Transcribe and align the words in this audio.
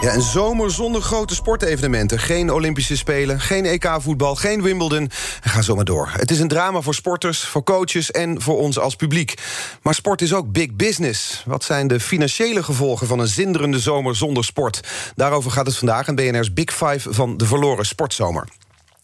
Ja, 0.00 0.14
een 0.14 0.22
zomer 0.22 0.70
zonder 0.70 1.02
grote 1.02 1.34
sportevenementen. 1.34 2.18
Geen 2.18 2.52
Olympische 2.52 2.96
Spelen, 2.96 3.40
geen 3.40 3.64
EK-voetbal, 3.64 4.34
geen 4.34 4.62
Wimbledon. 4.62 5.10
En 5.42 5.50
ga 5.50 5.62
zo 5.62 5.74
maar 5.74 5.84
door. 5.84 6.10
Het 6.12 6.30
is 6.30 6.40
een 6.40 6.48
drama 6.48 6.80
voor 6.80 6.94
sporters, 6.94 7.44
voor 7.44 7.64
coaches 7.64 8.10
en 8.10 8.42
voor 8.42 8.58
ons 8.58 8.78
als 8.78 8.96
publiek. 8.96 9.34
Maar 9.82 9.94
sport 9.94 10.22
is 10.22 10.34
ook 10.34 10.52
big 10.52 10.74
business. 10.74 11.42
Wat 11.46 11.64
zijn 11.64 11.86
de 11.86 12.00
financiële 12.00 12.62
gevolgen 12.62 13.06
van 13.06 13.18
een 13.18 13.28
zinderende 13.28 13.78
zomer 13.78 14.16
zonder 14.16 14.44
sport? 14.44 14.80
Daarover 15.14 15.50
gaat 15.50 15.66
het 15.66 15.76
vandaag 15.76 16.08
in 16.08 16.14
BNR's 16.14 16.52
Big 16.52 16.72
Five 16.72 17.12
van 17.12 17.36
de 17.36 17.46
verloren 17.46 17.86
sportzomer. 17.86 18.48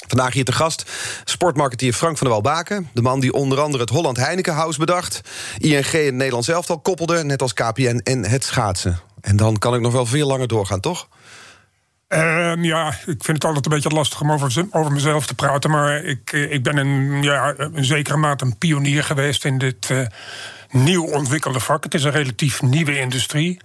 Vandaag 0.06 0.32
hier 0.32 0.44
te 0.44 0.52
gast 0.52 0.90
sportmarketeer 1.24 1.92
Frank 1.92 2.18
van 2.18 2.26
der 2.26 2.36
Walbaken. 2.36 2.88
De 2.92 3.02
man 3.02 3.20
die 3.20 3.32
onder 3.32 3.60
andere 3.60 3.82
het 3.82 3.92
Holland 3.92 4.16
Heineken 4.16 4.54
House 4.54 4.78
bedacht. 4.78 5.20
ING 5.58 5.86
in 5.86 6.04
het 6.04 6.14
Nederlands 6.14 6.48
elftal 6.48 6.78
koppelde, 6.78 7.24
net 7.24 7.42
als 7.42 7.52
KPN 7.52 8.00
en 8.04 8.24
het 8.24 8.44
schaatsen. 8.44 9.00
En 9.26 9.36
dan 9.36 9.58
kan 9.58 9.74
ik 9.74 9.80
nog 9.80 9.92
wel 9.92 10.06
veel 10.06 10.26
langer 10.26 10.48
doorgaan, 10.48 10.80
toch? 10.80 11.08
Ehm, 12.08 12.64
ja, 12.64 12.88
ik 12.88 13.24
vind 13.24 13.26
het 13.26 13.44
altijd 13.44 13.66
een 13.66 13.72
beetje 13.72 13.88
lastig 13.88 14.20
om 14.20 14.32
over, 14.32 14.66
over 14.70 14.92
mezelf 14.92 15.26
te 15.26 15.34
praten. 15.34 15.70
Maar 15.70 16.04
ik, 16.04 16.32
eh, 16.32 16.52
ik 16.52 16.62
ben 16.62 16.76
een, 16.76 17.22
ja, 17.22 17.54
een 17.56 17.84
zekere 17.84 18.16
mate 18.16 18.44
een 18.44 18.58
pionier 18.58 19.04
geweest 19.04 19.44
in 19.44 19.58
dit 19.58 19.90
uh, 19.90 20.06
nieuw 20.70 21.04
ontwikkelde 21.04 21.60
vak. 21.60 21.84
Het 21.84 21.94
is 21.94 22.04
een 22.04 22.10
relatief 22.10 22.62
nieuwe 22.62 22.98
industrie. 22.98 23.60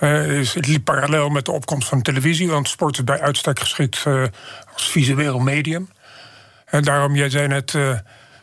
Uh, 0.00 0.52
het 0.54 0.66
liep 0.66 0.84
parallel 0.84 1.28
met 1.28 1.44
de 1.44 1.52
opkomst 1.52 1.88
van 1.88 2.02
televisie, 2.02 2.48
want 2.48 2.68
sport 2.68 2.98
is 2.98 3.04
bij 3.04 3.20
uitstek 3.20 3.60
geschikt 3.60 4.04
als 4.72 4.88
visueel 4.88 5.38
medium. 5.38 5.88
En 6.64 6.82
daarom, 6.82 7.16
jij 7.16 7.30
zei 7.30 7.46
net 7.46 7.74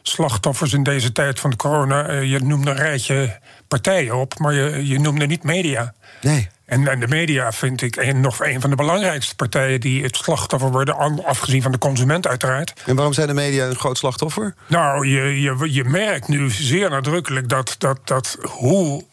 slachtoffers 0.01 0.73
in 0.73 0.83
deze 0.83 1.11
tijd 1.11 1.39
van 1.39 1.49
de 1.49 1.55
corona. 1.55 2.11
je 2.11 2.39
noemde 2.39 2.71
een 2.71 2.77
rijtje 2.77 3.39
partijen 3.67 4.15
op, 4.15 4.39
maar 4.39 4.53
je, 4.53 4.87
je 4.87 4.99
noemde 4.99 5.25
niet 5.25 5.43
media. 5.43 5.93
Nee. 6.21 6.49
En, 6.71 6.87
en, 6.87 6.99
de 6.99 7.07
media 7.07 7.51
vind 7.51 7.81
ik 7.81 7.95
een, 7.95 8.19
nog 8.19 8.43
een 8.43 8.61
van 8.61 8.69
de 8.69 8.75
belangrijkste 8.75 9.35
partijen 9.35 9.79
die 9.79 10.03
het 10.03 10.15
slachtoffer 10.15 10.71
worden, 10.71 11.23
afgezien 11.25 11.61
van 11.61 11.71
de 11.71 11.77
consument 11.77 12.27
uiteraard. 12.27 12.73
En 12.85 12.95
waarom 12.95 13.13
zijn 13.13 13.27
de 13.27 13.33
media 13.33 13.65
een 13.65 13.75
groot 13.75 13.97
slachtoffer? 13.97 14.53
Nou, 14.67 15.07
je, 15.07 15.41
je, 15.41 15.73
je 15.73 15.83
merkt 15.83 16.27
nu 16.27 16.49
zeer 16.49 16.89
nadrukkelijk 16.89 17.49
dat, 17.49 17.75
dat, 17.77 17.99
dat 18.03 18.37
hoe 18.41 19.03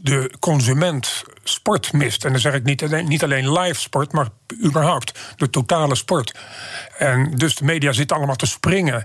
de 0.00 0.32
consument 0.38 1.24
sport 1.44 1.92
mist. 1.92 2.24
En 2.24 2.30
dan 2.30 2.40
zeg 2.40 2.54
ik 2.54 2.64
niet 2.64 2.82
alleen, 2.82 3.08
niet 3.08 3.22
alleen 3.22 3.52
live 3.52 3.80
sport, 3.80 4.12
maar 4.12 4.28
überhaupt 4.64 5.18
de 5.36 5.50
totale 5.50 5.94
sport. 5.94 6.38
En 6.98 7.30
dus 7.34 7.54
de 7.54 7.64
media 7.64 7.92
zitten 7.92 8.16
allemaal 8.16 8.36
te 8.36 8.46
springen 8.46 9.04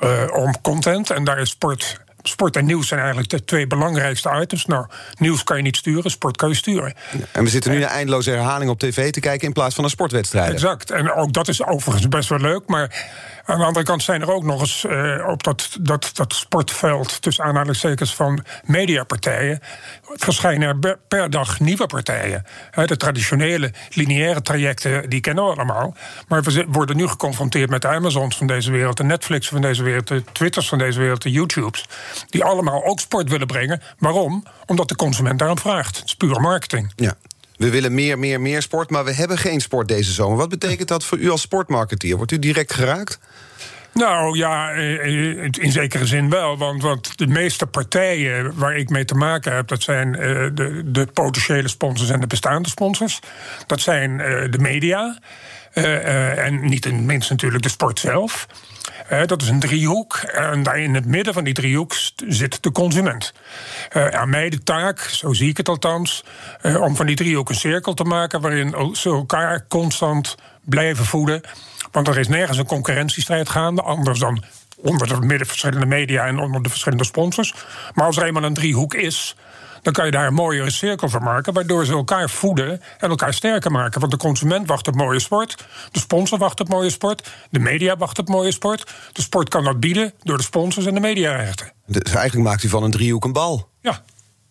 uh, 0.00 0.22
om 0.32 0.60
content. 0.60 1.10
En 1.10 1.24
daar 1.24 1.38
is 1.38 1.50
sport 1.50 2.00
sport 2.28 2.56
en 2.56 2.64
nieuws 2.64 2.88
zijn 2.88 3.00
eigenlijk 3.00 3.30
de 3.30 3.44
twee 3.44 3.66
belangrijkste 3.66 4.38
items. 4.40 4.66
Nou, 4.66 4.86
nieuws 5.18 5.44
kan 5.44 5.56
je 5.56 5.62
niet 5.62 5.76
sturen, 5.76 6.10
sport 6.10 6.36
kan 6.36 6.48
je 6.48 6.54
sturen. 6.54 6.94
En 7.32 7.44
we 7.44 7.50
zitten 7.50 7.70
nu 7.70 7.78
naar 7.78 7.90
eindeloze 7.90 8.30
herhaling 8.30 8.70
op 8.70 8.78
tv 8.78 9.10
te 9.10 9.20
kijken 9.20 9.46
in 9.46 9.52
plaats 9.52 9.74
van 9.74 9.84
een 9.84 9.90
sportwedstrijd. 9.90 10.52
Exact. 10.52 10.90
En 10.90 11.12
ook 11.12 11.32
dat 11.32 11.48
is 11.48 11.64
overigens 11.64 12.08
best 12.08 12.28
wel 12.28 12.38
leuk. 12.38 12.62
Maar 12.66 13.06
aan 13.44 13.58
de 13.58 13.64
andere 13.64 13.84
kant 13.84 14.02
zijn 14.02 14.20
er 14.20 14.32
ook 14.32 14.44
nog 14.44 14.60
eens 14.60 14.84
uh, 14.84 15.28
op 15.28 15.42
dat, 15.42 15.76
dat, 15.80 16.10
dat 16.12 16.32
sportveld, 16.32 17.22
tussen 17.22 17.44
aanhalingstekens 17.44 18.14
van 18.14 18.44
mediapartijen, 18.64 19.60
verschijnen 20.02 20.78
er 20.82 20.98
per 21.08 21.30
dag 21.30 21.60
nieuwe 21.60 21.86
partijen. 21.86 22.44
De 22.84 22.96
traditionele 22.96 23.72
lineaire 23.90 24.42
trajecten, 24.42 25.10
die 25.10 25.20
kennen 25.20 25.44
we 25.44 25.50
allemaal. 25.50 25.96
Maar 26.28 26.42
we 26.42 26.64
worden 26.68 26.96
nu 26.96 27.08
geconfronteerd 27.08 27.70
met 27.70 27.82
de 27.82 27.88
Amazons 27.88 28.36
van 28.36 28.46
deze 28.46 28.70
wereld, 28.70 28.96
de 28.96 29.04
Netflix 29.04 29.48
van 29.48 29.60
deze 29.60 29.82
wereld, 29.82 30.08
de 30.08 30.22
Twitters 30.32 30.68
van 30.68 30.78
deze 30.78 30.98
wereld, 30.98 31.22
de 31.22 31.30
YouTubes. 31.30 31.84
Die 32.28 32.44
allemaal 32.44 32.84
ook 32.84 33.00
sport 33.00 33.28
willen 33.28 33.46
brengen. 33.46 33.82
Waarom? 33.98 34.44
Omdat 34.66 34.88
de 34.88 34.96
consument 34.96 35.38
daarom 35.38 35.58
vraagt. 35.58 35.96
Het 35.96 36.04
is 36.04 36.14
pure 36.14 36.40
marketing. 36.40 36.92
Ja. 36.96 37.14
We 37.56 37.70
willen 37.70 37.94
meer, 37.94 38.18
meer, 38.18 38.40
meer 38.40 38.62
sport, 38.62 38.90
maar 38.90 39.04
we 39.04 39.12
hebben 39.12 39.38
geen 39.38 39.60
sport 39.60 39.88
deze 39.88 40.12
zomer. 40.12 40.36
Wat 40.36 40.48
betekent 40.48 40.88
dat 40.88 41.04
voor 41.04 41.18
u 41.18 41.30
als 41.30 41.40
sportmarketeer? 41.40 42.16
Wordt 42.16 42.32
u 42.32 42.38
direct 42.38 42.72
geraakt? 42.72 43.18
Nou 43.94 44.36
ja, 44.36 44.72
eh, 44.72 44.94
eh, 44.94 45.48
in 45.60 45.72
zekere 45.72 46.06
zin 46.06 46.30
wel. 46.30 46.58
Want, 46.58 46.82
want 46.82 47.18
de 47.18 47.26
meeste 47.26 47.66
partijen 47.66 48.58
waar 48.58 48.76
ik 48.76 48.88
mee 48.90 49.04
te 49.04 49.14
maken 49.14 49.54
heb, 49.54 49.68
dat 49.68 49.82
zijn 49.82 50.14
eh, 50.14 50.20
de, 50.54 50.82
de 50.84 51.06
potentiële 51.06 51.68
sponsors 51.68 52.10
en 52.10 52.20
de 52.20 52.26
bestaande 52.26 52.68
sponsors. 52.68 53.20
Dat 53.66 53.80
zijn 53.80 54.16
de 54.50 54.58
media. 54.58 55.18
en 55.72 56.68
niet 56.68 56.86
in 56.86 56.94
het 56.94 57.04
minst 57.04 57.30
natuurlijk 57.30 57.62
de 57.62 57.68
sport 57.68 57.98
zelf. 57.98 58.46
Dat 59.26 59.42
is 59.42 59.48
een 59.48 59.60
driehoek. 59.60 60.14
En 60.16 60.62
daar 60.62 60.78
in 60.78 60.94
het 60.94 61.06
midden 61.06 61.34
van 61.34 61.44
die 61.44 61.54
driehoek 61.54 61.94
zit 62.26 62.62
de 62.62 62.72
consument. 62.72 63.32
Uh, 63.96 64.06
aan 64.06 64.28
mij 64.28 64.50
de 64.50 64.62
taak, 64.62 64.98
zo 64.98 65.32
zie 65.32 65.48
ik 65.48 65.56
het 65.56 65.68
althans, 65.68 66.24
om 66.80 66.96
van 66.96 67.06
die 67.06 67.16
driehoek 67.16 67.48
een 67.48 67.54
cirkel 67.54 67.94
te 67.94 68.04
maken 68.04 68.40
waarin 68.40 68.96
ze 68.96 69.08
elkaar 69.08 69.66
constant 69.68 70.34
blijven 70.64 71.04
voeden. 71.04 71.40
Want 71.92 72.08
er 72.08 72.18
is 72.18 72.28
nergens 72.28 72.58
een 72.58 72.66
concurrentiestrijd 72.66 73.48
gaande, 73.48 73.82
anders 73.82 74.18
dan 74.18 74.44
onder 74.76 75.28
de 75.38 75.44
verschillende 75.44 75.86
media 75.86 76.26
en 76.26 76.38
onder 76.38 76.62
de 76.62 76.68
verschillende 76.68 77.04
sponsors. 77.04 77.54
Maar 77.94 78.06
als 78.06 78.16
er 78.16 78.24
eenmaal 78.24 78.42
een 78.42 78.54
driehoek 78.54 78.94
is, 78.94 79.36
dan 79.84 79.92
kan 79.92 80.04
je 80.04 80.10
daar 80.10 80.26
een 80.26 80.34
mooiere 80.34 80.70
cirkel 80.70 81.08
van 81.08 81.22
maken, 81.22 81.52
waardoor 81.52 81.84
ze 81.84 81.92
elkaar 81.92 82.30
voeden 82.30 82.80
en 82.98 83.10
elkaar 83.10 83.34
sterker 83.34 83.70
maken. 83.70 84.00
Want 84.00 84.12
de 84.12 84.18
consument 84.18 84.68
wacht 84.68 84.88
op 84.88 84.94
mooie 84.94 85.20
sport, 85.20 85.66
de 85.90 85.98
sponsor 85.98 86.38
wacht 86.38 86.60
op 86.60 86.68
mooie 86.68 86.90
sport, 86.90 87.28
de 87.50 87.58
media 87.58 87.96
wacht 87.96 88.18
op 88.18 88.28
mooie 88.28 88.52
sport. 88.52 88.92
De 89.12 89.22
sport 89.22 89.48
kan 89.48 89.64
dat 89.64 89.80
bieden 89.80 90.12
door 90.22 90.36
de 90.36 90.42
sponsors 90.42 90.86
en 90.86 90.94
de 90.94 91.00
mediarechten. 91.00 91.72
Dus 91.86 92.12
eigenlijk 92.12 92.48
maakt 92.48 92.62
u 92.62 92.68
van 92.68 92.82
een 92.82 92.90
driehoek 92.90 93.24
een 93.24 93.32
bal. 93.32 93.68
Ja, 93.80 94.02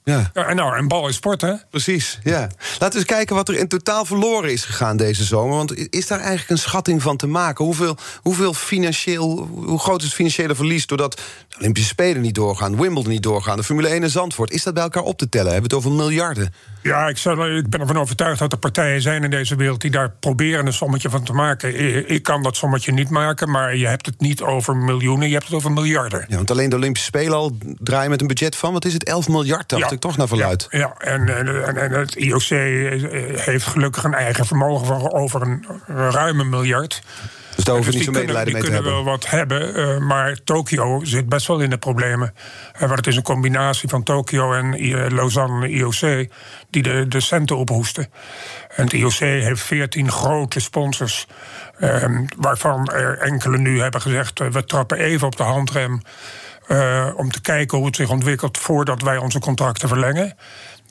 ja. 0.03 0.31
nou, 0.53 0.77
en 0.77 0.87
bal 0.87 1.07
is 1.07 1.15
sport, 1.15 1.41
hè? 1.41 1.53
Precies, 1.69 2.19
ja. 2.23 2.39
Laten 2.39 2.89
we 2.89 2.95
eens 2.95 3.05
kijken 3.05 3.35
wat 3.35 3.49
er 3.49 3.55
in 3.55 3.67
totaal 3.67 4.05
verloren 4.05 4.51
is 4.51 4.63
gegaan 4.63 4.97
deze 4.97 5.23
zomer. 5.23 5.55
Want 5.55 5.93
is 5.93 6.07
daar 6.07 6.19
eigenlijk 6.19 6.49
een 6.49 6.57
schatting 6.57 7.01
van 7.01 7.17
te 7.17 7.27
maken? 7.27 7.65
Hoeveel, 7.65 7.97
hoeveel 8.21 8.53
financieel, 8.53 9.47
hoe 9.53 9.79
groot 9.79 9.99
is 9.99 10.05
het 10.05 10.13
financiële 10.13 10.55
verlies... 10.55 10.85
doordat 10.85 11.21
Olympische 11.59 11.89
Spelen 11.89 12.21
niet 12.21 12.35
doorgaan, 12.35 12.81
Wimbledon 12.81 13.11
niet 13.11 13.23
doorgaan... 13.23 13.57
de 13.57 13.63
Formule 13.63 13.87
1 13.87 14.03
en 14.03 14.09
Zandvoort? 14.09 14.51
Is 14.51 14.63
dat 14.63 14.73
bij 14.73 14.83
elkaar 14.83 15.03
op 15.03 15.17
te 15.17 15.29
tellen? 15.29 15.51
Hebben 15.51 15.69
we 15.69 15.75
het 15.75 15.85
over 15.85 15.97
miljarden? 15.97 16.53
Ja, 16.81 17.07
ik, 17.07 17.17
zal, 17.17 17.55
ik 17.55 17.69
ben 17.69 17.79
ervan 17.79 17.97
overtuigd 17.97 18.39
dat 18.39 18.51
er 18.51 18.57
partijen 18.57 19.01
zijn 19.01 19.23
in 19.23 19.29
deze 19.29 19.55
wereld... 19.55 19.81
die 19.81 19.91
daar 19.91 20.11
proberen 20.19 20.65
een 20.65 20.73
sommetje 20.73 21.09
van 21.09 21.23
te 21.23 21.33
maken. 21.33 22.09
Ik 22.09 22.23
kan 22.23 22.43
dat 22.43 22.55
sommetje 22.55 22.91
niet 22.91 23.09
maken, 23.09 23.49
maar 23.49 23.75
je 23.75 23.87
hebt 23.87 24.05
het 24.05 24.19
niet 24.19 24.41
over 24.41 24.75
miljoenen... 24.75 25.27
je 25.27 25.33
hebt 25.33 25.45
het 25.45 25.55
over 25.55 25.71
miljarden. 25.71 26.25
Ja, 26.27 26.35
want 26.35 26.51
alleen 26.51 26.69
de 26.69 26.75
Olympische 26.75 27.07
Spelen 27.07 27.37
al 27.37 27.57
draaien 27.79 28.09
met 28.09 28.21
een 28.21 28.27
budget 28.27 28.55
van... 28.55 28.73
wat 28.73 28.85
is 28.85 28.93
het, 28.93 29.03
11 29.03 29.27
miljard, 29.27 29.69
dacht 29.69 29.91
ik 29.91 29.99
toch, 29.99 30.17
naar 30.17 30.27
verluid. 30.27 30.67
Ja, 30.69 30.79
ja. 30.79 30.93
En, 30.97 31.37
en, 31.37 31.77
en, 31.77 31.91
het 31.91 32.15
IOC 32.15 32.49
heeft 33.39 33.65
gelukkig 33.65 34.03
een 34.03 34.13
eigen 34.13 34.45
vermogen 34.45 34.85
van 34.85 35.11
over 35.11 35.41
een 35.41 35.65
ruime 35.87 36.43
miljard... 36.43 37.01
Dus 37.55 37.63
daar 37.63 37.75
hoeven 37.75 37.93
we 37.93 37.97
niet 37.97 38.07
zo 38.07 38.11
medelijden 38.11 38.53
mee 38.53 38.61
te 38.63 38.71
hebben. 38.71 38.91
Die 38.91 38.91
kunnen 38.91 39.05
wel 39.05 39.13
wat 39.13 39.29
hebben, 39.29 39.79
uh, 39.79 40.07
maar 40.07 40.37
Tokio 40.43 40.99
zit 41.03 41.29
best 41.29 41.47
wel 41.47 41.59
in 41.59 41.69
de 41.69 41.77
problemen. 41.77 42.33
Uh, 42.73 42.79
want 42.79 42.95
het 42.95 43.07
is 43.07 43.15
een 43.15 43.23
combinatie 43.23 43.89
van 43.89 44.03
Tokio 44.03 44.53
en 44.53 44.85
uh, 44.85 45.07
Lausanne 45.09 45.69
IOC... 45.69 46.29
die 46.69 46.83
de, 46.83 47.05
de 47.07 47.19
centen 47.19 47.57
ophoesten. 47.57 48.07
En 48.75 48.83
het 48.83 48.93
IOC 48.93 49.13
heeft 49.19 49.61
veertien 49.61 50.11
grote 50.11 50.59
sponsors... 50.59 51.27
Ehm, 51.79 52.25
waarvan 52.37 52.87
er 52.87 53.17
enkele 53.17 53.57
nu 53.57 53.81
hebben 53.81 54.01
gezegd... 54.01 54.39
we 54.51 54.65
trappen 54.65 54.97
even 54.97 55.27
op 55.27 55.35
de 55.35 55.43
handrem... 55.43 56.01
om 57.15 57.31
te 57.31 57.41
kijken 57.41 57.77
hoe 57.77 57.87
het 57.87 57.95
zich 57.95 58.09
ontwikkelt 58.09 58.57
voordat 58.57 59.01
wij 59.01 59.17
onze 59.17 59.39
contracten 59.39 59.87
verlengen. 59.87 60.35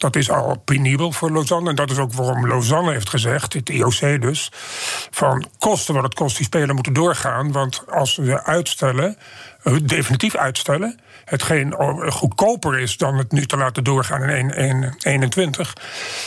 Dat 0.03 0.17
is 0.17 0.31
al 0.31 0.59
penibel 0.65 1.13
voor 1.13 1.31
Lausanne. 1.31 1.71
En 1.71 1.77
dat 1.77 1.91
is 1.91 1.99
ook 1.99 2.13
waarom 2.13 2.47
Lausanne 2.47 2.93
heeft 2.93 3.09
gezegd, 3.09 3.53
het 3.53 3.69
IOC 3.69 4.21
dus... 4.21 4.49
van 5.11 5.47
kosten 5.59 5.95
wat 5.95 6.03
het 6.03 6.15
kost, 6.15 6.37
die 6.37 6.47
spelen 6.47 6.75
moeten 6.75 6.93
doorgaan. 6.93 7.53
Want 7.53 7.85
als 7.91 8.17
we 8.17 8.45
uitstellen, 8.45 9.17
eh, 9.63 9.77
definitief 9.83 10.37
uitstellen 10.37 11.01
hetgeen 11.25 11.75
goedkoper 12.13 12.79
is 12.79 12.97
dan 12.97 13.17
het 13.17 13.33
nu 13.33 13.47
te 13.47 13.57
laten 13.57 13.85
doorgaan 13.85 14.23
in 14.23 14.49
2021, 14.49 15.73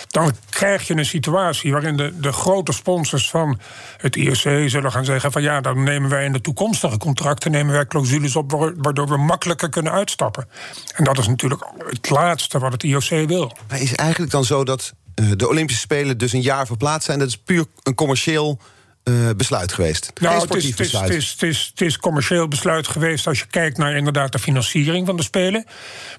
dan 0.08 0.32
krijg 0.50 0.88
je 0.88 0.98
een 0.98 1.06
situatie 1.06 1.72
waarin 1.72 1.98
de, 1.98 2.20
de 2.20 2.32
grote 2.32 2.72
sponsors 2.72 3.30
van 3.30 3.60
het 3.98 4.16
IOC 4.16 4.70
zullen 4.70 4.92
gaan 4.92 5.06
zeggen 5.06 5.32
van 5.32 5.42
ja, 5.42 5.62
dan 5.62 5.84
nemen 5.84 6.10
wij 6.10 6.26
in 6.26 6.32
de 6.32 6.42
toekomstige 6.42 6.98
contracten 6.98 7.52
nemen 7.52 7.74
wij 7.74 7.86
clausules 7.86 8.36
op 8.36 8.74
waardoor 8.78 9.08
we 9.08 9.18
makkelijker 9.18 9.70
kunnen 9.70 9.92
uitstappen. 9.92 10.50
En 10.94 11.04
dat 11.04 11.18
is 11.18 11.28
natuurlijk 11.28 11.66
het 11.90 12.10
laatste 12.10 12.60
wat 12.60 12.72
het 12.72 12.84
IOC 12.84 13.28
wil. 13.28 13.52
Maar 13.68 13.82
is 13.82 13.96
eigenlijk 13.96 14.32
dan 14.32 14.46
zo 14.46 14.64
dat 14.64 14.94
eh, 15.16 15.26
de 15.36 15.48
Olympische 15.48 15.82
Spelen 15.82 16.18
dus 16.18 16.34
een 16.34 16.42
jaar 16.42 16.66
verplaatst 16.66 17.06
zijn. 17.06 17.20
Dat 17.20 17.28
is 17.28 17.38
puur 17.38 17.66
een 17.84 17.96
commercieel 17.96 18.60
uh, 19.04 19.30
besluit 19.38 19.74
geweest. 19.74 20.12
Nou, 20.22 20.42
het 20.42 20.56
is, 20.56 20.74
besluit. 20.74 21.08
Het, 21.08 21.18
is, 21.18 21.32
het, 21.32 21.42
is, 21.42 21.68
het 21.70 21.82
is 21.82 21.98
commercieel 21.98 22.48
besluit 22.48 22.88
geweest 22.88 23.28
als 23.28 23.40
je 23.40 23.46
kijkt 23.46 23.78
naar 23.78 23.96
inderdaad 23.96 24.32
de 24.32 24.40
financiering 24.40 25.06
van 25.06 25.18
de 25.18 25.24
Spelen. 25.24 25.66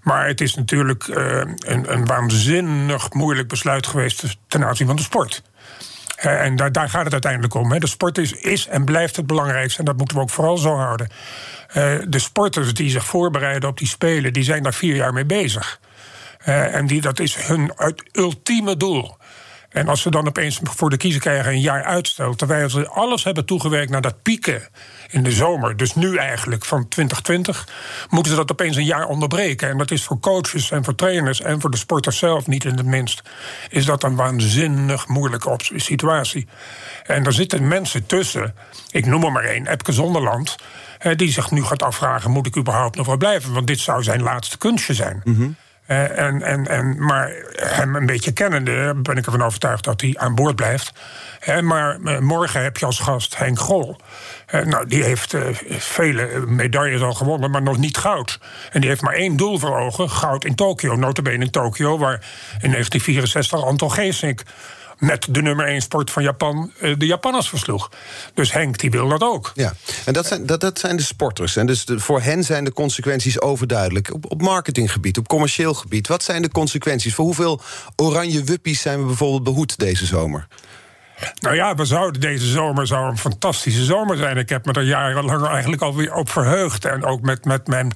Maar 0.02 0.26
het 0.26 0.40
is 0.40 0.54
natuurlijk 0.54 1.06
uh, 1.06 1.16
een, 1.58 1.92
een 1.92 2.06
waanzinnig 2.06 3.12
moeilijk 3.12 3.48
besluit 3.48 3.86
geweest 3.86 4.24
ten 4.48 4.64
aanzien 4.64 4.86
van 4.86 4.96
de 4.96 5.02
sport. 5.02 5.42
Uh, 6.24 6.44
en 6.44 6.56
daar, 6.56 6.72
daar, 6.72 6.88
gaat 6.88 7.04
het 7.04 7.12
uiteindelijk 7.12 7.54
om. 7.54 7.72
Hè. 7.72 7.78
De 7.78 7.86
sport 7.86 8.18
is, 8.18 8.32
is 8.32 8.66
en 8.66 8.84
blijft 8.84 9.16
het 9.16 9.26
belangrijkste. 9.26 9.78
En 9.78 9.84
dat 9.84 9.96
moeten 9.96 10.16
we 10.16 10.22
ook 10.22 10.30
vooral 10.30 10.56
zo 10.56 10.76
houden. 10.76 11.08
de 12.08 12.18
sporters 12.18 12.74
die 12.74 12.90
zich 12.90 13.06
voorbereiden 13.06 13.68
op 13.68 13.78
die 13.78 13.88
Spelen, 13.88 14.32
die 14.32 14.44
zijn 14.44 14.62
daar 14.62 14.74
vier 14.74 14.96
jaar 14.96 15.12
mee 15.12 15.26
bezig. 15.26 15.80
En 16.46 16.86
die, 16.86 17.00
dat 17.00 17.20
is 17.20 17.34
hun 17.34 17.72
ultieme 18.12 18.76
doel. 18.76 19.16
En 19.76 19.88
als 19.88 20.02
ze 20.02 20.10
dan 20.10 20.26
opeens 20.26 20.60
voor 20.62 20.90
de 20.90 20.96
kiezer 20.96 21.20
krijgen 21.20 21.52
een 21.52 21.60
jaar 21.60 21.84
uitstel, 21.84 22.34
terwijl 22.34 22.70
ze 22.70 22.88
alles 22.88 23.24
hebben 23.24 23.44
toegewerkt 23.44 23.90
naar 23.90 24.00
dat 24.00 24.22
pieken 24.22 24.68
in 25.08 25.22
de 25.22 25.32
zomer, 25.32 25.76
dus 25.76 25.94
nu 25.94 26.16
eigenlijk 26.16 26.64
van 26.64 26.88
2020, 26.88 27.68
moeten 28.08 28.32
ze 28.32 28.38
dat 28.38 28.50
opeens 28.50 28.76
een 28.76 28.84
jaar 28.84 29.06
onderbreken. 29.06 29.68
En 29.68 29.78
dat 29.78 29.90
is 29.90 30.04
voor 30.04 30.20
coaches 30.20 30.70
en 30.70 30.84
voor 30.84 30.94
trainers 30.94 31.40
en 31.40 31.60
voor 31.60 31.70
de 31.70 31.76
sporters 31.76 32.18
zelf 32.18 32.46
niet 32.46 32.64
in 32.64 32.76
het 32.76 32.86
minst, 32.86 33.22
is 33.68 33.84
dat 33.84 34.02
een 34.02 34.16
waanzinnig 34.16 35.08
moeilijke 35.08 35.58
situatie. 35.76 36.46
En 37.06 37.24
er 37.24 37.32
zitten 37.32 37.68
mensen 37.68 38.06
tussen, 38.06 38.54
ik 38.90 39.06
noem 39.06 39.24
er 39.24 39.32
maar 39.32 39.44
één, 39.44 39.66
Epke 39.66 39.92
Zonderland, 39.92 40.56
die 41.16 41.32
zich 41.32 41.50
nu 41.50 41.62
gaat 41.62 41.82
afvragen: 41.82 42.30
moet 42.30 42.46
ik 42.46 42.56
überhaupt 42.56 42.96
nog 42.96 43.06
wel 43.06 43.16
blijven? 43.16 43.52
Want 43.52 43.66
dit 43.66 43.78
zou 43.78 44.02
zijn 44.02 44.22
laatste 44.22 44.58
kunstje 44.58 44.94
zijn. 44.94 45.20
Mm 45.24 45.56
uh, 45.88 46.18
en, 46.18 46.42
en, 46.42 46.66
en, 46.66 47.04
maar 47.04 47.32
hem 47.52 47.96
een 47.96 48.06
beetje 48.06 48.32
kennende 48.32 48.94
ben 49.02 49.16
ik 49.16 49.26
ervan 49.26 49.42
overtuigd 49.42 49.84
dat 49.84 50.00
hij 50.00 50.14
aan 50.18 50.34
boord 50.34 50.56
blijft. 50.56 50.92
Maar 51.62 51.98
uh, 52.04 52.18
morgen 52.18 52.62
heb 52.62 52.76
je 52.76 52.86
als 52.86 52.98
gast 52.98 53.36
Henk 53.36 53.58
Grol. 53.58 53.96
nou, 54.64 54.86
die 54.86 55.02
heeft 55.02 55.34
vele 55.68 56.44
medailles 56.46 57.00
al 57.00 57.14
gewonnen, 57.14 57.50
maar 57.50 57.62
nog 57.62 57.78
niet 57.78 57.96
goud. 57.96 58.38
En 58.72 58.80
die 58.80 58.90
heeft 58.90 59.02
maar 59.02 59.14
één 59.14 59.36
doel 59.36 59.58
voor 59.58 59.78
ogen: 59.78 60.10
goud 60.10 60.44
in 60.44 60.54
Tokio. 60.54 60.96
Notabene 60.96 61.44
in 61.44 61.50
Tokio, 61.50 61.98
waar 61.98 62.20
in 62.60 62.70
1964 62.70 63.64
Anton 63.64 63.92
Geesink 63.92 64.42
met 64.98 65.26
de 65.30 65.42
nummer 65.42 65.66
1 65.66 65.80
sport 65.80 66.10
van 66.10 66.22
Japan 66.22 66.72
eh, 66.80 66.94
de 66.98 67.06
Japanners 67.06 67.48
versloeg. 67.48 67.90
Dus 68.34 68.52
Henk 68.52 68.78
die 68.78 68.90
wil 68.90 69.08
dat 69.08 69.22
ook. 69.22 69.52
Ja, 69.54 69.72
en 70.04 70.12
dat 70.12 70.26
zijn, 70.26 70.46
dat, 70.46 70.60
dat 70.60 70.78
zijn 70.78 70.96
de 70.96 71.02
sporters. 71.02 71.56
En 71.56 71.66
dus 71.66 71.84
voor 71.86 72.20
hen 72.20 72.44
zijn 72.44 72.64
de 72.64 72.72
consequenties 72.72 73.40
overduidelijk. 73.40 74.14
Op, 74.14 74.30
op 74.30 74.42
marketinggebied, 74.42 75.18
op 75.18 75.28
commercieel 75.28 75.74
gebied. 75.74 76.08
Wat 76.08 76.22
zijn 76.22 76.42
de 76.42 76.50
consequenties? 76.50 77.14
Voor 77.14 77.24
hoeveel 77.24 77.60
oranje 77.96 78.44
wuppies 78.44 78.80
zijn 78.80 79.00
we 79.00 79.06
bijvoorbeeld 79.06 79.44
behoed 79.44 79.78
deze 79.78 80.06
zomer? 80.06 80.46
Nou 81.40 81.54
ja, 81.54 81.74
we 81.74 81.84
zouden 81.84 82.20
deze 82.20 82.46
zomer 82.46 82.86
zou 82.86 83.08
een 83.08 83.18
fantastische 83.18 83.84
zomer 83.84 84.16
zijn. 84.16 84.36
Ik 84.36 84.48
heb 84.48 84.66
me 84.66 84.72
er 84.72 84.82
jarenlang 84.82 85.46
eigenlijk 85.46 85.82
alweer 85.82 86.14
op 86.14 86.30
verheugd. 86.30 86.84
En 86.84 87.04
ook 87.04 87.20
met, 87.20 87.44
met 87.44 87.66
mijn 87.66 87.92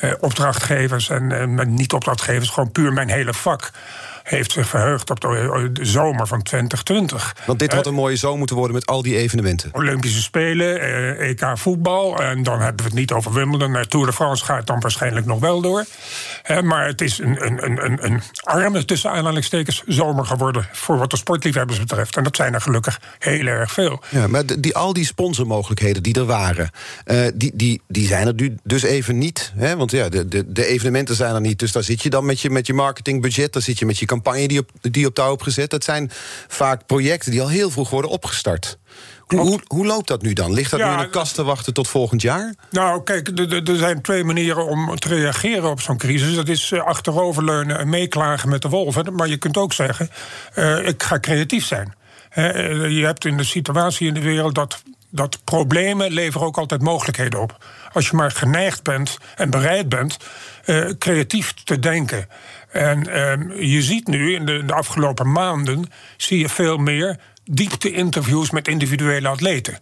eh, 0.00 0.12
opdrachtgevers 0.20 1.08
en 1.08 1.30
uh, 1.30 1.44
mijn 1.44 1.74
niet-opdrachtgevers, 1.74 2.48
gewoon 2.50 2.72
puur 2.72 2.92
mijn 2.92 3.10
hele 3.10 3.34
vak 3.34 3.70
heeft 4.24 4.52
zich 4.52 4.68
verheugd 4.68 5.10
op 5.10 5.20
de, 5.20 5.70
zomer 5.80 6.26
van 6.26 6.42
2020. 6.42 7.36
Want 7.46 7.58
dit 7.58 7.72
had 7.72 7.86
een 7.86 7.94
mooie 7.94 8.16
zomer 8.16 8.38
moeten 8.38 8.56
worden 8.56 8.74
met 8.74 8.86
al 8.86 9.02
die 9.02 9.16
evenementen. 9.16 9.70
Olympische 9.72 10.22
Spelen, 10.22 10.80
eh, 10.80 11.28
EK 11.28 11.58
voetbal. 11.58 12.18
En 12.18 12.42
dan 12.42 12.60
hebben 12.60 12.84
we 12.84 12.90
het 12.90 12.98
niet 12.98 13.12
over 13.12 13.32
Wimbledon. 13.32 13.70
Maar 13.70 13.86
Tour 13.86 14.06
de 14.06 14.12
France 14.12 14.44
gaat 14.44 14.66
dan 14.66 14.80
waarschijnlijk 14.80 15.26
nog 15.26 15.40
wel 15.40 15.60
door. 15.60 15.84
Eh, 16.42 16.60
maar 16.60 16.86
het 16.86 17.00
is 17.00 17.18
een, 17.18 17.46
een, 17.46 17.84
een, 17.84 18.04
een 18.04 18.22
arme, 18.42 18.84
tussen 18.84 19.10
aanhalingstekens, 19.10 19.82
zomer 19.86 20.26
geworden... 20.26 20.68
voor 20.72 20.98
wat 20.98 21.10
de 21.10 21.16
sportliefhebbers 21.16 21.78
betreft. 21.78 22.16
En 22.16 22.24
dat 22.24 22.36
zijn 22.36 22.54
er 22.54 22.60
gelukkig 22.60 23.00
heel 23.18 23.46
erg 23.46 23.72
veel. 23.72 24.00
Ja, 24.08 24.26
maar 24.26 24.60
die, 24.60 24.76
al 24.76 24.92
die 24.92 25.04
sponsormogelijkheden 25.04 26.02
die 26.02 26.14
er 26.14 26.24
waren... 26.24 26.70
Uh, 27.06 27.26
die, 27.34 27.50
die, 27.54 27.82
die 27.88 28.06
zijn 28.06 28.26
er 28.26 28.34
nu 28.34 28.56
dus 28.62 28.82
even 28.82 29.18
niet. 29.18 29.52
Hè? 29.56 29.76
Want 29.76 29.90
ja, 29.90 30.08
de, 30.08 30.28
de, 30.28 30.52
de 30.52 30.66
evenementen 30.66 31.14
zijn 31.14 31.34
er 31.34 31.40
niet. 31.40 31.58
Dus 31.58 31.72
daar 31.72 31.82
zit 31.82 32.02
je 32.02 32.10
dan 32.10 32.26
met 32.26 32.40
je, 32.40 32.50
met 32.50 32.66
je 32.66 32.74
marketingbudget... 32.74 33.52
daar 33.52 33.62
zit 33.62 33.78
je 33.78 33.86
met 33.86 33.98
je 33.98 34.06
campagne 34.14 34.48
die 34.48 34.58
op, 34.58 34.70
die 34.80 35.06
op 35.06 35.14
touw 35.14 35.32
opgezet. 35.32 35.70
Dat 35.70 35.84
zijn 35.84 36.10
vaak 36.48 36.86
projecten 36.86 37.30
die 37.30 37.42
al 37.42 37.48
heel 37.48 37.70
vroeg 37.70 37.90
worden 37.90 38.10
opgestart. 38.10 38.78
Hoe, 39.26 39.60
hoe, 39.66 39.86
loopt 39.86 40.08
dat 40.08 40.22
nu 40.22 40.32
dan? 40.32 40.52
Ligt 40.52 40.70
dat 40.70 40.80
nu 40.80 40.86
in 40.86 40.98
de 40.98 41.10
kast 41.10 41.34
te 41.34 41.44
wachten 41.44 41.74
tot 41.74 41.88
volgend 41.88 42.22
jaar? 42.22 42.54
Nou, 42.70 43.02
kijk, 43.02 43.28
er 43.68 43.76
zijn 43.76 44.02
twee 44.02 44.24
manieren 44.24 44.66
om 44.66 44.98
te 44.98 45.08
reageren 45.08 45.70
op 45.70 45.80
zo'n 45.80 45.98
crisis. 45.98 46.34
Dat 46.34 46.48
is 46.48 46.70
uh, 46.70 46.82
achteroverleunen 46.82 47.78
en 47.78 47.88
meeklagen 47.88 48.48
met 48.48 48.62
de 48.62 48.68
wolven. 48.68 49.14
Maar 49.14 49.28
je 49.28 49.36
kunt 49.36 49.56
ook 49.56 49.72
zeggen, 49.72 50.10
uh, 50.58 50.86
ik 50.88 51.02
ga 51.02 51.20
creatief 51.20 51.66
zijn. 51.66 51.94
Uh, 52.34 52.88
je 52.98 53.04
hebt 53.04 53.24
in 53.24 53.36
de 53.36 53.44
situatie 53.44 54.08
in 54.08 54.14
de 54.14 54.20
wereld 54.20 54.54
dat, 54.54 54.82
dat 55.10 55.44
problemen 55.44 56.12
leveren 56.12 56.46
ook 56.46 56.58
altijd 56.58 56.82
mogelijkheden 56.82 57.40
op. 57.40 57.64
Als 57.92 58.08
je 58.08 58.16
maar 58.16 58.30
geneigd 58.30 58.82
bent 58.82 59.18
en 59.36 59.50
bereid 59.50 59.88
bent 59.88 60.16
creatief 60.98 61.54
te 61.64 61.78
denken. 61.78 62.28
En 62.74 63.08
ehm, 63.08 63.52
je 63.52 63.82
ziet 63.82 64.06
nu 64.06 64.34
in 64.34 64.46
de, 64.46 64.64
de, 64.64 64.72
afgelopen 64.72 65.32
maanden 65.32 65.84
zie 66.16 66.38
je 66.38 66.48
veel 66.48 66.76
meer 66.76 67.18
diepte-interviews 67.44 68.50
met 68.50 68.68
individuele 68.68 69.28
atleten. 69.28 69.78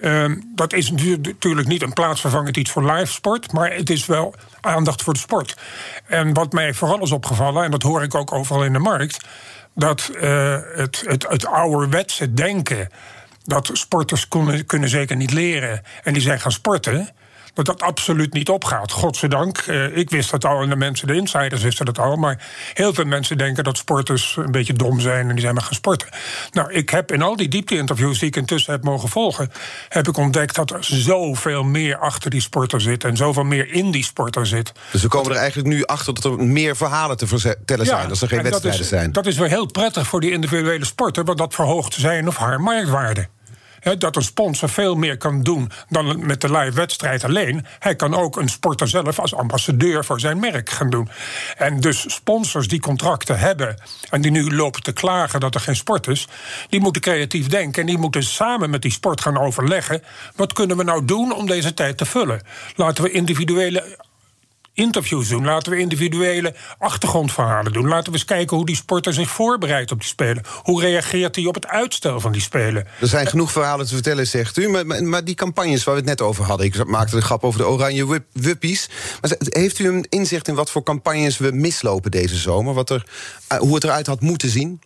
Ehm, 0.00 0.40
dat 0.54 0.72
is 0.72 0.90
natuurlijk 0.90 1.68
niet 1.68 1.82
een 1.82 1.92
plaatsvervangend 1.92 2.56
iets 2.56 2.70
voor 2.70 2.92
live 2.92 3.12
sport, 3.12 3.52
maar 3.52 3.72
het 3.72 3.90
is 3.90 4.06
wel 4.06 4.34
aandacht 4.60 5.02
voor 5.02 5.12
de 5.12 5.18
sport. 5.18 5.56
En 6.06 6.32
wat 6.32 6.52
mij 6.52 6.74
vooral 6.74 7.02
is 7.02 7.12
opgevallen, 7.12 7.64
en 7.64 7.70
dat 7.70 7.82
hoor 7.82 8.02
ik 8.02 8.14
ook 8.14 8.32
overal 8.32 8.64
in 8.64 8.72
de 8.72 8.78
markt, 8.78 9.26
dat 9.74 10.10
uh, 10.14 10.58
het, 10.74 11.02
het, 11.06 11.26
het 11.28 11.46
ouderwetse 11.46 12.34
denken 12.34 12.88
dat 13.44 13.70
sporters 13.72 14.28
kunnen, 14.28 14.66
kunnen 14.66 14.88
zeker 14.88 15.16
niet 15.16 15.32
leren 15.32 15.82
en 16.02 16.12
die 16.12 16.22
zijn 16.22 16.40
gaan 16.40 16.52
sporten 16.52 17.08
dat 17.54 17.66
dat 17.66 17.82
absoluut 17.82 18.32
niet 18.32 18.48
opgaat. 18.48 18.92
Godzijdank. 18.92 19.66
Uh, 19.66 19.96
ik 19.96 20.10
wist 20.10 20.30
dat 20.30 20.44
al 20.44 20.62
en 20.62 20.68
de 20.68 20.76
mensen, 20.76 21.06
de 21.06 21.14
insiders 21.14 21.62
wisten 21.62 21.86
dat 21.86 21.98
al. 21.98 22.16
Maar 22.16 22.48
heel 22.74 22.94
veel 22.94 23.04
mensen 23.04 23.38
denken 23.38 23.64
dat 23.64 23.76
sporters 23.76 24.36
een 24.36 24.50
beetje 24.50 24.72
dom 24.72 25.00
zijn 25.00 25.28
en 25.28 25.32
die 25.32 25.40
zijn 25.40 25.54
maar 25.54 25.62
gaan 25.62 25.74
sporten. 25.74 26.08
Nou, 26.50 26.72
ik 26.72 26.90
heb 26.90 27.12
in 27.12 27.22
al 27.22 27.36
die 27.36 27.48
diepte-interviews 27.48 28.18
die 28.18 28.28
ik 28.28 28.36
intussen 28.36 28.72
heb 28.72 28.84
mogen 28.84 29.08
volgen, 29.08 29.50
heb 29.88 30.08
ik 30.08 30.16
ontdekt 30.16 30.54
dat 30.54 30.70
er 30.70 30.84
zoveel 30.84 31.64
meer 31.64 31.98
achter 31.98 32.30
die 32.30 32.40
sporter 32.40 32.80
zit 32.80 33.04
en 33.04 33.16
zoveel 33.16 33.44
meer 33.44 33.72
in 33.72 33.90
die 33.90 34.04
sporter 34.04 34.46
zit. 34.46 34.72
Dus 34.92 35.02
we 35.02 35.08
komen 35.08 35.30
er 35.30 35.36
eigenlijk 35.36 35.68
nu 35.68 35.84
achter 35.84 36.14
dat 36.14 36.24
er 36.24 36.44
meer 36.44 36.76
verhalen 36.76 37.16
te 37.16 37.26
vertellen 37.26 37.86
zijn 37.86 38.08
als 38.08 38.22
er 38.22 38.28
geen 38.28 38.42
wedstrijden 38.42 38.84
zijn. 38.84 39.12
Dat 39.12 39.26
is 39.26 39.36
weer 39.36 39.48
heel 39.48 39.66
prettig 39.66 40.06
voor 40.06 40.20
die 40.20 40.30
individuele 40.30 40.84
sporter, 40.84 41.24
want 41.24 41.38
dat 41.38 41.54
verhoogt 41.54 41.94
zijn 41.94 42.28
of 42.28 42.36
haar 42.36 42.60
marktwaarde 42.60 43.28
dat 43.98 44.16
een 44.16 44.22
sponsor 44.22 44.68
veel 44.68 44.94
meer 44.94 45.16
kan 45.16 45.42
doen 45.42 45.70
dan 45.88 46.26
met 46.26 46.40
de 46.40 46.52
live 46.52 46.72
wedstrijd 46.72 47.24
alleen. 47.24 47.66
Hij 47.78 47.96
kan 47.96 48.14
ook 48.14 48.36
een 48.36 48.48
sporter 48.48 48.88
zelf 48.88 49.18
als 49.18 49.34
ambassadeur 49.34 50.04
voor 50.04 50.20
zijn 50.20 50.40
merk 50.40 50.70
gaan 50.70 50.90
doen. 50.90 51.08
En 51.56 51.80
dus 51.80 52.14
sponsors 52.14 52.68
die 52.68 52.80
contracten 52.80 53.38
hebben 53.38 53.76
en 54.10 54.20
die 54.20 54.30
nu 54.30 54.54
lopen 54.54 54.82
te 54.82 54.92
klagen 54.92 55.40
dat 55.40 55.54
er 55.54 55.60
geen 55.60 55.76
sport 55.76 56.06
is, 56.06 56.28
die 56.68 56.80
moeten 56.80 57.02
creatief 57.02 57.46
denken 57.46 57.80
en 57.80 57.86
die 57.86 57.98
moeten 57.98 58.22
samen 58.22 58.70
met 58.70 58.82
die 58.82 58.92
sport 58.92 59.20
gaan 59.20 59.38
overleggen. 59.38 60.02
Wat 60.36 60.52
kunnen 60.52 60.76
we 60.76 60.82
nou 60.82 61.04
doen 61.04 61.34
om 61.34 61.46
deze 61.46 61.74
tijd 61.74 61.98
te 61.98 62.04
vullen? 62.04 62.40
Laten 62.76 63.04
we 63.04 63.10
individuele 63.10 63.98
interviews 64.72 65.28
doen. 65.28 65.44
Laten 65.44 65.72
we 65.72 65.78
individuele 65.78 66.54
achtergrondverhalen 66.78 67.72
doen. 67.72 67.88
Laten 67.88 68.12
we 68.12 68.18
eens 68.18 68.24
kijken 68.24 68.56
hoe 68.56 68.66
die 68.66 68.76
sporter 68.76 69.12
zich 69.12 69.30
voorbereidt 69.30 69.92
op 69.92 69.98
die 69.98 70.08
spelen. 70.08 70.42
Hoe 70.62 70.80
reageert 70.80 71.36
hij 71.36 71.46
op 71.46 71.54
het 71.54 71.66
uitstel 71.66 72.20
van 72.20 72.32
die 72.32 72.40
spelen? 72.40 72.86
Er 73.00 73.06
zijn 73.06 73.26
genoeg 73.26 73.52
verhalen 73.52 73.86
te 73.86 73.94
vertellen, 73.94 74.26
zegt 74.26 74.58
u. 74.58 74.68
Maar, 74.68 75.04
maar, 75.04 75.24
die 75.24 75.34
campagnes 75.34 75.84
waar 75.84 75.94
we 75.94 76.00
het 76.00 76.08
net 76.08 76.20
over 76.20 76.44
hadden... 76.44 76.66
ik 76.66 76.86
maakte 76.86 77.16
de 77.16 77.22
grap 77.22 77.44
over 77.44 77.60
de 77.60 77.66
oranje 77.66 78.22
wuppies. 78.32 78.88
Maar 79.20 79.36
heeft 79.38 79.78
u 79.78 79.88
een 79.88 80.06
inzicht 80.08 80.48
in 80.48 80.54
wat 80.54 80.70
voor 80.70 80.82
campagnes 80.82 81.38
we 81.38 81.50
mislopen 81.52 82.10
deze 82.10 82.36
zomer? 82.36 82.74
Wat 82.74 82.90
er, 82.90 83.06
eh, 83.48 83.58
hoe 83.58 83.74
het 83.74 83.84
eruit 83.84 84.06
had 84.06 84.20
moeten 84.20 84.48
zien? 84.48 84.80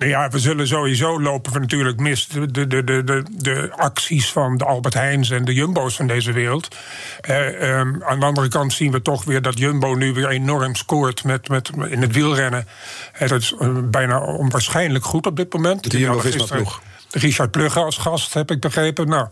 Nou 0.00 0.12
ja, 0.12 0.28
we 0.28 0.38
zullen 0.38 0.66
sowieso 0.66 1.20
lopen 1.20 1.52
we 1.52 1.58
natuurlijk 1.58 1.98
mis 1.98 2.26
de, 2.28 2.50
de, 2.50 2.66
de, 2.66 2.82
de, 2.84 3.22
de 3.30 3.72
acties 3.76 4.32
van 4.32 4.56
de 4.56 4.64
Albert 4.64 4.94
Heijns 4.94 5.30
en 5.30 5.44
de 5.44 5.54
Jumbo's 5.54 5.96
van 5.96 6.06
deze 6.06 6.32
wereld. 6.32 6.76
Eh, 7.20 7.78
ehm, 7.78 8.02
aan 8.02 8.20
de 8.20 8.26
andere 8.26 8.48
kant 8.48 8.72
zien 8.72 8.92
we 8.92 9.02
toch 9.02 9.24
weer 9.24 9.42
dat 9.42 9.58
Jumbo 9.58 9.94
nu 9.94 10.12
weer 10.12 10.28
enorm 10.28 10.74
scoort 10.74 11.24
met, 11.24 11.48
met, 11.48 11.70
in 11.88 12.00
het 12.02 12.12
wielrennen. 12.12 12.66
Eh, 13.12 13.28
dat 13.28 13.40
is 13.40 13.54
uh, 13.60 13.68
bijna 13.84 14.20
onwaarschijnlijk 14.20 15.04
goed 15.04 15.26
op 15.26 15.36
dit 15.36 15.52
moment. 15.52 15.90
De 15.90 15.98
Jumbo-Visma-ploeg. 15.98 16.82
Richard 17.10 17.50
Plugge 17.50 17.80
als 17.80 17.96
gast, 17.96 18.34
heb 18.34 18.50
ik 18.50 18.60
begrepen. 18.60 19.08
Nou, 19.08 19.28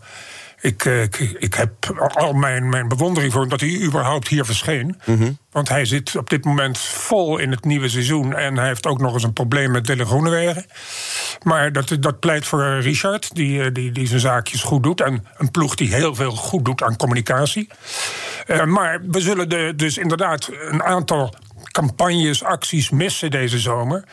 ik, 0.61 0.85
eh, 0.85 1.01
ik, 1.01 1.17
ik, 1.39 1.53
heb 1.53 1.71
al 2.13 2.33
mijn, 2.33 2.69
mijn 2.69 2.87
bewondering 2.87 3.31
voor 3.31 3.41
hem 3.41 3.49
dat 3.49 3.59
hij 3.59 3.81
überhaupt 3.81 4.27
hier 4.27 4.45
verscheen. 4.45 4.99
Mhm. 5.05 5.31
Want 5.51 5.69
hij 5.69 5.85
zit 5.85 6.15
op 6.15 6.29
dit 6.29 6.45
moment 6.45 6.77
vol 6.77 7.37
in 7.37 7.51
het 7.51 7.65
nieuwe 7.65 7.89
seizoen. 7.89 8.35
En 8.35 8.57
hij 8.57 8.67
heeft 8.67 8.85
ook 8.85 8.99
nog 8.99 9.13
eens 9.13 9.23
een 9.23 9.33
probleem 9.33 9.71
met 9.71 9.85
Dylan 9.85 10.05
Groenewegen. 10.05 10.65
Maar 11.43 11.71
dat, 11.71 11.97
dat 11.99 12.19
pleit 12.19 12.45
voor 12.45 12.63
eh, 12.63 12.81
Richard, 12.81 13.35
die, 13.35 13.61
eh, 13.63 13.73
die, 13.73 13.91
die 13.91 14.07
zijn 14.07 14.19
zaakjes 14.19 14.61
goed 14.61 14.83
doet. 14.83 15.01
En 15.01 15.25
een 15.37 15.51
ploeg 15.51 15.75
die 15.75 15.93
heel 15.93 16.15
veel 16.15 16.31
goed 16.31 16.65
doet 16.65 16.83
aan 16.83 16.95
communicatie. 16.95 17.69
maar 18.65 19.01
we 19.07 19.21
zullen 19.21 19.49
de, 19.49 19.73
dus 19.75 19.97
inderdaad 19.97 20.49
een 20.69 20.83
aantal 20.83 21.33
campagnes, 21.71 22.43
acties 22.43 22.89
missen 22.89 23.31
deze 23.31 23.59
zomer. 23.59 24.03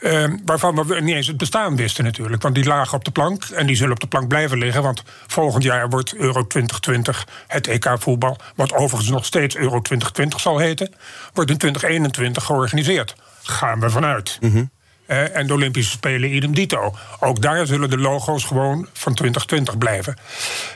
Uh, 0.00 0.24
waarvan 0.44 0.86
we 0.86 1.00
niet 1.00 1.14
eens 1.14 1.26
het 1.26 1.36
bestaan 1.36 1.76
wisten 1.76 2.04
natuurlijk. 2.04 2.42
Want 2.42 2.54
die 2.54 2.64
lagen 2.64 2.98
op 2.98 3.04
de 3.04 3.10
plank 3.10 3.44
en 3.44 3.66
die 3.66 3.76
zullen 3.76 3.92
op 3.92 4.00
de 4.00 4.06
plank 4.06 4.28
blijven 4.28 4.58
liggen. 4.58 4.82
Want 4.82 5.02
volgend 5.26 5.62
jaar 5.62 5.88
wordt 5.88 6.14
Euro 6.14 6.46
2020 6.46 7.26
het 7.46 7.66
EK-voetbal... 7.66 8.36
wat 8.56 8.72
overigens 8.72 9.10
nog 9.10 9.24
steeds 9.24 9.56
Euro 9.56 9.80
2020 9.80 10.40
zal 10.40 10.58
heten... 10.58 10.94
wordt 11.32 11.50
in 11.50 11.58
2021 11.58 12.44
georganiseerd. 12.44 13.14
Gaan 13.42 13.80
we 13.80 13.90
vanuit. 13.90 14.38
Mm 14.40 14.70
eh, 15.12 15.36
en 15.36 15.46
de 15.46 15.52
Olympische 15.52 15.90
Spelen 15.90 16.34
idem 16.34 16.54
dito. 16.54 16.94
Ook 17.20 17.42
daar 17.42 17.66
zullen 17.66 17.90
de 17.90 17.98
logo's 17.98 18.44
gewoon 18.44 18.86
van 18.92 19.14
2020 19.14 19.78
blijven. 19.78 20.16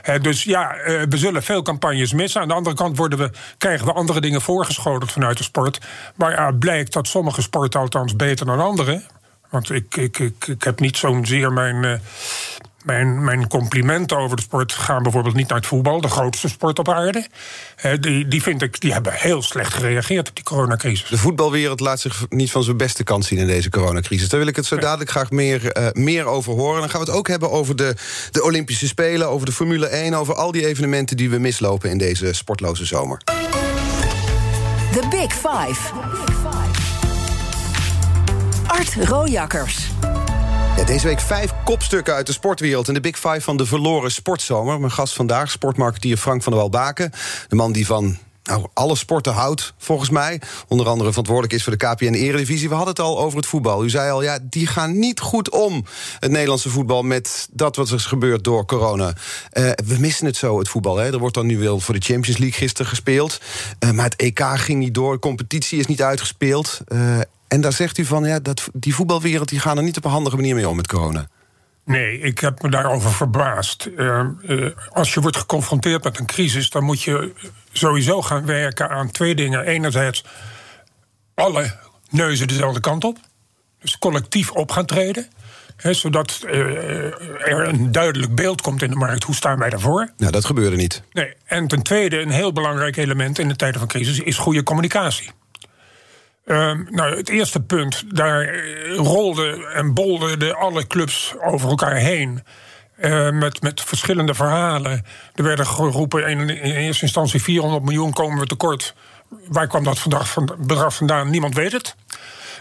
Eh, 0.02 0.20
dus 0.20 0.42
ja, 0.42 0.74
eh, 0.74 1.02
we 1.08 1.16
zullen 1.16 1.42
veel 1.42 1.62
campagnes 1.62 2.12
missen. 2.12 2.40
Aan 2.40 2.48
de 2.48 2.54
andere 2.54 2.76
kant 2.76 2.96
worden 2.96 3.18
we, 3.18 3.30
krijgen 3.58 3.86
we 3.86 3.92
andere 3.92 4.20
dingen 4.20 4.40
voorgeschoteld 4.40 5.12
vanuit 5.12 5.38
de 5.38 5.44
sport. 5.44 5.80
Maar 6.14 6.54
blijkt 6.54 6.92
dat 6.92 7.08
sommige 7.08 7.42
sporten 7.42 7.80
althans 7.80 8.16
beter 8.16 8.46
dan 8.46 8.60
andere. 8.60 9.02
Want 9.50 9.70
ik, 9.70 9.96
ik, 9.96 10.18
ik, 10.18 10.46
ik 10.46 10.64
heb 10.64 10.80
niet 10.80 10.96
zo'n 10.96 11.26
zeer 11.26 11.52
mijn 11.52 12.00
mijn, 12.86 13.24
mijn 13.24 13.48
complimenten 13.48 14.16
over 14.16 14.36
de 14.36 14.42
sport 14.42 14.72
gaan 14.72 15.02
bijvoorbeeld 15.02 15.34
niet 15.34 15.48
naar 15.48 15.58
het 15.58 15.66
voetbal, 15.66 16.00
de 16.00 16.08
grootste 16.08 16.48
sport 16.48 16.78
op 16.78 16.88
aarde. 16.88 17.26
die, 18.00 18.28
die 18.28 18.42
vind 18.42 18.62
ik, 18.62 18.80
die 18.80 18.92
hebben 18.92 19.12
heel 19.12 19.42
slecht 19.42 19.74
gereageerd 19.74 20.28
op 20.28 20.34
die 20.34 20.44
coronacrisis. 20.44 21.08
De 21.08 21.18
voetbalwereld 21.18 21.80
laat 21.80 22.00
zich 22.00 22.26
niet 22.28 22.50
van 22.50 22.62
zijn 22.62 22.76
beste 22.76 23.04
kant 23.04 23.24
zien 23.24 23.38
in 23.38 23.46
deze 23.46 23.70
coronacrisis. 23.70 24.28
Daar 24.28 24.40
wil 24.40 24.48
ik 24.48 24.56
het 24.56 24.66
zo 24.66 24.76
dadelijk 24.76 25.10
graag 25.10 25.30
meer, 25.30 25.78
uh, 25.78 25.86
meer 25.92 26.24
over 26.24 26.52
horen. 26.52 26.80
Dan 26.80 26.90
gaan 26.90 27.00
we 27.00 27.06
het 27.06 27.16
ook 27.16 27.28
hebben 27.28 27.50
over 27.50 27.76
de, 27.76 27.94
de 28.30 28.42
Olympische 28.42 28.86
Spelen, 28.86 29.28
over 29.28 29.46
de 29.46 29.52
Formule 29.52 29.86
1, 29.86 30.14
over 30.14 30.34
al 30.34 30.52
die 30.52 30.66
evenementen 30.66 31.16
die 31.16 31.30
we 31.30 31.38
mislopen 31.38 31.90
in 31.90 31.98
deze 31.98 32.32
sportloze 32.32 32.84
zomer. 32.84 33.20
The 34.92 35.06
Big 35.10 35.32
Five. 35.32 35.92
Art 38.66 38.94
Rojakkers. 38.94 39.88
Deze 40.85 41.06
week 41.06 41.21
vijf 41.21 41.52
kopstukken 41.64 42.14
uit 42.14 42.26
de 42.26 42.33
sportwereld... 42.33 42.88
in 42.88 42.95
de 42.95 43.00
Big 43.00 43.16
Five 43.18 43.40
van 43.40 43.56
de 43.56 43.66
verloren 43.66 44.11
sportzomer. 44.11 44.80
Mijn 44.80 44.92
gast 44.92 45.14
vandaag, 45.14 45.50
sportmarketeer 45.50 46.16
Frank 46.16 46.42
van 46.42 46.52
der 46.52 46.61
Walbaken. 46.61 47.12
De 47.49 47.56
man 47.56 47.73
die 47.73 47.87
van 47.87 48.16
nou, 48.42 48.66
alle 48.73 48.97
sporten 48.97 49.33
houdt, 49.33 49.75
volgens 49.78 50.11
mij. 50.11 50.40
Onder 50.68 50.88
andere 50.88 51.09
verantwoordelijk 51.09 51.54
is 51.54 51.62
voor 51.62 51.76
de 51.76 51.87
KPN 51.87 52.12
Eredivisie. 52.12 52.68
We 52.68 52.75
hadden 52.75 52.95
het 52.95 53.04
al 53.04 53.18
over 53.18 53.37
het 53.38 53.47
voetbal. 53.47 53.85
U 53.85 53.90
zei 53.90 54.11
al, 54.11 54.23
ja, 54.23 54.38
die 54.42 54.66
gaan 54.66 54.99
niet 54.99 55.21
goed 55.21 55.50
om, 55.50 55.85
het 56.21 56.30
Nederlandse 56.30 56.71
voetbal... 56.71 57.02
met 57.02 57.49
dat 57.52 57.76
wat 57.76 57.88
er 57.88 57.95
is 57.95 58.04
gebeurd 58.04 58.45
door 58.45 58.66
corona. 58.66 59.06
Uh, 59.52 59.71
we 59.87 59.97
missen 59.99 60.26
het 60.26 60.37
zo, 60.37 60.59
het 60.59 60.68
voetbal. 60.68 60.97
Hè. 60.97 61.12
Er 61.12 61.18
wordt 61.18 61.35
dan 61.35 61.47
nu 61.47 61.59
wel 61.59 61.80
voor 61.80 61.95
de 61.95 62.00
Champions 62.00 62.38
League 62.38 62.59
gisteren 62.59 62.87
gespeeld. 62.87 63.40
Uh, 63.80 63.90
maar 63.90 64.04
het 64.04 64.16
EK 64.16 64.40
ging 64.54 64.78
niet 64.78 64.95
door, 64.95 65.12
de 65.12 65.18
competitie 65.18 65.78
is 65.78 65.87
niet 65.87 66.02
uitgespeeld. 66.02 66.80
Uh, 66.88 67.21
en 67.48 67.60
daar 67.60 67.72
zegt 67.72 67.98
u 67.98 68.04
van, 68.04 68.24
ja, 68.24 68.40
dat, 68.40 68.68
die 68.72 68.94
voetbalwereld 68.94 69.48
die 69.48 69.60
gaan 69.60 69.76
er 69.76 69.82
niet 69.82 69.96
op 69.96 70.04
een 70.04 70.10
handige 70.10 70.36
manier 70.36 70.54
mee 70.54 70.68
om 70.68 70.76
met 70.76 70.86
corona. 70.86 71.28
Nee, 71.84 72.18
ik 72.18 72.38
heb 72.38 72.62
me 72.62 72.70
daarover 72.70 73.12
verbaasd. 73.12 73.88
Uh, 73.96 74.22
uh, 74.42 74.70
als 74.88 75.14
je 75.14 75.20
wordt 75.20 75.36
geconfronteerd 75.36 76.04
met 76.04 76.18
een 76.18 76.26
crisis, 76.26 76.70
dan 76.70 76.84
moet 76.84 77.02
je 77.02 77.32
sowieso 77.72 78.22
gaan 78.22 78.46
werken 78.46 78.88
aan 78.88 79.10
twee 79.10 79.34
dingen. 79.34 79.64
Enerzijds 79.64 80.24
alle 81.34 81.78
neuzen 82.10 82.48
dezelfde 82.48 82.80
kant 82.80 83.04
op. 83.04 83.18
Dus 83.80 83.98
collectief 83.98 84.50
op 84.50 84.70
gaan 84.70 84.86
treden. 84.86 85.26
zodat 85.76 86.40
uh, 86.44 86.52
er 87.48 87.68
een 87.68 87.92
duidelijk 87.92 88.34
beeld 88.34 88.60
komt 88.60 88.82
in 88.82 88.90
de 88.90 88.96
markt. 88.96 89.24
Hoe 89.24 89.34
staan 89.34 89.58
wij 89.58 89.70
daarvoor? 89.70 90.10
Nou, 90.16 90.32
dat 90.32 90.44
gebeurde 90.44 90.76
niet. 90.76 91.02
Nee. 91.12 91.34
En 91.44 91.68
ten 91.68 91.82
tweede, 91.82 92.20
een 92.20 92.30
heel 92.30 92.52
belangrijk 92.52 92.96
element 92.96 93.38
in 93.38 93.48
de 93.48 93.56
tijden 93.56 93.78
van 93.78 93.88
crisis 93.88 94.18
is 94.18 94.36
goede 94.36 94.62
communicatie. 94.62 95.30
Uh, 96.46 96.72
nou, 96.90 97.16
het 97.16 97.28
eerste 97.28 97.60
punt, 97.60 98.04
daar 98.16 98.42
eh, 98.42 98.96
rolden 98.96 99.72
en 99.72 99.94
bolden 99.94 100.56
alle 100.56 100.86
clubs 100.86 101.34
over 101.40 101.68
elkaar 101.68 101.94
heen. 101.96 102.42
Uh, 103.00 103.30
met, 103.30 103.62
met 103.62 103.80
verschillende 103.80 104.34
verhalen. 104.34 105.04
Er 105.34 105.42
werden 105.42 105.66
geroepen 105.66 106.28
in, 106.28 106.48
eerste 106.48 107.02
instantie 107.02 107.42
400 107.42 107.84
miljoen 107.84 108.12
komen 108.12 108.38
we 108.38 108.46
tekort. 108.46 108.94
Waar 109.48 109.66
kwam 109.66 109.84
dat 109.84 110.06
bedrag 110.58 110.94
vandaan? 110.94 111.30
Niemand 111.30 111.54
weet 111.54 111.72
het. 111.72 111.96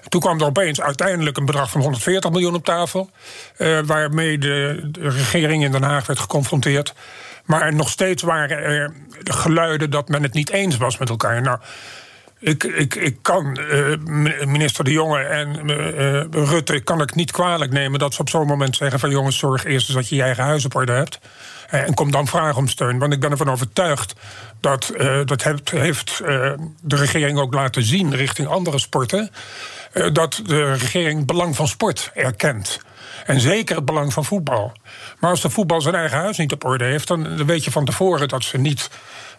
Toen 0.08 0.22
kwam 0.22 0.40
er 0.40 0.46
opeens 0.46 0.82
uiteindelijk 0.82 1.38
een 1.38 1.46
bedrag 1.46 1.70
van 1.70 1.82
140 1.82 2.32
miljoen 2.32 2.56
op 2.56 2.66
tafel. 2.66 3.10
Uh, 3.58 3.80
waarmee 3.86 4.38
de, 4.38 4.88
de, 4.92 5.10
regering 5.10 5.64
in 5.64 5.72
Den 5.72 5.84
Haag 5.84 6.06
werd 6.06 6.20
geconfronteerd. 6.20 6.94
Maar 7.46 7.74
nog 7.74 7.90
steeds 7.90 8.24
waren 8.24 8.58
er 8.58 8.94
geluiden 9.24 9.90
dat 9.90 10.10
men 10.10 10.24
het 10.24 10.34
niet 10.34 10.50
eens 10.50 10.78
was 10.78 10.98
met 10.98 11.10
elkaar. 11.10 11.42
Nou, 11.42 11.60
ik, 12.40 12.64
ik, 12.64 12.96
ik 12.96 13.18
kan 13.22 13.60
uh, 13.60 13.98
minister 14.46 14.84
De 14.84 14.92
Jonge 14.92 15.20
en 15.20 15.70
uh, 15.70 16.46
Rutte 16.48 16.80
kan 16.80 17.02
ik 17.02 17.16
niet 17.16 17.32
kwalijk 17.32 17.72
nemen 17.72 18.00
dat 18.00 18.14
ze 18.14 18.22
op 18.22 18.30
zo'n 18.30 18.48
moment 18.48 18.76
zeggen 18.76 19.00
van 19.00 19.10
jongens, 19.10 19.38
zorg 19.38 19.66
eerst 19.66 19.88
eens 19.88 19.98
dat 19.98 20.10
je 20.10 20.16
je 20.16 20.22
eigen 20.22 20.44
huis 20.44 20.66
op 20.66 20.76
orde 20.76 20.92
hebt. 20.92 21.20
En 21.70 21.94
kom 21.94 22.12
dan 22.12 22.28
vragen 22.28 22.58
om 22.58 22.68
steun. 22.68 23.00
Want 23.00 23.14
ik 23.14 23.20
ben 23.20 23.32
ervan 23.32 23.50
overtuigd 23.50 24.16
dat 24.60 24.92
dat 25.26 25.44
heeft, 25.44 25.72
heeft 25.72 26.18
de 26.82 26.96
regering 26.96 27.40
ook 27.40 27.54
laten 27.54 27.84
zien 27.84 28.16
richting 28.16 28.48
andere 28.48 28.80
sporten. 28.80 29.32
dat 30.14 30.42
de 30.46 30.74
regering 30.74 31.18
het 31.18 31.26
belang 31.26 31.56
van 31.56 31.68
sport 31.68 32.12
erkent. 32.14 32.80
En 33.26 33.40
zeker 33.40 33.76
het 33.76 33.86
belang 33.86 34.14
van 34.14 34.26
voetbal. 34.26 34.72
Maar 35.20 35.30
als 35.30 35.42
de 35.42 35.50
voetbal 35.50 35.82
zijn 35.82 35.96
eigen 35.96 36.18
huis 36.18 36.38
niet 36.38 36.52
op 36.52 36.66
orde 36.66 36.84
heeft, 36.84 37.08
dan 37.08 37.46
weet 37.46 37.64
je 37.64 37.72
van 37.72 37.86
tevoren 37.86 38.28
dat 38.28 38.44
ze 38.44 38.58
niet 38.58 38.90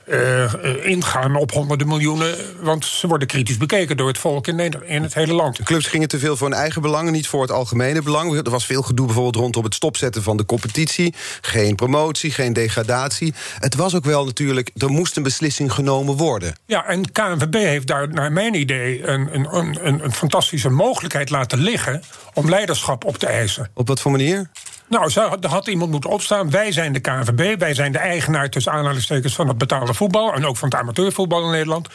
uh, 0.07 0.53
ingaan 0.87 1.37
op 1.37 1.53
honderden 1.53 1.89
miljoenen. 1.89 2.37
Want 2.61 2.85
ze 2.85 3.07
worden 3.07 3.29
kritisch 3.29 3.57
bekeken 3.57 3.97
door 3.97 4.09
het 4.09 4.19
volk 4.19 4.47
in, 4.47 4.59
in 4.85 5.03
het 5.03 5.15
hele 5.15 5.33
land. 5.33 5.57
De 5.57 5.63
clubs 5.63 5.87
gingen 5.87 6.09
te 6.09 6.19
veel 6.19 6.37
voor 6.37 6.49
hun 6.49 6.59
eigen 6.59 6.83
belangen, 6.83 7.13
niet 7.13 7.29
voor 7.29 7.43
het 7.43 7.51
algemene 7.51 8.03
belang. 8.03 8.37
Er 8.37 8.51
was 8.51 8.67
veel 8.67 8.83
gedoe 8.83 9.07
bijvoorbeeld 9.07 9.37
rondom 9.37 9.65
het 9.65 9.75
stopzetten 9.75 10.23
van 10.23 10.37
de 10.37 10.45
competitie. 10.45 11.15
Geen 11.41 11.75
promotie, 11.75 12.31
geen 12.31 12.53
degradatie. 12.53 13.35
Het 13.59 13.75
was 13.75 13.95
ook 13.95 14.05
wel 14.05 14.25
natuurlijk, 14.25 14.71
er 14.77 14.91
moest 14.91 15.17
een 15.17 15.23
beslissing 15.23 15.73
genomen 15.73 16.17
worden. 16.17 16.55
Ja, 16.67 16.87
en 16.87 17.13
KNVB 17.13 17.55
heeft 17.55 17.87
daar 17.87 18.09
naar 18.09 18.33
mijn 18.33 18.55
idee 18.55 19.07
een, 19.07 19.35
een, 19.35 19.57
een, 19.57 20.05
een 20.05 20.13
fantastische 20.13 20.71
mogelijkheid 20.71 21.31
laten 21.31 21.59
liggen 21.59 22.03
om 22.35 22.49
leiderschap 22.49 23.05
op 23.05 23.19
te 23.19 23.27
eisen. 23.27 23.71
Op 23.75 23.89
wat 23.89 24.01
voor 24.01 24.11
manier? 24.11 24.51
Nou, 24.89 25.13
er 25.41 25.49
had 25.49 25.67
iemand 25.67 25.91
moeten 25.91 26.11
opstaan. 26.11 26.51
Wij 26.51 26.73
zijn 26.73 26.93
de 26.93 27.01
KNVB, 27.01 27.59
wij 27.59 27.75
zijn 27.75 27.93
de 27.93 27.99
eigenaar 27.99 28.51
tussen 28.51 28.73
aanhalingstekens 28.73 29.35
van 29.35 29.49
het 29.49 29.59
betaalde 29.59 29.95
voetbal 29.95 30.35
en 30.35 30.47
ook 30.47 30.57
van 30.57 30.69
het 30.69 30.79
amateurvoetbal 30.79 31.45
in 31.45 31.51
Nederland. 31.51 31.89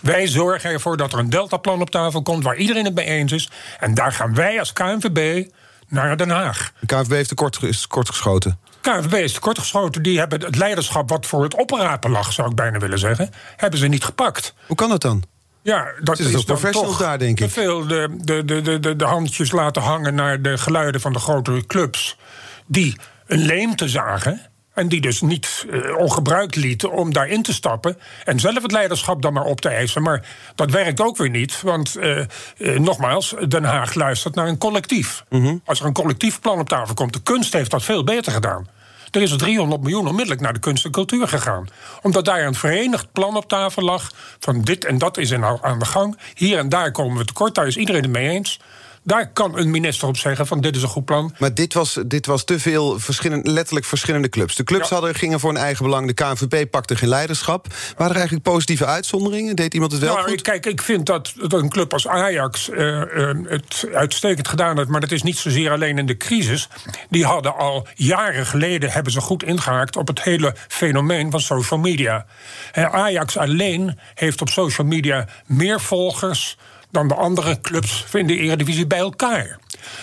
Wij 0.00 0.26
zorgen 0.26 0.70
ervoor 0.70 0.96
dat 0.96 1.12
er 1.12 1.18
een 1.18 1.30
deltaplan 1.30 1.80
op 1.80 1.90
tafel 1.90 2.22
komt 2.22 2.44
waar 2.44 2.56
iedereen 2.56 2.84
het 2.84 2.94
mee 2.94 3.06
eens 3.06 3.32
is. 3.32 3.50
En 3.78 3.94
daar 3.94 4.12
gaan 4.12 4.34
wij 4.34 4.58
als 4.58 4.72
KNVB 4.72 5.48
naar 5.88 6.16
Den 6.16 6.30
Haag. 6.30 6.72
De 6.80 6.86
KNVB 6.86 7.10
heeft 7.10 7.28
tekort, 7.28 7.62
is 7.62 7.86
geschoten. 7.88 8.58
KNVB 8.80 9.14
is 9.14 9.32
tekortgeschoten. 9.32 10.02
Die 10.02 10.18
hebben 10.18 10.40
het 10.40 10.56
leiderschap 10.56 11.08
wat 11.08 11.26
voor 11.26 11.42
het 11.42 11.54
oprapen 11.54 12.10
lag, 12.10 12.32
zou 12.32 12.48
ik 12.48 12.54
bijna 12.54 12.78
willen 12.78 12.98
zeggen, 12.98 13.30
hebben 13.56 13.78
ze 13.78 13.86
niet 13.86 14.04
gepakt. 14.04 14.54
Hoe 14.66 14.76
kan 14.76 14.88
dat 14.88 15.00
dan? 15.00 15.22
Ja, 15.68 15.92
dat 16.00 16.18
is, 16.18 16.32
is 16.32 16.44
professionals 16.44 16.98
daar, 16.98 17.18
denk 17.18 17.40
ik. 17.40 17.46
Te 17.46 17.52
veel 17.52 17.86
de, 17.86 18.16
de, 18.20 18.44
de, 18.44 18.80
de, 18.80 18.96
de 18.96 19.04
handjes 19.04 19.52
laten 19.52 19.82
hangen 19.82 20.14
naar 20.14 20.42
de 20.42 20.58
geluiden 20.58 21.00
van 21.00 21.12
de 21.12 21.18
grotere 21.18 21.66
clubs 21.66 22.16
die 22.66 22.96
een 23.26 23.38
leemte 23.38 23.88
zagen. 23.88 24.40
En 24.74 24.88
die 24.88 25.00
dus 25.00 25.20
niet 25.20 25.66
uh, 25.70 25.96
ongebruikt 25.96 26.56
lieten 26.56 26.92
om 26.92 27.12
daarin 27.12 27.42
te 27.42 27.52
stappen. 27.52 27.98
En 28.24 28.40
zelf 28.40 28.62
het 28.62 28.72
leiderschap 28.72 29.22
dan 29.22 29.32
maar 29.32 29.44
op 29.44 29.60
te 29.60 29.68
eisen. 29.68 30.02
Maar 30.02 30.26
dat 30.54 30.70
werkt 30.70 31.00
ook 31.00 31.16
weer 31.16 31.30
niet. 31.30 31.62
Want 31.62 31.96
uh, 31.96 32.24
uh, 32.58 32.78
nogmaals, 32.78 33.34
Den 33.48 33.64
Haag 33.64 33.94
luistert 33.94 34.34
naar 34.34 34.48
een 34.48 34.58
collectief. 34.58 35.24
Mhm. 35.28 35.56
Als 35.64 35.80
er 35.80 35.86
een 35.86 35.92
collectief 35.92 36.40
plan 36.40 36.58
op 36.58 36.68
tafel 36.68 36.94
komt. 36.94 37.12
De 37.12 37.22
kunst 37.22 37.52
heeft 37.52 37.70
dat 37.70 37.82
veel 37.82 38.04
beter 38.04 38.32
gedaan. 38.32 38.66
Er 39.10 39.22
is 39.22 39.30
er 39.30 39.38
300 39.38 39.82
miljoen 39.82 40.06
onmiddellijk 40.06 40.40
naar 40.40 40.52
de 40.52 40.58
kunst 40.58 40.84
en 40.84 40.90
cultuur 40.90 41.28
gegaan. 41.28 41.68
Omdat 42.02 42.24
daar 42.24 42.46
een 42.46 42.54
verenigd 42.54 43.12
plan 43.12 43.36
op 43.36 43.48
tafel 43.48 43.82
lag. 43.82 44.12
Van 44.38 44.62
dit 44.62 44.84
en 44.84 44.98
dat 44.98 45.16
is 45.16 45.30
in, 45.30 45.44
aan 45.44 45.78
de 45.78 45.84
gang. 45.84 46.18
Hier 46.34 46.58
en 46.58 46.68
daar 46.68 46.92
komen 46.92 47.16
we 47.18 47.24
tekort. 47.24 47.54
Daar 47.54 47.66
is 47.66 47.76
iedereen 47.76 48.02
het 48.02 48.10
mee 48.10 48.28
eens. 48.28 48.60
Daar 49.08 49.32
kan 49.32 49.58
een 49.58 49.70
minister 49.70 50.08
op 50.08 50.16
zeggen 50.16 50.46
van 50.46 50.60
dit 50.60 50.76
is 50.76 50.82
een 50.82 50.88
goed 50.88 51.04
plan. 51.04 51.34
Maar 51.38 51.54
dit 51.54 51.74
was, 51.74 51.98
dit 52.06 52.26
was 52.26 52.44
te 52.44 52.58
veel 52.58 52.98
verschillende, 52.98 53.50
letterlijk 53.50 53.86
verschillende 53.86 54.28
clubs. 54.28 54.54
De 54.54 54.64
clubs 54.64 54.88
hadden, 54.88 55.14
gingen 55.14 55.40
voor 55.40 55.52
hun 55.52 55.62
eigen 55.62 55.84
belang. 55.84 56.06
De 56.06 56.12
KNVB 56.12 56.70
pakte 56.70 56.96
geen 56.96 57.08
leiderschap. 57.08 57.66
Waren 57.96 58.10
er 58.10 58.18
eigenlijk 58.18 58.44
positieve 58.44 58.86
uitzonderingen? 58.86 59.56
Deed 59.56 59.74
iemand 59.74 59.92
het 59.92 60.00
wel 60.00 60.14
nou, 60.14 60.28
goed? 60.28 60.42
Kijk, 60.42 60.66
ik 60.66 60.82
vind 60.82 61.06
dat, 61.06 61.32
dat 61.36 61.52
een 61.52 61.68
club 61.68 61.92
als 61.92 62.08
Ajax 62.08 62.68
uh, 62.68 62.78
uh, 62.78 63.30
het 63.44 63.88
uitstekend 63.94 64.48
gedaan 64.48 64.76
heeft. 64.76 64.88
Maar 64.88 65.00
dat 65.00 65.10
is 65.10 65.22
niet 65.22 65.38
zozeer 65.38 65.70
alleen 65.70 65.98
in 65.98 66.06
de 66.06 66.16
crisis. 66.16 66.68
Die 67.10 67.24
hadden 67.24 67.56
al 67.56 67.86
jaren 67.94 68.46
geleden 68.46 68.90
hebben 68.90 69.12
ze 69.12 69.20
goed 69.20 69.42
ingehaakt 69.42 69.96
op 69.96 70.06
het 70.06 70.22
hele 70.22 70.54
fenomeen 70.68 71.30
van 71.30 71.40
social 71.40 71.80
media. 71.80 72.26
Ajax 72.72 73.36
alleen 73.36 73.98
heeft 74.14 74.40
op 74.40 74.48
social 74.48 74.86
media 74.86 75.28
meer 75.46 75.80
volgers 75.80 76.56
dan 76.90 77.08
de 77.08 77.14
andere 77.14 77.60
clubs 77.60 78.06
in 78.12 78.26
de 78.26 78.36
Eredivisie 78.36 78.86
bij 78.86 78.98
elkaar. 78.98 79.58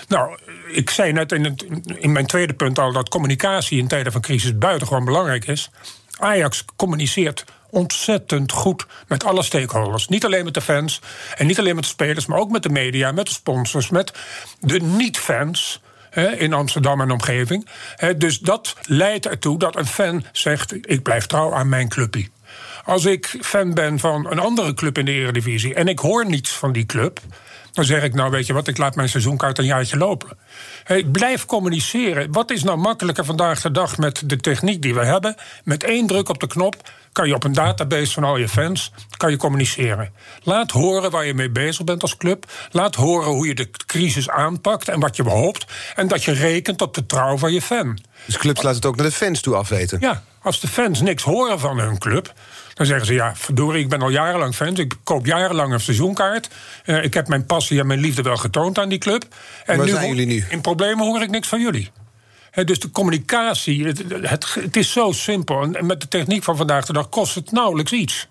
Nou, 0.08 0.38
ik 0.68 0.90
zei 0.90 1.12
net 1.12 1.32
in, 1.32 1.44
het, 1.44 1.66
in 1.96 2.12
mijn 2.12 2.26
tweede 2.26 2.54
punt 2.54 2.80
al 2.80 2.92
dat 2.92 3.10
communicatie 3.10 3.80
in 3.80 3.88
tijden 3.88 4.12
van 4.12 4.22
crisis 4.22 4.58
buitengewoon 4.58 5.06
belangrijk 5.06 5.48
is. 5.48 5.70
Ajax 6.18 6.66
communiceert 6.76 7.44
ontzettend 7.70 8.52
goed 8.52 8.86
met 9.08 9.24
alle 9.24 9.44
stakeholders. 9.44 10.08
Niet 10.08 10.26
alleen 10.26 10.44
met 10.44 10.54
de 10.54 10.62
fans 10.62 11.02
en 11.38 11.48
niet 11.48 11.60
alleen 11.60 11.76
met 11.76 11.84
de 11.84 11.90
spelers, 11.90 12.26
maar 12.26 12.40
ook 12.40 12.52
met 12.52 12.64
de 12.64 12.70
media, 12.70 13.12
met 13.12 13.26
de 13.26 13.32
sponsors, 13.32 13.90
met 13.90 14.14
de 14.60 14.80
niet-fans 14.82 15.82
in 16.38 16.54
Amsterdam 16.54 17.02
en 17.02 17.12
omgeving. 17.12 17.68
dus 18.18 18.40
dat 18.40 18.76
leidt 18.82 19.26
ertoe 19.26 19.60
dat 19.60 19.76
een 19.76 19.86
fan 19.86 20.26
zegt: 20.32 20.74
ik 20.90 21.04
blijf 21.04 21.26
trouw 21.26 21.54
aan 21.54 21.70
mijn 21.70 21.90
clubje. 21.90 22.28
Als 22.86 23.06
ik 23.06 23.38
fan 23.42 23.74
ben 23.74 24.00
van 24.00 24.32
een 24.32 24.40
andere 24.40 24.74
club 24.74 24.98
in 24.98 25.06
de 25.06 25.12
Eredivisie 25.12 25.74
en 25.74 25.88
ik 25.88 26.00
hoor 26.00 26.26
niets 26.26 26.52
van 26.52 26.72
die 26.72 26.86
club, 26.86 27.20
dan 27.72 27.86
zeg 27.86 28.04
ik, 28.04 28.14
nou 28.14 28.32
weet 28.32 28.46
je 28.46 28.54
wat, 28.54 28.68
ik 28.68 28.78
laat 28.78 28.96
mijn 28.96 29.10
seizoenkaart 29.10 29.58
een 29.58 29.66
jaartje 29.66 29.98
lopen. 29.98 30.38
Hey, 30.84 31.04
blijf 31.04 31.46
communiceren. 31.46 32.32
Wat 32.32 32.52
is 32.52 32.64
nou 32.64 32.78
makkelijker 32.78 33.26
vandaag 33.26 33.62
de 33.62 33.72
dag 33.72 33.98
met 33.98 34.30
de 34.30 34.38
techniek 34.38 34.82
die 34.82 34.94
we 34.94 35.06
hebben? 35.06 35.36
Met 35.64 35.84
één 35.84 36.08
druk 36.08 36.30
op 36.30 36.40
de 36.40 36.48
knop 36.48 36.76
kan 37.12 37.28
je 37.28 37.36
op 37.36 37.44
een 37.44 37.54
database 37.54 38.14
van 38.14 38.24
al 38.24 38.38
je 38.38 38.50
fans 38.50 38.92
kan 39.18 39.32
je 39.32 39.38
communiceren. 39.38 40.14
Laat 40.44 40.72
horen 40.72 41.12
waar 41.12 41.26
je 41.26 41.34
mee 41.34 41.50
bezig 41.50 41.84
bent 41.84 42.02
als 42.02 42.18
club. 42.18 42.46
Laat 42.72 42.96
horen 42.96 43.30
hoe 43.30 43.48
je 43.48 43.56
de 43.56 43.70
crisis 43.86 44.30
aanpakt 44.30 44.88
en 44.90 45.00
wat 45.00 45.16
je 45.16 45.24
hoopt. 45.24 45.66
En 45.96 46.08
dat 46.08 46.24
je 46.24 46.32
rekent 46.32 46.82
op 46.82 46.94
de 46.94 47.06
trouw 47.06 47.38
van 47.38 47.54
je 47.54 47.62
fan. 47.62 48.00
Dus 48.26 48.38
clubs 48.38 48.62
laten 48.62 48.76
het 48.76 48.86
ook 48.86 48.96
naar 48.96 49.06
de 49.06 49.12
fans 49.12 49.42
toe 49.42 49.56
afweten? 49.56 49.98
Ja, 50.02 50.24
als 50.42 50.60
de 50.60 50.68
fans 50.68 51.02
niks 51.02 51.24
horen 51.24 51.60
van 51.60 51.80
hun 51.80 51.98
club, 51.98 52.34
dan 52.74 52.86
zeggen 52.86 53.06
ze: 53.06 53.14
Ja, 53.14 53.36
verdorie, 53.36 53.84
ik 53.84 53.90
ben 53.90 54.02
al 54.02 54.10
jarenlang 54.10 54.56
fan. 54.56 54.78
Ik 54.78 54.94
koop 55.04 55.26
jarenlang 55.26 55.74
een 55.74 55.80
seizoenkaart. 55.80 56.50
Uh, 56.86 57.04
ik 57.04 57.14
heb 57.14 57.28
mijn 57.28 57.46
passie 57.46 57.80
en 57.80 57.88
mijn 57.88 58.00
liefde 58.00 58.22
wel 58.22 58.38
getoond 58.38 58.80
aan 58.80 58.90
die 58.90 58.98
club. 58.98 59.26
En 59.66 59.78
Waar 59.78 59.86
nu 59.86 59.92
zijn 59.92 60.08
jullie 60.08 60.26
nu? 60.26 60.46
In 60.50 60.62
problemen 60.62 61.06
hoor 61.06 61.22
ik 61.22 61.30
niks 61.30 61.48
van 61.48 61.62
jullie. 61.62 61.92
dus 62.66 62.80
de 62.80 62.92
communicatie, 62.92 63.86
het, 63.86 64.04
het, 64.22 64.54
het, 64.54 64.76
is 64.76 64.92
zo 64.92 65.12
simpel. 65.12 65.62
En 65.62 65.86
met 65.86 66.02
de 66.02 66.08
techniek 66.08 66.44
van 66.44 66.58
vandaag 66.58 66.86
de 66.86 66.94
dag 66.94 67.10
kost 67.10 67.36
het 67.36 67.52
nauwelijks 67.52 67.92
iets. 67.92 68.28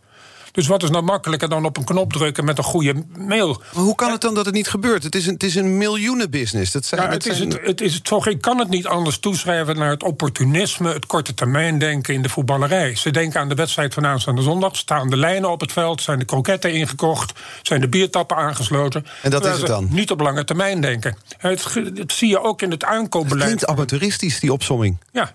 Dus 0.55 0.67
wat 0.67 0.83
is 0.83 0.91
nou 0.91 1.05
makkelijker 1.05 1.49
dan 1.49 1.65
op 1.65 1.77
een 1.77 1.85
knop 1.85 2.13
drukken 2.13 2.45
met 2.45 2.59
een 2.59 2.65
goede 2.65 2.95
mail? 3.19 3.63
Maar 3.75 3.83
hoe 3.83 3.95
kan 3.95 4.11
het 4.11 4.21
dan 4.21 4.35
dat 4.35 4.45
het 4.45 4.55
niet 4.55 4.69
gebeurt? 4.69 5.03
Het 5.03 5.15
is 5.15 5.27
een, 5.27 5.33
het 5.33 5.43
is 5.43 5.55
een 5.55 5.79
miljoenenbusiness. 5.79 6.73
Dat 6.73 6.85
zijn, 6.85 7.03
ja, 7.03 7.09
het, 7.09 7.27
is 7.27 7.39
het, 7.39 7.59
het 7.63 7.81
is 7.81 8.01
toch, 8.01 8.27
ik 8.27 8.41
kan 8.41 8.59
het 8.59 8.69
niet 8.69 8.87
anders 8.87 9.19
toeschrijven 9.19 9.77
naar 9.77 9.91
het 9.91 10.03
opportunisme, 10.03 10.93
het 10.93 11.07
korte 11.07 11.35
termijn 11.35 11.79
denken 11.79 12.15
in 12.15 12.23
de 12.23 12.29
voetballerij. 12.29 12.95
Ze 12.95 13.11
denken 13.11 13.41
aan 13.41 13.49
de 13.49 13.55
wedstrijd 13.55 13.95
van 13.95 14.07
aanstaande 14.07 14.43
zondag. 14.43 14.77
Staan 14.77 15.11
de 15.11 15.17
lijnen 15.17 15.51
op 15.51 15.61
het 15.61 15.73
veld? 15.73 16.03
Zijn 16.03 16.19
de 16.19 16.25
kroketten 16.25 16.73
ingekocht? 16.73 17.33
Zijn 17.63 17.81
de 17.81 17.89
biertappen 17.89 18.37
aangesloten? 18.37 19.07
En 19.23 19.31
dat 19.31 19.47
is 19.47 19.57
het 19.57 19.67
dan? 19.67 19.89
Niet 19.91 20.11
op 20.11 20.21
lange 20.21 20.45
termijn 20.45 20.81
denken. 20.81 21.17
Het, 21.39 21.75
het 21.95 22.13
zie 22.13 22.29
je 22.29 22.41
ook 22.43 22.63
in 22.63 22.71
het 22.71 22.85
aankoopbeleid. 22.85 23.51
Het 23.51 23.59
klinkt 23.59 23.67
amateuristisch, 23.67 24.41
die 24.41 24.53
opsomming. 24.53 24.99
Ja, 25.13 25.35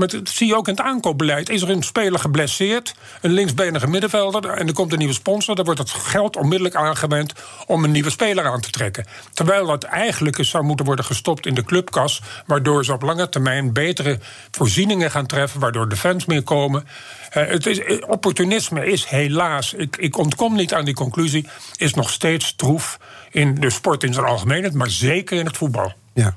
maar 0.00 0.08
dat 0.08 0.28
zie 0.28 0.46
je 0.46 0.56
ook 0.56 0.68
in 0.68 0.74
het 0.74 0.82
aankoopbeleid. 0.82 1.48
Is 1.48 1.62
er 1.62 1.70
een 1.70 1.82
speler 1.82 2.18
geblesseerd, 2.18 2.94
een 3.20 3.30
linksbenige 3.30 3.86
middenvelder... 3.86 4.50
en 4.50 4.66
er 4.66 4.72
komt 4.72 4.92
een 4.92 4.98
nieuwe 4.98 5.14
sponsor, 5.14 5.54
dan 5.54 5.64
wordt 5.64 5.80
het 5.80 5.90
geld 5.90 6.36
onmiddellijk 6.36 6.74
aangewend... 6.74 7.32
om 7.66 7.84
een 7.84 7.90
nieuwe 7.90 8.10
speler 8.10 8.46
aan 8.46 8.60
te 8.60 8.70
trekken. 8.70 9.06
Terwijl 9.32 9.66
dat 9.66 9.84
eigenlijk 9.84 10.44
zou 10.44 10.64
moeten 10.64 10.86
worden 10.86 11.04
gestopt 11.04 11.46
in 11.46 11.54
de 11.54 11.64
clubkas... 11.64 12.22
waardoor 12.46 12.84
ze 12.84 12.92
op 12.92 13.02
lange 13.02 13.28
termijn 13.28 13.72
betere 13.72 14.18
voorzieningen 14.50 15.10
gaan 15.10 15.26
treffen... 15.26 15.60
waardoor 15.60 15.88
de 15.88 15.96
fans 15.96 16.24
meer 16.24 16.42
komen. 16.42 16.84
Uh, 17.36 17.48
het 17.48 17.66
is, 17.66 17.78
eh, 17.78 17.96
opportunisme 18.06 18.86
is 18.86 19.04
helaas, 19.04 19.74
ik, 19.74 19.96
ik 19.96 20.18
ontkom 20.18 20.54
niet 20.54 20.74
aan 20.74 20.84
die 20.84 20.94
conclusie... 20.94 21.48
is 21.76 21.94
nog 21.94 22.10
steeds 22.10 22.54
troef 22.56 22.98
in 23.30 23.54
de 23.54 23.70
sport 23.70 24.04
in 24.04 24.14
zijn 24.14 24.26
algemeenheid... 24.26 24.74
maar 24.74 24.90
zeker 24.90 25.38
in 25.38 25.46
het 25.46 25.56
voetbal. 25.56 25.92
Ja. 26.14 26.36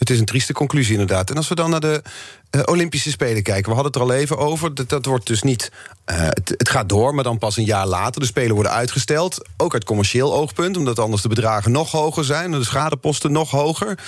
Het 0.00 0.10
is 0.10 0.18
een 0.18 0.24
trieste 0.24 0.52
conclusie 0.52 0.92
inderdaad. 0.92 1.30
En 1.30 1.36
als 1.36 1.48
we 1.48 1.54
dan 1.54 1.70
naar 1.70 1.80
de 1.80 2.02
uh, 2.50 2.62
Olympische 2.64 3.10
Spelen 3.10 3.42
kijken... 3.42 3.68
we 3.68 3.74
hadden 3.74 3.92
het 3.92 3.94
er 3.94 4.08
al 4.08 4.20
even 4.20 4.38
over, 4.38 4.74
dat, 4.74 4.88
dat 4.88 5.06
wordt 5.06 5.26
dus 5.26 5.42
niet... 5.42 5.72
Uh, 6.10 6.16
het, 6.16 6.68
gaat 6.68 6.88
door, 6.88 7.14
maar 7.14 7.24
dan 7.24 7.38
pas 7.38 7.56
een 7.56 7.64
jaar 7.64 7.86
later. 7.86 8.20
De 8.20 8.26
Spelen 8.26 8.54
worden 8.54 8.72
uitgesteld, 8.72 9.48
ook 9.56 9.72
uit 9.72 9.84
commercieel 9.84 10.34
oogpunt... 10.34 10.76
omdat 10.76 10.98
anders 10.98 11.22
de 11.22 11.28
bedragen 11.28 11.72
nog 11.72 11.90
hoger 11.90 12.24
zijn... 12.24 12.50
de 12.50 12.64
schadeposten 12.64 13.32
nog 13.32 13.50
hoger. 13.50 13.98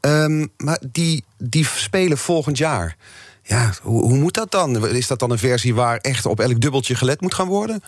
Um, 0.00 0.48
maar 0.56 0.78
die, 0.92 1.24
die 1.38 1.66
Spelen 1.74 2.18
volgend 2.18 2.58
jaar... 2.58 2.96
Ja, 3.42 3.72
hoe, 3.82 4.02
hoe 4.02 4.18
moet 4.18 4.34
dat 4.34 4.50
dan? 4.50 4.88
Is 4.88 5.06
dat 5.06 5.18
dan 5.18 5.30
een 5.30 5.38
versie 5.38 5.74
waar 5.74 5.96
echt 5.96 6.26
op 6.26 6.40
elk 6.40 6.60
dubbeltje 6.60 6.94
gelet 6.94 7.20
moet 7.20 7.34
gaan 7.34 7.48
worden? 7.48 7.82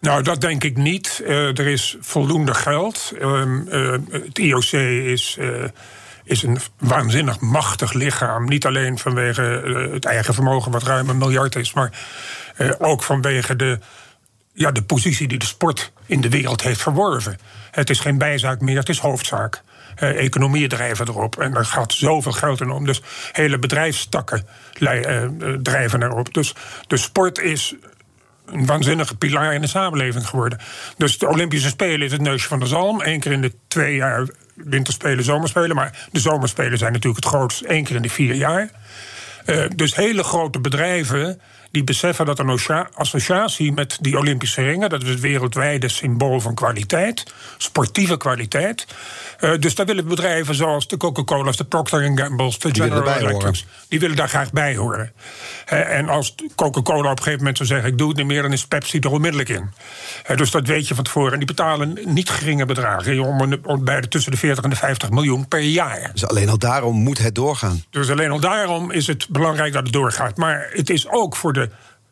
Nou, 0.00 0.22
dat 0.22 0.40
denk 0.40 0.64
ik 0.64 0.76
niet. 0.76 1.20
Uh, 1.22 1.58
er 1.58 1.66
is 1.66 1.96
voldoende 2.00 2.54
geld. 2.54 3.12
Uh, 3.20 3.92
het 4.10 4.38
IOC 4.38 4.72
is 4.72 5.38
is 6.30 6.42
een 6.42 6.58
waanzinnig 6.78 7.40
machtig 7.40 7.92
lichaam. 7.92 8.44
Niet 8.44 8.66
alleen 8.66 8.98
vanwege 8.98 9.62
uh, 9.64 9.92
het 9.92 10.04
eigen 10.04 10.34
vermogen, 10.34 10.72
wat 10.72 10.82
ruim 10.82 11.08
een 11.08 11.18
miljard 11.18 11.56
is, 11.56 11.72
maar 11.72 11.92
uh, 12.58 12.72
ook 12.78 13.02
vanwege 13.02 13.56
de, 13.56 13.78
ja, 14.52 14.70
de 14.70 14.82
positie 14.82 15.28
die 15.28 15.38
de 15.38 15.46
sport 15.46 15.92
in 16.06 16.20
de 16.20 16.28
wereld 16.28 16.62
heeft 16.62 16.82
verworven. 16.82 17.38
Het 17.70 17.90
is 17.90 18.00
geen 18.00 18.18
bijzaak 18.18 18.60
meer, 18.60 18.76
het 18.76 18.88
is 18.88 18.98
hoofdzaak. 18.98 19.62
Uh, 19.98 20.24
economieën 20.24 20.68
drijven 20.68 21.08
erop 21.08 21.38
en 21.38 21.54
er 21.54 21.64
gaat 21.64 21.92
zoveel 21.92 22.32
geld 22.32 22.60
in 22.60 22.70
om. 22.70 22.86
Dus 22.86 23.02
hele 23.32 23.58
bedrijfstakken 23.58 24.46
drijven 25.62 26.02
erop. 26.02 26.34
Dus 26.34 26.54
de 26.86 26.96
sport 26.96 27.38
is 27.38 27.74
een 28.46 28.66
waanzinnige 28.66 29.16
pilaar 29.16 29.54
in 29.54 29.60
de 29.60 29.66
samenleving 29.66 30.26
geworden. 30.26 30.58
Dus 30.96 31.18
de 31.18 31.28
Olympische 31.28 31.68
Spelen 31.68 32.06
is 32.06 32.12
het 32.12 32.20
neusje 32.20 32.48
van 32.48 32.60
de 32.60 32.66
zalm. 32.66 33.00
Eén 33.02 33.20
keer 33.20 33.32
in 33.32 33.40
de 33.40 33.52
twee 33.68 33.94
jaar 33.94 34.28
winterspelen, 34.64 35.24
zomerspelen. 35.24 35.76
Maar 35.76 36.08
de 36.12 36.20
zomerspelen 36.20 36.78
zijn 36.78 36.92
natuurlijk 36.92 37.24
het 37.24 37.34
grootst, 37.34 37.60
één 37.60 37.84
keer 37.84 37.96
in 37.96 38.02
de 38.02 38.08
vier 38.08 38.34
jaar. 38.34 38.70
Uh, 39.46 39.64
dus 39.76 39.94
hele 39.94 40.22
grote 40.22 40.60
bedrijven 40.60 41.40
die 41.70 41.84
beseffen 41.84 42.26
dat 42.26 42.38
een 42.38 42.58
associatie 42.94 43.72
met 43.72 43.98
die 44.00 44.18
Olympische 44.18 44.62
ringen, 44.62 44.88
dat 44.88 45.02
is 45.02 45.08
het 45.08 45.20
wereldwijde 45.20 45.88
symbool 45.88 46.40
van 46.40 46.54
kwaliteit, 46.54 47.32
sportieve 47.56 48.16
kwaliteit. 48.16 48.86
Uh, 49.40 49.58
dus 49.58 49.74
daar 49.74 49.86
willen 49.86 50.08
bedrijven 50.08 50.54
zoals 50.54 50.88
de 50.88 50.96
Coca-Cola's, 50.96 51.56
de 51.56 51.64
Procter 51.64 52.18
Gamble's, 52.18 52.58
de 52.58 52.68
General 52.72 53.18
Electric, 53.18 53.64
die 53.88 54.00
willen 54.00 54.16
daar 54.16 54.28
graag 54.28 54.52
bij 54.52 54.76
horen. 54.76 55.12
Uh, 55.72 55.96
en 55.96 56.08
als 56.08 56.34
Coca-Cola 56.54 57.10
op 57.10 57.16
een 57.16 57.16
gegeven 57.16 57.38
moment 57.38 57.56
zou 57.56 57.68
zeggen: 57.68 57.88
ik 57.88 57.98
doe 57.98 58.08
het 58.08 58.16
niet 58.16 58.26
meer, 58.26 58.42
dan 58.42 58.52
is 58.52 58.66
Pepsi 58.66 58.98
er 58.98 59.10
onmiddellijk 59.10 59.48
in. 59.48 59.70
Uh, 60.30 60.36
dus 60.36 60.50
dat 60.50 60.66
weet 60.66 60.88
je 60.88 60.94
van 60.94 61.04
tevoren. 61.04 61.32
En 61.32 61.38
die 61.38 61.46
betalen 61.46 61.98
niet 62.04 62.30
geringe 62.30 62.66
bedragen, 62.66 63.20
om, 63.20 63.58
om 63.64 63.84
bij 63.84 64.00
de, 64.00 64.08
tussen 64.08 64.32
de 64.32 64.38
40 64.38 64.64
en 64.64 64.70
de 64.70 64.76
50 64.76 65.10
miljoen 65.10 65.48
per 65.48 65.60
jaar. 65.60 66.10
Dus 66.12 66.26
alleen 66.26 66.48
al 66.48 66.58
daarom 66.58 66.96
moet 66.96 67.18
het 67.18 67.34
doorgaan. 67.34 67.84
Dus 67.90 68.10
alleen 68.10 68.30
al 68.30 68.40
daarom 68.40 68.90
is 68.90 69.06
het 69.06 69.28
belangrijk 69.28 69.72
dat 69.72 69.82
het 69.82 69.92
doorgaat. 69.92 70.36
Maar 70.36 70.68
het 70.72 70.90
is 70.90 71.08
ook 71.08 71.36
voor 71.36 71.52
de 71.52 71.59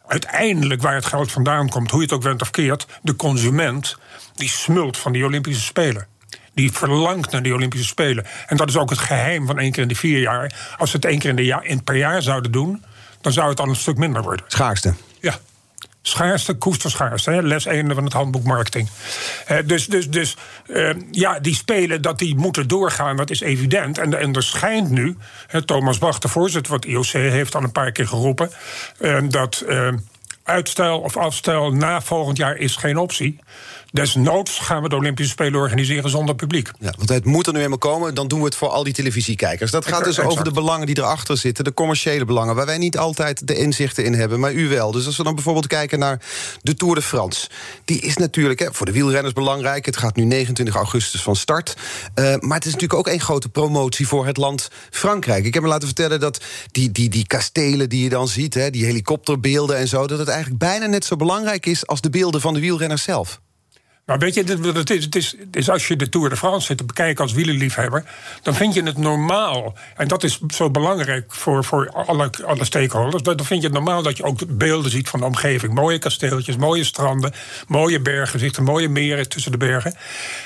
uiteindelijk 0.06 0.82
waar 0.82 0.94
het 0.94 1.06
geld 1.06 1.32
vandaan 1.32 1.68
komt, 1.68 1.90
hoe 1.90 2.00
je 2.00 2.06
het 2.06 2.14
ook 2.14 2.22
went 2.22 2.42
of 2.42 2.50
keert, 2.50 2.87
de 3.02 3.16
consument 3.16 3.96
die 4.34 4.48
smult 4.48 4.96
van 4.96 5.12
die 5.12 5.24
Olympische 5.24 5.62
Spelen. 5.62 6.06
Die 6.54 6.72
verlangt 6.72 7.30
naar 7.30 7.42
die 7.42 7.54
Olympische 7.54 7.87
Spelen. 7.87 8.26
En 8.46 8.56
dat 8.56 8.68
is 8.68 8.76
ook 8.76 8.90
het 8.90 8.98
geheim 8.98 9.46
van 9.46 9.58
één 9.58 9.72
keer 9.72 9.82
in 9.82 9.88
de 9.88 9.94
vier 9.94 10.20
jaar. 10.20 10.74
Als 10.78 10.90
we 10.90 10.96
het 10.96 11.06
één 11.06 11.18
keer 11.18 11.30
in, 11.30 11.37
de 11.37 11.44
jaar, 11.44 11.64
in 11.64 11.84
per 11.84 11.96
jaar 11.96 12.22
zouden 12.22 12.52
doen, 12.52 12.84
dan 13.20 13.32
zou 13.32 13.48
het 13.48 13.61
al 13.61 13.68
een 13.68 13.76
stuk 13.76 13.96
minder 13.96 14.22
worden. 14.22 14.44
Schaarste. 14.48 14.94
Ja. 15.20 15.38
Schaarste, 16.08 16.54
koesterschaarste. 16.54 17.30
Hè? 17.30 17.42
Les 17.42 17.66
1 17.66 17.94
van 17.94 18.04
het 18.04 18.12
handboek 18.12 18.44
marketing. 18.44 18.88
Uh, 19.50 19.58
dus 19.64 19.86
dus, 19.86 20.10
dus 20.10 20.36
uh, 20.66 20.90
ja, 21.10 21.38
die 21.38 21.54
spelen 21.54 22.02
dat 22.02 22.18
die 22.18 22.36
moeten 22.36 22.68
doorgaan, 22.68 23.16
dat 23.16 23.30
is 23.30 23.40
evident. 23.40 23.98
En, 23.98 24.18
en 24.18 24.34
er 24.34 24.42
schijnt 24.42 24.90
nu, 24.90 25.16
Thomas 25.64 25.98
Bach, 25.98 26.18
de 26.18 26.28
voorzitter 26.28 26.72
van 26.72 26.80
het 26.80 26.88
IOC, 26.88 27.22
heeft 27.32 27.54
al 27.54 27.62
een 27.62 27.72
paar 27.72 27.92
keer 27.92 28.06
geroepen 28.06 28.50
uh, 29.00 29.18
dat 29.28 29.64
uitstel 30.48 31.00
of 31.00 31.16
afstel 31.16 31.72
na 31.72 32.00
volgend 32.00 32.36
jaar 32.36 32.56
is 32.56 32.76
geen 32.76 32.96
optie. 32.96 33.38
Desnoods 33.92 34.59
gaan 34.59 34.83
we 34.83 34.88
de 34.88 34.96
Olympische 34.96 35.33
Spelen 35.33 35.61
organiseren 35.61 36.11
zonder 36.11 36.35
publiek. 36.35 36.70
Ja, 36.81 36.92
want 36.96 37.09
het 37.09 37.24
moet 37.24 37.46
er 37.46 37.53
nu 37.53 37.61
eenmaal 37.61 37.79
komen, 37.79 38.14
dan 38.14 38.29
doen 38.29 38.38
we 38.38 38.44
het 38.44 38.55
voor 38.55 38.68
al 38.68 38.85
die 38.85 38.92
televisiekijkers. 38.92 39.70
Dat 39.70 39.87
gaat 39.87 40.05
dus 40.05 40.20
over 40.20 40.44
de 40.44 40.51
belangen 40.51 40.87
die 40.87 40.98
erachter 40.98 41.37
zitten, 41.37 41.64
de 41.64 41.74
commerciële 41.74 42.24
belangen, 42.24 42.55
waar 42.55 42.66
wij 42.66 42.79
niet 42.79 42.98
altijd 42.98 43.46
de 43.46 43.57
inzichten 43.57 44.05
in 44.05 44.14
hebben, 44.14 44.40
maar 44.40 44.53
u 44.53 44.68
wel. 44.68 44.92
Dus 44.92 45.07
als 45.07 45.16
we 45.16 45.22
dan 45.22 45.35
bijvoorbeeld 45.35 45.66
kijken 45.66 45.98
naar 45.98 46.20
de 46.62 46.74
Tour 46.74 46.94
de 46.94 47.03
France, 47.03 47.48
die 47.85 48.01
is 48.01 48.16
natuurlijk 48.16 48.59
hè, 48.59 48.68
voor 48.72 48.87
de 48.87 48.92
wielrenners 48.92 49.35
belangrijk. 49.35 49.87
Het 49.87 49.96
gaat 49.96 50.16
nu 50.16 50.24
29 50.24 50.74
augustus 50.74 51.22
van 51.22 51.37
start. 51.37 51.77
Uh, 52.14 52.24
maar 52.24 52.57
het 52.57 52.66
is 52.66 52.72
natuurlijk 52.72 52.98
ook 52.98 53.09
één 53.09 53.20
grote 53.20 53.48
promotie 53.48 54.09
voor 54.09 54.27
het 54.27 54.37
land 54.37 54.68
Frankrijk. 54.90 55.44
Ik 55.44 55.55
heb 55.55 55.62
me 55.62 55.68
laten 55.68 55.87
vertellen 55.87 56.20
dat 56.20 56.44
die, 56.70 56.92
die, 56.92 57.09
die 57.09 57.27
kastelen 57.27 57.88
die 57.88 58.03
je 58.03 58.09
dan 58.09 58.29
ziet, 58.29 58.55
hè, 58.55 58.70
die 58.70 58.85
helikopterbeelden 58.85 59.77
en 59.77 59.88
zo, 59.88 60.07
dat 60.07 60.18
het 60.18 60.29
eigenlijk 60.29 60.59
bijna 60.59 60.87
net 60.87 61.05
zo 61.05 61.16
belangrijk 61.16 61.66
is 61.66 61.87
als 61.87 62.01
de 62.01 62.11
beelden 62.11 62.40
van 62.40 62.55
de 62.55 62.61
wielrenners 62.61 63.03
zelf. 63.03 63.40
Maar 64.08 64.18
weet 64.18 64.34
je, 64.34 64.42
het 64.42 64.90
is, 64.90 65.04
het, 65.04 65.16
is, 65.16 65.36
het 65.38 65.56
is 65.56 65.70
als 65.70 65.88
je 65.88 65.96
de 65.96 66.08
Tour 66.08 66.28
de 66.28 66.36
France 66.36 66.66
zit 66.66 66.76
te 66.76 66.84
bekijken 66.84 67.22
als 67.22 67.32
wielerliefhebber, 67.32 68.04
dan 68.42 68.54
vind 68.54 68.74
je 68.74 68.82
het 68.82 68.96
normaal. 68.96 69.74
En 69.96 70.08
dat 70.08 70.24
is 70.24 70.40
zo 70.48 70.70
belangrijk 70.70 71.34
voor, 71.34 71.64
voor 71.64 71.90
alle, 71.90 72.30
alle 72.46 72.64
stakeholders. 72.64 73.22
Dan 73.22 73.44
vind 73.44 73.60
je 73.60 73.66
het 73.66 73.76
normaal 73.76 74.02
dat 74.02 74.16
je 74.16 74.22
ook 74.22 74.56
beelden 74.56 74.90
ziet 74.90 75.08
van 75.08 75.20
de 75.20 75.26
omgeving. 75.26 75.74
Mooie 75.74 75.98
kasteeltjes, 75.98 76.56
mooie 76.56 76.84
stranden, 76.84 77.32
mooie 77.66 78.00
bergen, 78.00 78.38
zichten, 78.38 78.64
mooie 78.64 78.88
meren 78.88 79.28
tussen 79.28 79.52
de 79.52 79.58
bergen. 79.58 79.94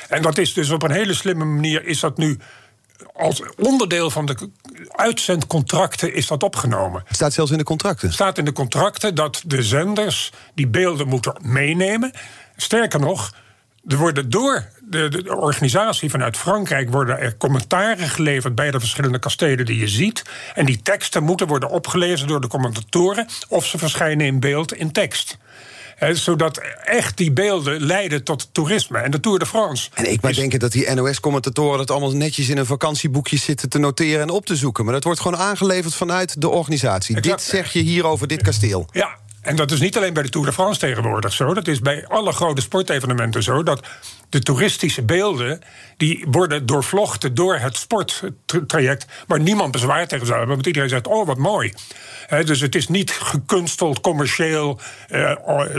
En 0.09 0.23
dat 0.23 0.39
is 0.39 0.53
dus 0.53 0.71
op 0.71 0.83
een 0.83 0.91
hele 0.91 1.15
slimme 1.15 1.45
manier 1.45 1.87
is 1.87 2.01
dat 2.01 2.17
nu 2.17 2.39
als 3.13 3.43
onderdeel 3.59 4.11
van 4.11 4.27
de 4.27 4.51
uitzendcontracten 4.89 6.15
is 6.15 6.27
dat 6.27 6.43
opgenomen. 6.43 7.03
Het 7.07 7.17
staat 7.17 7.33
zelfs 7.33 7.51
in 7.51 7.59
de 7.59 7.65
contracten. 7.65 8.07
Het 8.07 8.15
staat 8.15 8.39
in 8.39 8.45
de 8.45 8.53
contracten 8.53 9.15
dat 9.15 9.43
de 9.47 9.63
zenders 9.63 10.33
die 10.55 10.69
beelden 10.69 11.09
moeten 11.09 11.35
meenemen. 11.43 12.13
Sterker 12.57 13.01
nog, 13.01 13.33
er 13.87 13.97
worden 13.97 14.31
door 14.31 14.65
de, 14.83 15.09
de, 15.09 15.37
organisatie 15.37 16.11
vanuit 16.11 16.37
Frankrijk 16.37 16.91
worden 16.91 17.19
er 17.19 17.37
commentaren 17.37 18.09
geleverd 18.09 18.55
bij 18.55 18.71
de 18.71 18.81
verschillende 18.81 19.19
kastelen 19.19 19.67
die 19.67 19.79
je 19.79 19.89
ziet. 19.89 20.23
En 20.55 20.67
die 20.67 20.83
teksten 20.83 21.23
moeten 21.23 21.47
worden 21.47 21.71
opgelezen 21.71 22.27
door 22.27 22.41
de 22.41 22.47
commentatoren 22.47 23.27
of 23.49 23.67
ze 23.67 23.79
verschijnen 23.79 24.27
in 24.27 24.41
beeld 24.41 24.75
in 24.75 24.93
tekst. 24.93 25.39
zodat 26.13 26.61
echt 26.85 27.17
die 27.17 27.33
beelden 27.33 27.83
leiden 27.83 28.25
tot 28.25 28.49
toerisme. 28.53 28.99
En 28.99 29.11
de 29.11 29.21
Tour 29.21 29.39
de 29.39 29.47
France. 29.47 29.91
En 29.95 30.13
ik 30.13 30.21
maar 30.21 30.35
denken 30.35 30.59
dat 30.59 30.73
die 30.73 30.95
NOS-commentatoren 30.95 31.79
dat 31.79 31.91
allemaal 31.91 32.13
netjes 32.13 32.49
in 32.49 32.59
een 32.59 32.67
vakantieboekje 32.67 33.37
zitten 33.37 33.69
te 33.69 33.79
noteren 33.79 34.23
en 34.23 34.31
op 34.31 34.47
te 34.47 34.57
zoeken. 34.57 34.85
Maar 34.85 34.95
dat 34.95 35.05
wordt 35.05 35.21
gewoon 35.21 35.39
aangeleverd 35.39 35.95
vanuit 35.95 36.41
de 36.41 36.49
organisatie. 36.49 37.21
Dit 37.21 37.43
zeg 37.43 37.73
je 37.73 37.81
hier 37.81 38.07
over 38.07 38.27
dit 38.27 38.43
kasteel. 38.43 38.87
Ja, 38.91 39.17
en 39.43 39.57
dat 39.57 39.71
is 39.71 39.81
niet 39.81 39.97
alleen 39.97 40.13
bij 40.13 40.23
de 40.23 40.29
Tour 40.29 40.47
de 40.47 40.53
France 40.53 40.81
tegenwoordig 40.81 41.33
zo. 41.33 41.55
Dat 41.55 41.69
is 41.69 41.81
bij 41.81 42.07
alle 42.07 42.33
grote 42.33 42.61
sportevenementen 42.61 43.43
zo. 43.43 43.63
Dat 43.63 43.87
de 44.29 44.41
toeristische 44.41 45.03
beelden. 45.03 45.61
die 45.97 46.27
worden 46.31 46.67
doorvlochten 46.67 47.35
door 47.35 47.57
het 47.57 47.77
sporttraject. 47.77 49.07
waar 49.27 49.41
niemand 49.41 49.73
bezwaar 49.73 50.07
tegen 50.07 50.27
zou 50.27 50.39
hebben. 50.39 50.55
Want 50.55 50.67
iedereen 50.67 50.89
zegt: 50.89 51.07
Oh, 51.07 51.27
wat 51.27 51.39
mooi. 51.39 51.73
dus 52.45 52.61
het 52.61 52.75
is 52.75 52.89
niet 52.89 53.11
gekunsteld, 53.11 54.01
commercieel, 54.01 54.81
uh, 55.11 55.33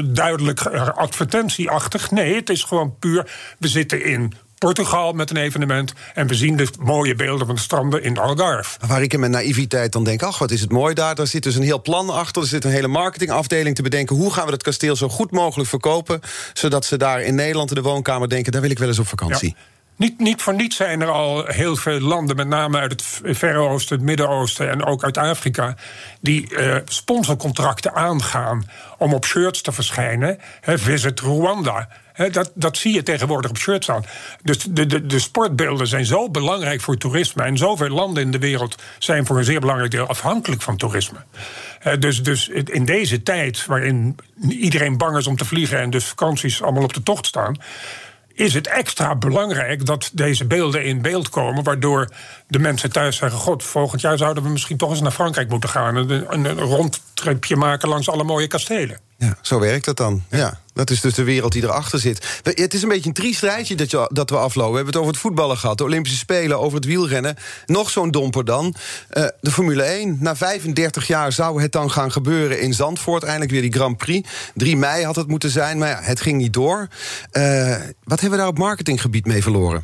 duidelijk 0.06 0.60
eh, 0.60 0.88
advertentieachtig. 0.88 2.12
Nee, 2.12 2.36
het 2.36 2.50
is 2.50 2.64
gewoon 2.64 2.98
puur. 3.00 3.32
We 3.60 3.68
zitten 3.68 4.06
in 4.06 4.34
Portugal 4.64 5.14
met 5.14 5.30
een 5.30 5.38
evenement. 5.38 5.94
En 6.14 6.28
we 6.28 6.36
zien 6.36 6.56
de 6.56 6.68
mooie 6.80 7.16
beelden 7.16 7.46
van 7.46 7.56
de 7.56 7.62
stranden 7.62 8.04
in 8.04 8.18
Algarve. 8.18 8.80
Waar 8.88 9.02
ik 9.02 9.14
in 9.14 9.20
mijn 9.20 9.32
naïviteit 9.32 9.92
dan 9.92 10.04
denk: 10.04 10.24
ach, 10.24 10.38
wat 10.38 10.52
is 10.52 10.62
het 10.62 10.72
mooi 10.72 10.94
daar. 10.94 11.16
Daar 11.16 11.28
zit 11.28 11.44
dus 11.44 11.56
een 11.56 11.64
heel 11.64 11.82
plan 11.82 12.10
achter. 12.10 12.42
Er 12.42 12.48
zit 12.48 12.64
een 12.64 12.72
hele 12.72 12.88
marketingafdeling 12.88 13.76
te 13.76 13.82
bedenken. 13.82 14.16
Hoe 14.16 14.34
gaan 14.34 14.46
we 14.46 14.52
dat 14.52 14.64
kasteel 14.64 14.96
zo 14.96 15.10
goed 15.10 15.32
mogelijk 15.32 15.70
verkopen. 15.70 16.20
Zodat 16.54 16.86
ze 16.86 16.98
daar 16.98 17.22
in 17.22 17.36
Nederland 17.36 17.70
in 17.70 17.76
de 17.76 17.82
woonkamer 17.82 18.30
denken: 18.30 18.52
daar 18.52 18.62
wil 18.62 18.70
ik 18.70 18.80
wel 18.80 18.88
eens 18.88 19.00
op 19.00 19.08
vakantie. 19.08 19.56
Niet, 20.04 20.20
niet 20.20 20.42
voor 20.42 20.54
niets 20.54 20.76
zijn 20.76 21.02
er 21.02 21.12
al 21.12 21.46
heel 21.46 21.76
veel 21.76 22.00
landen, 22.00 22.36
met 22.36 22.48
name 22.48 22.80
uit 22.80 22.92
het 22.92 23.38
Verre 23.38 23.58
Oosten, 23.58 23.96
het 23.96 24.06
Midden-Oosten 24.06 24.70
en 24.70 24.86
ook 24.86 25.04
uit 25.04 25.18
Afrika, 25.18 25.76
die 26.22 26.50
uh, 26.50 26.76
sponsorcontracten 26.86 27.94
aangaan 27.94 28.70
om 28.98 29.14
op 29.14 29.26
shirts 29.26 29.62
te 29.62 29.72
verschijnen. 29.72 30.40
visit 30.62 31.20
Rwanda 31.20 31.88
dat, 32.32 32.52
dat 32.56 32.78
zie 32.78 32.94
je 32.94 33.04
tegenwoordig 33.04 33.50
op 33.50 33.58
shirts 33.58 33.90
aan. 33.90 34.06
Dus 34.42 34.58
de, 34.58 34.86
de, 34.86 35.06
de 35.06 35.20
sportbeelden 35.20 35.88
zijn 35.88 36.06
zo 36.06 36.30
belangrijk 36.30 36.82
voor 36.82 36.98
toerisme. 36.98 37.44
En 37.44 37.58
zoveel 37.58 37.90
landen 37.90 38.24
in 38.24 38.32
de 38.32 38.40
wereld 38.40 38.82
zijn 39.00 39.26
voor 39.26 39.38
een 39.38 39.44
zeer 39.44 39.60
belangrijk 39.60 39.92
deel 39.92 40.08
afhankelijk 40.08 40.62
van 40.62 40.78
toerisme. 40.78 41.20
dus, 42.00 42.24
dus 42.24 42.48
in 42.48 42.86
deze 42.86 43.24
tijd, 43.24 43.66
waarin 43.66 44.16
iedereen 44.50 44.98
bang 44.98 45.18
is 45.18 45.28
om 45.28 45.38
te 45.38 45.46
vliegen 45.46 45.80
en 45.80 45.90
dus 45.90 46.06
vakanties 46.06 46.62
allemaal 46.62 46.84
op 46.84 46.94
de 46.94 47.04
tocht 47.04 47.26
staan 47.26 47.58
is 48.34 48.54
het 48.54 48.68
extra 48.68 49.16
belangrijk 49.16 49.86
dat 49.86 50.10
deze 50.14 50.46
beelden 50.46 50.84
in 50.84 51.02
beeld 51.02 51.30
komen. 51.30 51.64
Waardoor 51.64 52.10
de 52.48 52.60
mensen 52.60 52.92
thuis 52.92 53.16
zeggen: 53.16 53.40
God, 53.40 53.64
volgend 53.64 54.02
jaar 54.02 54.18
zouden 54.18 54.44
we 54.44 54.50
misschien 54.50 54.78
toch 54.78 54.90
eens 54.90 55.02
naar 55.02 55.12
Frankrijk 55.12 55.50
moeten 55.50 55.70
gaan. 55.70 55.96
Een, 55.96 56.34
een, 56.34 56.46
een 56.46 56.60
rondtripje 56.60 57.56
maken 57.56 57.90
langs 57.90 58.10
alle 58.10 58.24
mooie 58.24 58.48
kastelen. 58.48 59.00
Ja, 59.18 59.38
zo 59.42 59.60
werkt 59.60 59.86
dat 59.86 59.98
dan. 59.98 60.24
Ja. 60.30 60.60
Dat 60.74 60.90
is 60.90 61.02
dus 61.02 61.14
de 61.14 61.24
wereld 61.24 61.52
die 61.52 61.64
erachter 61.64 62.00
zit. 62.00 62.42
Het 62.44 62.74
is 62.74 62.82
een 62.82 62.90
beetje 62.90 63.08
een 63.08 63.14
triest 63.14 63.42
rijtje 63.42 63.76
dat, 63.76 64.10
dat 64.12 64.30
we 64.30 64.38
aflopen. 64.38 64.72
We 64.72 64.76
hebben 64.76 64.94
het 64.94 65.02
over 65.02 65.12
het 65.12 65.22
voetballen 65.22 65.58
gehad, 65.58 65.78
de 65.78 65.84
Olympische 65.84 66.18
Spelen, 66.18 66.60
over 66.60 66.76
het 66.76 66.86
wielrennen. 66.86 67.36
Nog 67.66 67.90
zo'n 67.90 68.12
domper 68.12 68.46
dan. 68.46 68.76
Uh, 69.14 69.28
de 69.42 69.52
Formule 69.52 69.84
1. 69.84 70.18
Na 70.20 70.36
35 70.36 71.08
jaar 71.08 71.32
zou 71.32 71.62
het 71.62 71.72
dan 71.72 71.92
gaan 71.92 72.12
gebeuren 72.12 72.62
in 72.62 72.74
Zandvoort. 72.74 73.24
Eindelijk 73.24 73.52
weer 73.52 73.62
die 73.62 73.74
Grand 73.74 73.98
Prix. 73.98 74.30
3 74.56 74.78
mei 74.78 75.06
had 75.06 75.16
het 75.16 75.28
moeten 75.28 75.50
zijn, 75.50 75.78
maar 75.78 75.90
ja, 75.90 76.00
het 76.02 76.22
ging 76.22 76.38
niet 76.38 76.54
door. 76.54 76.88
Uh, 77.32 77.76
wat 78.04 78.20
hebben 78.20 78.30
we 78.30 78.38
daar 78.38 78.48
op 78.48 78.58
marketinggebied 78.58 79.26
mee 79.26 79.42
verloren? 79.42 79.84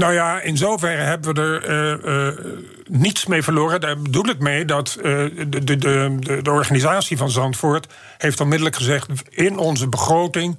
Nou 0.00 0.12
ja, 0.12 0.40
in 0.40 0.56
zoverre 0.56 1.02
hebben 1.02 1.34
we 1.34 1.40
er 1.40 2.04
uh, 2.04 2.26
uh, 2.26 2.44
niets 2.88 3.26
mee 3.26 3.42
verloren. 3.42 3.80
Daar 3.80 3.98
bedoel 3.98 4.28
ik 4.28 4.38
mee 4.38 4.64
dat 4.64 4.96
uh, 4.98 5.04
de, 5.04 5.64
de, 5.64 5.76
de, 5.76 6.40
de, 6.42 6.50
organisatie 6.50 7.16
van 7.16 7.30
Zandvoort 7.30 7.92
heeft 8.18 8.40
onmiddellijk 8.40 8.76
gezegd: 8.76 9.08
in 9.30 9.58
onze 9.58 9.88
begroting 9.88 10.58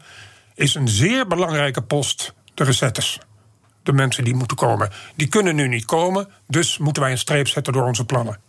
is 0.56 0.76
een 0.76 0.88
zeer 0.88 1.28
belangrijke 1.28 1.82
post 1.82 2.34
de 2.54 2.64
recettes. 2.64 3.20
De 3.84 3.94
mensen 3.94 4.24
die 4.24 4.36
moeten 4.36 4.58
komen. 4.58 4.90
Die 5.16 5.28
kunnen 5.28 5.56
nu 5.56 5.68
niet 5.68 5.86
komen, 5.86 6.28
dus 6.48 6.78
moeten 6.78 7.04
wij 7.04 7.12
een 7.12 7.18
streep 7.18 7.48
zetten 7.48 7.74
door 7.74 7.86
onze 7.86 8.06
plannen. 8.06 8.40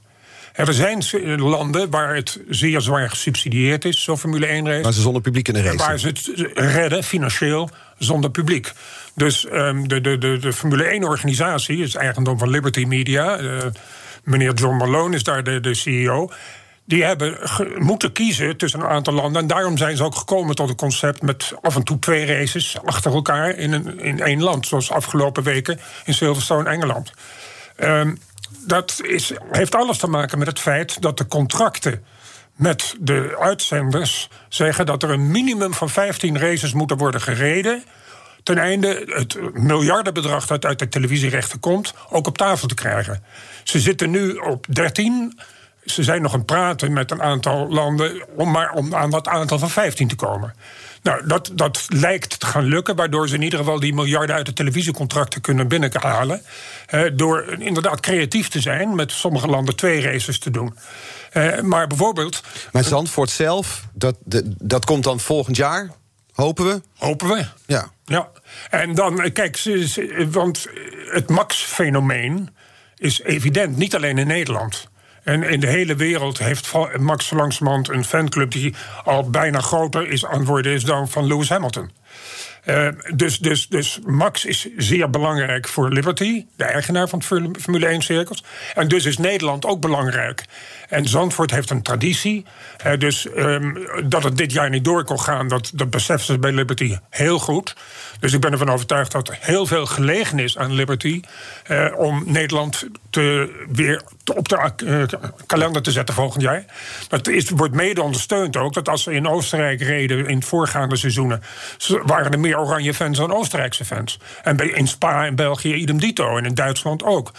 Er 0.52 0.74
zijn 0.74 1.02
landen 1.40 1.90
waar 1.90 2.14
het 2.14 2.40
zeer 2.48 2.80
zwaar 2.80 3.08
gesubsidieerd 3.10 3.84
is, 3.84 4.02
zo'n 4.02 4.18
Formule 4.18 4.46
1 4.46 4.66
race. 4.66 4.82
Waar 4.82 4.92
ze 4.92 5.00
zonder 5.00 5.22
publiek 5.22 5.48
in 5.48 5.54
de 5.54 5.62
race. 5.62 5.76
Waar 5.76 5.98
ze 5.98 6.06
het 6.06 6.32
redden 6.54 7.04
financieel 7.04 7.70
zonder 8.04 8.30
publiek. 8.30 8.72
Dus 9.14 9.46
um, 9.52 9.88
de, 9.88 10.00
de, 10.00 10.18
de, 10.18 10.38
de 10.38 10.52
Formule 10.52 11.00
1-organisatie 11.00 11.78
is 11.78 11.94
eigendom 11.94 12.38
van 12.38 12.50
Liberty 12.50 12.84
Media. 12.84 13.40
Uh, 13.40 13.60
meneer 14.24 14.54
John 14.54 14.76
Malone 14.76 15.14
is 15.14 15.22
daar 15.22 15.44
de, 15.44 15.60
de 15.60 15.74
CEO. 15.74 16.30
Die 16.84 17.04
hebben 17.04 17.38
moeten 17.78 18.12
kiezen 18.12 18.56
tussen 18.56 18.80
een 18.80 18.86
aantal 18.86 19.14
landen. 19.14 19.42
En 19.42 19.48
daarom 19.48 19.76
zijn 19.76 19.96
ze 19.96 20.04
ook 20.04 20.14
gekomen 20.14 20.54
tot 20.54 20.68
een 20.68 20.76
concept 20.76 21.22
met 21.22 21.52
af 21.60 21.76
en 21.76 21.82
toe 21.82 21.98
twee 21.98 22.26
races 22.26 22.76
achter 22.84 23.12
elkaar 23.12 23.56
in, 23.56 23.72
een, 23.72 24.00
in 24.00 24.20
één 24.20 24.42
land. 24.42 24.66
Zoals 24.66 24.90
afgelopen 24.90 25.42
weken 25.42 25.80
in 26.04 26.14
Silverstone, 26.14 26.70
Engeland. 26.70 27.12
Um, 27.76 28.18
dat 28.66 29.00
is, 29.02 29.32
heeft 29.50 29.74
alles 29.74 29.98
te 29.98 30.06
maken 30.06 30.38
met 30.38 30.46
het 30.46 30.60
feit 30.60 31.02
dat 31.02 31.18
de 31.18 31.26
contracten 31.26 32.04
met 32.56 32.94
de 33.00 33.36
uitzenders 33.40 34.28
zeggen 34.48 34.86
dat 34.86 35.02
er 35.02 35.10
een 35.10 35.30
minimum 35.30 35.74
van 35.74 35.90
15 35.90 36.38
races 36.38 36.72
moeten 36.72 36.96
worden 36.96 37.20
gereden. 37.20 37.84
Ten 38.42 38.58
einde 38.58 39.02
het 39.06 39.38
miljardenbedrag 39.54 40.46
dat 40.46 40.64
uit 40.64 40.78
de 40.78 40.88
televisierechten 40.88 41.60
komt, 41.60 41.94
ook 42.10 42.26
op 42.26 42.38
tafel 42.38 42.68
te 42.68 42.74
krijgen. 42.74 43.22
Ze 43.64 43.80
zitten 43.80 44.10
nu 44.10 44.32
op 44.32 44.66
13. 44.68 45.38
Ze 45.84 46.02
zijn 46.02 46.22
nog 46.22 46.32
aan 46.32 46.38
het 46.38 46.46
praten 46.46 46.92
met 46.92 47.10
een 47.10 47.22
aantal 47.22 47.68
landen 47.68 48.28
om 48.36 48.50
maar 48.50 48.72
om 48.72 48.94
aan 48.94 49.10
dat 49.10 49.28
aantal 49.28 49.58
van 49.58 49.70
15 49.70 50.08
te 50.08 50.16
komen. 50.16 50.54
Nou, 51.02 51.26
dat, 51.26 51.50
dat 51.54 51.86
lijkt 51.88 52.40
te 52.40 52.46
gaan 52.46 52.64
lukken, 52.64 52.96
waardoor 52.96 53.28
ze 53.28 53.34
in 53.34 53.42
ieder 53.42 53.58
geval 53.58 53.80
die 53.80 53.94
miljarden 53.94 54.36
uit 54.36 54.46
de 54.46 54.52
televisiecontracten 54.52 55.40
kunnen 55.40 55.68
binnenhalen. 55.68 56.42
Uh, 56.94 57.10
door 57.12 57.56
inderdaad 57.58 58.00
creatief 58.00 58.48
te 58.48 58.60
zijn, 58.60 58.94
met 58.94 59.12
sommige 59.12 59.46
landen 59.46 59.76
twee 59.76 60.00
races 60.00 60.38
te 60.38 60.50
doen. 60.50 60.74
Uh, 61.34 61.60
maar 61.60 61.86
bijvoorbeeld. 61.86 62.42
Maar 62.72 62.84
Zandvoort 62.84 63.30
zelf, 63.30 63.84
dat, 63.92 64.16
dat 64.58 64.84
komt 64.84 65.04
dan 65.04 65.20
volgend 65.20 65.56
jaar, 65.56 65.90
hopen 66.32 66.66
we? 66.66 66.80
Hopen 66.96 67.28
we. 67.28 67.46
Ja. 67.66 67.90
ja. 68.04 68.30
En 68.70 68.94
dan, 68.94 69.22
eh, 69.22 69.32
kijk, 69.32 69.62
want 70.30 70.66
het 71.06 71.28
Max-fenomeen 71.28 72.48
is 72.96 73.20
evident, 73.22 73.76
niet 73.76 73.94
alleen 73.94 74.18
in 74.18 74.26
Nederland. 74.26 74.90
En 75.22 75.42
in 75.42 75.60
de 75.60 75.66
hele 75.66 75.94
wereld 75.94 76.38
heeft 76.38 76.72
Max 76.98 77.30
langzamerhand 77.30 77.88
een 77.88 78.04
fanclub 78.04 78.50
die 78.50 78.74
al 79.04 79.30
bijna 79.30 79.60
groter 79.60 80.08
is 80.08 80.26
aan 80.26 80.44
worden 80.44 80.72
is 80.72 80.84
dan 80.84 81.08
van 81.08 81.26
Lewis 81.26 81.48
Hamilton. 81.48 81.90
Uh, 82.66 82.88
dus, 83.14 83.38
dus, 83.38 83.68
dus 83.68 83.98
Max 84.04 84.44
is 84.44 84.68
zeer 84.76 85.10
belangrijk 85.10 85.68
voor 85.68 85.90
Liberty, 85.90 86.46
de 86.56 86.64
eigenaar 86.64 87.08
van 87.08 87.22
Formule 87.60 88.00
1-cirkels. 88.00 88.44
En 88.74 88.88
dus 88.88 89.04
is 89.04 89.18
Nederland 89.18 89.66
ook 89.66 89.80
belangrijk. 89.80 90.44
En 90.88 91.08
Zandvoort 91.08 91.50
heeft 91.50 91.70
een 91.70 91.82
traditie. 91.82 92.46
Uh, 92.86 92.98
dus 92.98 93.26
um, 93.36 93.86
dat 94.04 94.22
het 94.22 94.36
dit 94.36 94.52
jaar 94.52 94.70
niet 94.70 94.84
door 94.84 95.04
kon 95.04 95.20
gaan, 95.20 95.48
dat, 95.48 95.70
dat 95.74 95.90
beseffen 95.90 96.26
ze 96.26 96.38
bij 96.38 96.52
Liberty 96.52 96.96
heel 97.10 97.38
goed. 97.38 97.74
Dus 98.20 98.32
ik 98.32 98.40
ben 98.40 98.52
ervan 98.52 98.70
overtuigd 98.70 99.12
dat 99.12 99.28
er 99.28 99.38
heel 99.40 99.66
veel 99.66 99.86
gelegen 99.86 100.38
is 100.38 100.58
aan 100.58 100.72
Liberty. 100.72 101.20
Uh, 101.70 101.86
om 101.96 102.22
Nederland 102.26 102.86
te, 103.10 103.50
weer 103.72 104.02
op 104.34 104.48
de 104.48 104.72
uh, 104.84 105.02
kalender 105.46 105.82
te 105.82 105.90
zetten 105.90 106.14
volgend 106.14 106.42
jaar. 106.42 106.64
Dat 107.08 107.28
is, 107.28 107.50
wordt 107.50 107.74
mede 107.74 108.02
ondersteund 108.02 108.56
ook. 108.56 108.74
Dat 108.74 108.88
als 108.88 109.02
ze 109.02 109.12
in 109.12 109.28
Oostenrijk 109.28 109.80
reden 109.80 110.26
in 110.26 110.42
voorgaande 110.42 110.96
seizoenen. 110.96 111.42
waren 112.04 112.32
er 112.32 112.40
meer 112.40 112.58
Oranje 112.58 112.94
fans 112.94 113.18
dan 113.18 113.32
Oostenrijkse 113.32 113.84
fans. 113.84 114.18
En 114.42 114.76
in 114.76 114.88
Spa 114.88 115.26
en 115.26 115.34
België 115.34 115.74
idem 115.74 116.00
dito. 116.00 116.36
En 116.36 116.44
in 116.44 116.54
Duitsland 116.54 117.02
ook. 117.02 117.32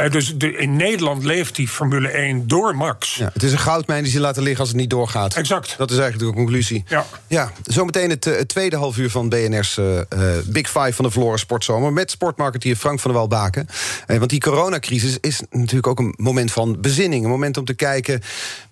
Uh, 0.00 0.10
dus 0.10 0.34
de, 0.36 0.56
in 0.56 0.76
Nederland 0.76 1.24
leeft 1.24 1.56
die 1.56 1.68
Formule 1.68 2.08
1 2.08 2.48
door 2.48 2.76
Max. 2.76 3.14
Ja, 3.14 3.30
het 3.32 3.42
is 3.42 3.52
een 3.52 3.58
goudmijn 3.58 4.02
die 4.02 4.12
ze 4.12 4.20
laten 4.20 4.42
liggen 4.42 4.60
als 4.60 4.68
het 4.68 4.78
niet 4.78 4.90
doorgaat. 4.90 5.34
Exact. 5.34 5.74
Dat 5.78 5.90
is 5.90 5.98
eigenlijk 5.98 6.30
de 6.30 6.36
conclusie. 6.36 6.84
Ja. 6.88 7.04
ja 7.26 7.52
zometeen 7.62 8.10
het, 8.10 8.24
het 8.24 8.48
tweede 8.48 8.76
half 8.76 8.96
uur 8.96 9.10
van 9.10 9.28
BNR's 9.28 9.76
uh, 9.76 10.00
Big 10.46 10.66
Five 10.66 10.92
van 10.92 11.04
de 11.04 11.10
verloren 11.10 11.38
sportzomer... 11.38 11.92
met 11.92 12.10
sportmarketeer 12.10 12.76
Frank 12.76 13.00
van 13.00 13.10
der 13.10 13.20
Walbaken. 13.20 13.68
Eh, 14.06 14.18
want 14.18 14.30
die 14.30 14.40
coronacrisis 14.40 15.18
is 15.20 15.42
natuurlijk 15.50 15.86
ook 15.86 15.98
een 15.98 16.14
moment 16.16 16.52
van 16.52 16.80
bezinning. 16.80 17.24
Een 17.24 17.30
moment 17.30 17.56
om 17.56 17.64
te 17.64 17.74
kijken 17.74 18.22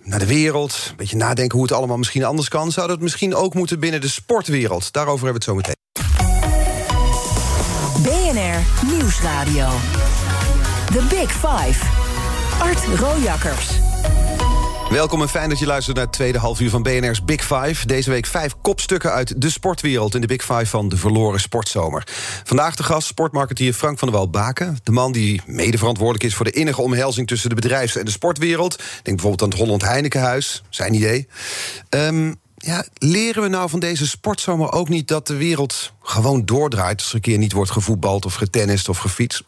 naar 0.03 0.19
de 0.19 0.27
wereld. 0.27 0.87
Een 0.91 0.97
beetje 0.97 1.17
nadenken 1.17 1.59
hoe 1.59 1.67
het 1.67 1.77
allemaal 1.77 1.99
misschien 1.99 2.25
anders 2.25 2.49
kan. 2.49 2.73
Zou 2.73 2.89
dat 2.89 3.01
misschien 3.01 3.35
ook 3.35 3.55
moeten 3.55 3.81
binnen 3.81 4.01
de 4.01 4.09
sportwereld? 4.09 4.93
Daarover 4.93 5.25
hebben 5.25 5.43
we 5.43 5.53
het 5.53 5.65
zo 5.65 5.75
meteen. 5.75 5.83
BNR 8.03 8.93
Nieuwsradio. 8.93 9.69
The 10.93 11.07
Big 11.09 11.33
Five. 11.33 11.85
Art 12.59 12.85
Rojakkers. 12.99 13.94
Welkom 14.91 15.23
en 15.23 15.29
fijn 15.29 15.49
dat 15.49 15.59
je 15.59 15.67
luistert 15.67 15.97
naar 15.97 16.05
het 16.05 16.15
tweede 16.15 16.39
halfuur 16.39 16.71
van 16.71 16.83
BNR's 16.83 17.25
Big 17.25 17.41
Five. 17.41 17.87
Deze 17.87 18.11
week 18.11 18.27
vijf 18.27 18.55
kopstukken 18.63 19.13
uit 19.13 19.41
de 19.41 19.51
sportwereld 19.51 20.15
in 20.15 20.21
de 20.21 20.27
Big 20.27 20.43
Five 20.43 20.67
van 20.67 20.89
de 20.89 20.97
verloren 20.97 21.41
sportzomer. 21.41 22.07
Vandaag 22.45 22.77
de 22.77 22.83
gast 22.83 23.07
sportmarketeer 23.07 23.73
Frank 23.73 23.99
van 23.99 24.09
der 24.09 24.17
Wal-Baken. 24.17 24.79
De 24.83 24.93
man 24.93 25.13
die 25.13 25.43
mede 25.47 25.79
verantwoordelijk 25.79 26.25
is 26.25 26.35
voor 26.35 26.45
de 26.45 26.51
innige 26.51 26.83
omhelzing 26.83 27.27
tussen 27.27 27.49
de 27.49 27.55
bedrijfs- 27.55 27.97
en 27.97 28.05
de 28.05 28.11
sportwereld. 28.11 28.77
Denk 28.77 29.05
bijvoorbeeld 29.05 29.43
aan 29.43 29.49
het 29.49 29.59
Holland 29.59 29.83
Heinekenhuis, 29.83 30.63
zijn 30.69 30.95
idee. 30.95 31.29
Um, 31.91 32.35
ja, 32.57 32.85
leren 32.95 33.43
we 33.43 33.49
nou 33.49 33.69
van 33.69 33.81
deze 33.81 34.07
sportzomer 34.07 34.73
ook 34.73 34.89
niet 34.89 35.09
dat 35.09 35.27
de 35.27 35.37
wereld 35.37 35.93
gewoon 36.03 36.45
doordraait 36.45 36.99
als 36.99 37.09
er 37.09 37.15
een 37.15 37.21
keer 37.21 37.39
niet 37.39 37.53
wordt 37.53 37.71
gevoetbald 37.71 38.25
of 38.25 38.35
getennist 38.35 38.89
of 38.89 38.99
gefietst? 38.99 39.43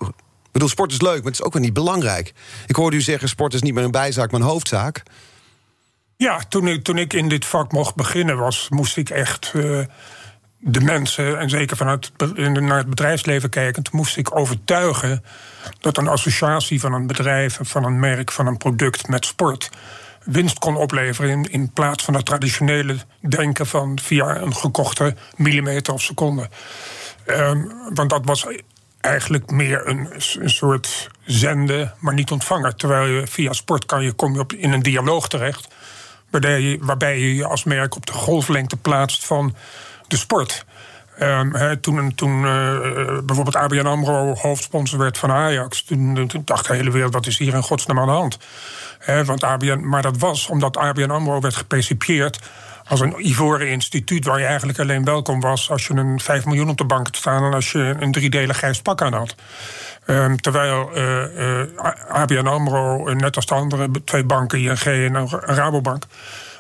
Ik 0.47 0.53
bedoel, 0.53 0.69
sport 0.69 0.93
is 0.93 1.01
leuk, 1.01 1.17
maar 1.17 1.33
het 1.33 1.41
is 1.41 1.43
ook 1.43 1.53
wel 1.53 1.63
niet 1.63 1.73
belangrijk. 1.73 2.33
Ik 2.67 2.77
hoorde 2.77 2.97
u 2.97 3.01
zeggen: 3.01 3.29
sport 3.29 3.55
is 3.55 3.63
niet 3.63 3.75
meer 3.75 3.85
een 3.85 3.91
bijzaak, 3.91 4.31
maar 4.31 4.41
een 4.41 4.47
hoofdzaak. 4.47 5.03
Ja, 6.17 6.41
toen 6.49 6.69
ik, 6.69 6.85
toen 6.85 6.99
ik 6.99 7.13
in 7.13 7.29
dit 7.29 7.45
vak 7.45 7.73
mocht 7.73 7.95
beginnen 7.95 8.37
was, 8.37 8.67
moest 8.69 8.97
ik 8.97 9.11
echt 9.11 9.53
uh, 9.55 9.85
de 10.59 10.81
mensen, 10.81 11.39
en 11.39 11.51
zeker 11.51 11.77
vanuit 11.77 12.13
naar 12.37 12.77
het 12.77 12.89
bedrijfsleven 12.89 13.51
kijkend, 13.51 13.93
moest 13.93 14.17
ik 14.17 14.37
overtuigen 14.37 15.25
dat 15.81 15.97
een 15.97 16.09
associatie 16.09 16.81
van 16.81 16.93
een 16.93 17.07
bedrijf, 17.07 17.59
van 17.63 17.85
een 17.85 18.01
merk, 18.01 18.33
van 18.33 18.47
een 18.47 18.57
product 18.57 19.09
met 19.09 19.27
sport 19.27 19.71
winst 20.25 20.59
kon 20.59 20.77
opleveren. 20.77 21.31
In, 21.31 21.53
in 21.53 21.73
plaats 21.73 22.05
van 22.05 22.15
het 22.15 22.27
traditionele 22.27 22.97
denken 23.29 23.67
van 23.67 23.99
via 23.99 24.37
een 24.37 24.55
gekochte 24.55 25.15
millimeter 25.37 25.93
of 25.95 26.03
seconde. 26.03 26.49
Um, 27.27 27.73
want 27.95 28.11
dat 28.11 28.25
was 28.25 28.47
eigenlijk 29.01 29.51
meer 29.51 29.89
een, 29.89 30.09
een 30.39 30.51
soort 30.51 31.11
zenden, 31.25 31.95
maar 31.99 32.15
niet 32.15 32.31
ontvangen. 32.31 32.77
Terwijl 32.77 33.07
je 33.07 33.27
via 33.27 33.53
sport 33.53 33.87
kan 33.87 34.03
je, 34.03 34.13
kom 34.13 34.35
je 34.35 34.41
op, 34.41 34.53
in 34.53 34.73
een 34.73 34.83
dialoog 34.83 35.29
terecht. 35.29 35.75
Waarbij 36.81 37.19
je, 37.19 37.35
je 37.35 37.47
als 37.47 37.65
merk 37.65 37.97
op 37.97 38.07
de 38.07 38.13
golflengte 38.13 38.77
plaatst 38.77 39.27
van 39.27 39.55
de 40.09 40.17
sport. 40.17 40.65
Um, 41.21 41.81
toen 41.81 42.15
toen 42.15 42.43
uh, 42.43 42.79
bijvoorbeeld 43.25 43.57
ABN 43.57 43.87
AMRO 43.87 44.35
hoofdsponsor 44.35 44.99
werd 44.99 45.19
van 45.19 45.31
Ajax... 45.31 45.83
Toen, 45.83 46.27
toen, 46.29 46.43
dacht 46.45 46.67
de 46.67 46.75
hele 46.75 46.91
wereld, 46.91 47.13
wat 47.13 47.27
is 47.27 47.39
hier 47.39 47.55
in 47.55 47.63
godsnaam 47.63 47.99
aan 47.99 48.07
de 48.07 48.13
hand? 48.13 48.39
Want 49.27 49.45
ABN, 49.45 49.81
maar 49.89 50.03
dat 50.03 50.19
was 50.19 50.49
omdat 50.49 50.77
ABN 50.77 51.11
AMRO 51.11 51.41
werd 51.41 51.57
gepercipieerd 51.57 52.39
als 52.89 53.01
een 53.01 53.27
ivoren 53.27 53.69
instituut 53.69 54.25
waar 54.25 54.39
je 54.39 54.45
eigenlijk 54.45 54.79
alleen 54.79 55.05
welkom 55.05 55.41
was 55.41 55.71
als 55.71 55.87
je 55.87 55.95
een 55.95 56.21
5 56.21 56.45
miljoen 56.45 56.69
op 56.69 56.79
de 56.79 56.85
bank 56.85 57.07
had 57.07 57.17
staan 57.17 57.45
en 57.45 57.55
als 57.55 57.73
je 57.73 57.97
een 57.99 58.13
driedelig 58.13 58.57
grijs 58.57 58.83
pak 58.83 59.03
aan 59.03 59.13
had. 59.13 59.35
Um, 60.07 60.41
terwijl 60.41 60.91
uh, 60.97 61.23
uh, 61.39 61.63
ABN 62.09 62.47
AMRO, 62.47 63.15
net 63.15 63.37
als 63.37 63.47
de 63.47 63.55
andere 63.55 63.91
twee 64.05 64.25
banken, 64.25 64.59
ING 64.59 64.81
en 64.81 65.29
Rabobank, 65.31 66.07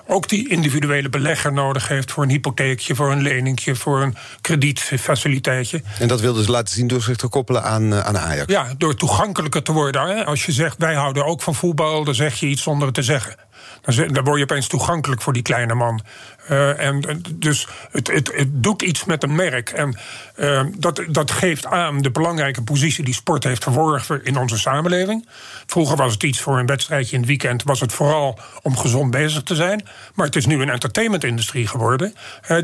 ook 0.07 0.29
die 0.29 0.49
individuele 0.49 1.09
belegger 1.09 1.53
nodig 1.53 1.89
heeft 1.89 2.13
voor 2.13 2.23
een 2.23 2.31
hypotheekje, 2.31 2.95
voor 2.95 3.13
een 3.13 3.23
leningje, 3.23 3.75
voor 3.75 4.03
een 4.03 4.17
kredietfaciliteitje. 4.41 5.83
En 5.99 6.09
dat 6.09 6.21
wilden 6.21 6.45
ze 6.45 6.51
laten 6.51 6.75
zien 6.75 6.87
door 6.87 7.03
zich 7.03 7.17
te 7.17 7.29
koppelen 7.29 7.63
aan, 7.63 7.93
uh, 7.93 8.01
aan 8.01 8.19
Ajax? 8.19 8.53
Ja, 8.53 8.75
door 8.79 8.95
toegankelijker 8.95 9.63
te 9.63 9.73
worden. 9.73 10.03
Hè? 10.03 10.25
Als 10.25 10.47
je 10.47 10.53
zegt 10.53 10.79
wij 10.79 10.95
houden 10.95 11.25
ook 11.25 11.43
van 11.43 11.55
voetbal, 11.55 12.05
dan 12.05 12.15
zeg 12.15 12.35
je 12.35 12.47
iets 12.47 12.63
zonder 12.63 12.87
het 12.87 12.95
te 12.95 13.03
zeggen. 13.03 13.37
Dan 13.95 14.25
word 14.25 14.37
je 14.37 14.43
opeens 14.43 14.69
toegankelijk 14.69 15.23
voor 15.23 15.33
die 15.33 15.43
kleine 15.43 15.75
man. 15.75 16.01
Uh, 16.51 16.81
en 16.81 17.23
dus 17.35 17.69
het, 17.91 18.09
het, 18.09 18.33
het, 18.35 18.63
doet 18.63 18.83
iets 18.83 19.05
met 19.05 19.23
een 19.23 19.35
merk. 19.35 19.71
En 19.71 19.99
uh, 20.37 20.63
dat, 20.77 21.03
dat 21.09 21.31
geeft 21.31 21.67
aan 21.67 22.03
de 22.03 22.11
belangrijke 22.11 22.63
positie 22.63 23.05
die 23.05 23.15
sport 23.15 23.45
heeft 23.45 23.63
verworven 23.63 24.25
in 24.25 24.39
onze 24.39 24.59
samenleving. 24.59 25.29
Vroeger 25.67 25.97
was 25.97 26.13
het 26.13 26.23
iets 26.23 26.41
voor 26.41 26.59
een 26.59 26.67
wedstrijdje 26.67 27.13
in 27.13 27.19
het 27.19 27.29
weekend, 27.29 27.63
was 27.63 27.81
het 27.81 27.93
vooral 27.93 28.39
om 28.63 28.77
gezond 28.77 29.11
bezig 29.11 29.43
te 29.43 29.55
zijn. 29.55 29.89
Maar 30.15 30.27
het 30.27 30.37
is 30.37 30.47
nu 30.47 30.63
een 30.63 30.71
entertainmentindustrie 30.71 31.67
geworden, 31.67 32.15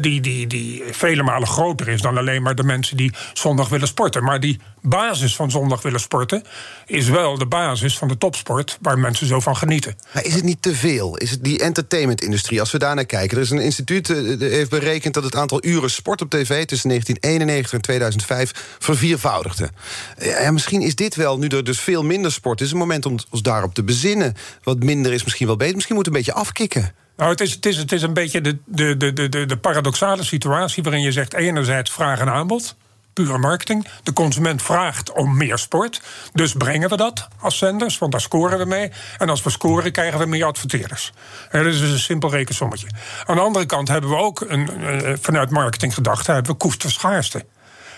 die, 0.01 0.21
die, 0.21 0.47
die 0.47 0.83
vele 0.91 1.23
malen 1.23 1.49
groter 1.49 1.89
is 1.89 2.01
dan 2.01 2.19
alleen 2.19 2.43
maar 2.43 2.55
de 2.55 2.65
mensen 2.65 2.97
die 2.97 3.13
zondag 3.33 3.69
willen 3.69 3.89
sporten. 3.89 4.25
Maar 4.25 4.41
die 4.41 4.61
basis 4.83 5.37
van 5.37 5.51
zondag 5.51 5.83
willen 5.83 6.01
sporten 6.01 6.45
is 6.87 7.09
wel 7.09 7.39
de 7.39 7.47
basis 7.47 7.99
van 7.99 8.09
de 8.09 8.19
topsport 8.19 8.79
waar 8.81 8.99
mensen 8.99 9.27
zo 9.27 9.41
van 9.41 9.57
genieten. 9.57 9.97
Maar 10.15 10.25
is 10.25 10.35
het 10.35 10.45
niet 10.45 10.63
te 10.63 10.75
veel? 10.75 11.17
Is 11.17 11.31
het 11.31 11.45
die 11.45 11.59
entertainmentindustrie, 11.59 12.61
als 12.61 12.73
we 12.73 12.79
daar 12.79 12.95
naar 12.95 13.05
kijken, 13.05 13.37
er 13.37 13.43
is 13.43 13.51
een 13.51 13.59
instituut 13.73 14.09
uh, 14.09 14.41
heeft 14.41 14.71
berekend 14.71 15.15
dat 15.15 15.25
het 15.25 15.37
aantal 15.37 15.65
uren 15.65 15.91
sport 15.91 16.21
op 16.21 16.31
tv 16.31 16.65
tussen 16.65 16.89
1991 16.89 17.73
en 17.73 17.81
2005 17.81 18.77
verviervoudigde. 18.79 19.71
Ja, 20.19 20.51
misschien 20.51 20.81
is 20.81 20.95
dit 20.95 21.15
wel, 21.15 21.39
nu 21.39 21.47
er 21.47 21.65
dus 21.65 21.81
veel 21.81 22.03
minder 22.03 22.33
sport 22.33 22.61
is, 22.61 22.71
een 22.71 22.79
moment 22.79 23.07
om 23.07 23.17
ons 23.31 23.43
daarop 23.43 23.75
te 23.75 23.85
bezinnen. 23.85 24.35
Wat 24.63 24.83
minder 24.83 25.13
is 25.13 25.25
misschien 25.25 25.47
wel 25.47 25.57
beter. 25.57 25.75
Misschien 25.75 25.97
moet 25.97 26.07
een 26.07 26.13
beetje 26.13 26.33
afkicken. 26.33 26.95
Nou, 27.17 27.31
het 27.31 27.41
is, 27.41 27.53
het 27.53 27.67
is, 27.67 27.77
het 27.77 27.93
is 27.93 28.03
een 28.03 28.15
beetje 28.15 28.41
de, 28.41 28.59
de, 28.67 28.97
de, 28.97 29.29
de, 29.29 29.47
de 29.47 29.57
paradoxale 29.57 30.25
situatie 30.25 30.83
waarin 30.83 31.03
je 31.03 31.13
zegt: 31.13 31.35
enerzijds 31.35 31.91
vraag 31.91 32.21
en 32.21 32.29
aanbod 32.29 32.77
pure 33.13 33.39
marketing. 33.39 33.87
De 34.03 34.13
consument 34.13 34.63
vraagt 34.63 35.13
om 35.13 35.37
meer 35.37 35.59
sport. 35.59 36.03
Dus 36.33 36.53
brengen 36.53 36.89
we 36.89 36.97
dat 36.97 37.29
als 37.41 37.59
zenders, 37.59 37.99
want 37.99 38.13
daar 38.13 38.21
scoren 38.21 38.59
we 38.59 38.65
mee. 38.65 38.91
En 39.19 39.29
als 39.29 39.43
we 39.43 39.51
scoren, 39.51 39.93
krijgen 39.93 40.19
we 40.19 40.27
meer 40.27 40.45
adverteerders. 40.45 41.13
Dat 41.51 41.67
is 41.67 41.81
dus 41.81 41.91
een 41.91 41.99
simpel 41.99 42.31
rekensommetje. 42.31 42.87
Aan 43.25 43.37
de 43.37 43.43
andere 43.43 43.67
kant 43.67 43.89
hebben 43.89 44.11
we 44.11 44.17
ook 44.17 44.41
een, 44.41 44.83
eh, 44.83 45.13
vanuit 45.21 45.51
marketing 45.51 45.95
gedachte... 45.95 46.33
hebben 46.33 46.53
we 46.53 46.59
koest 46.59 46.85
schaarste. 46.87 47.45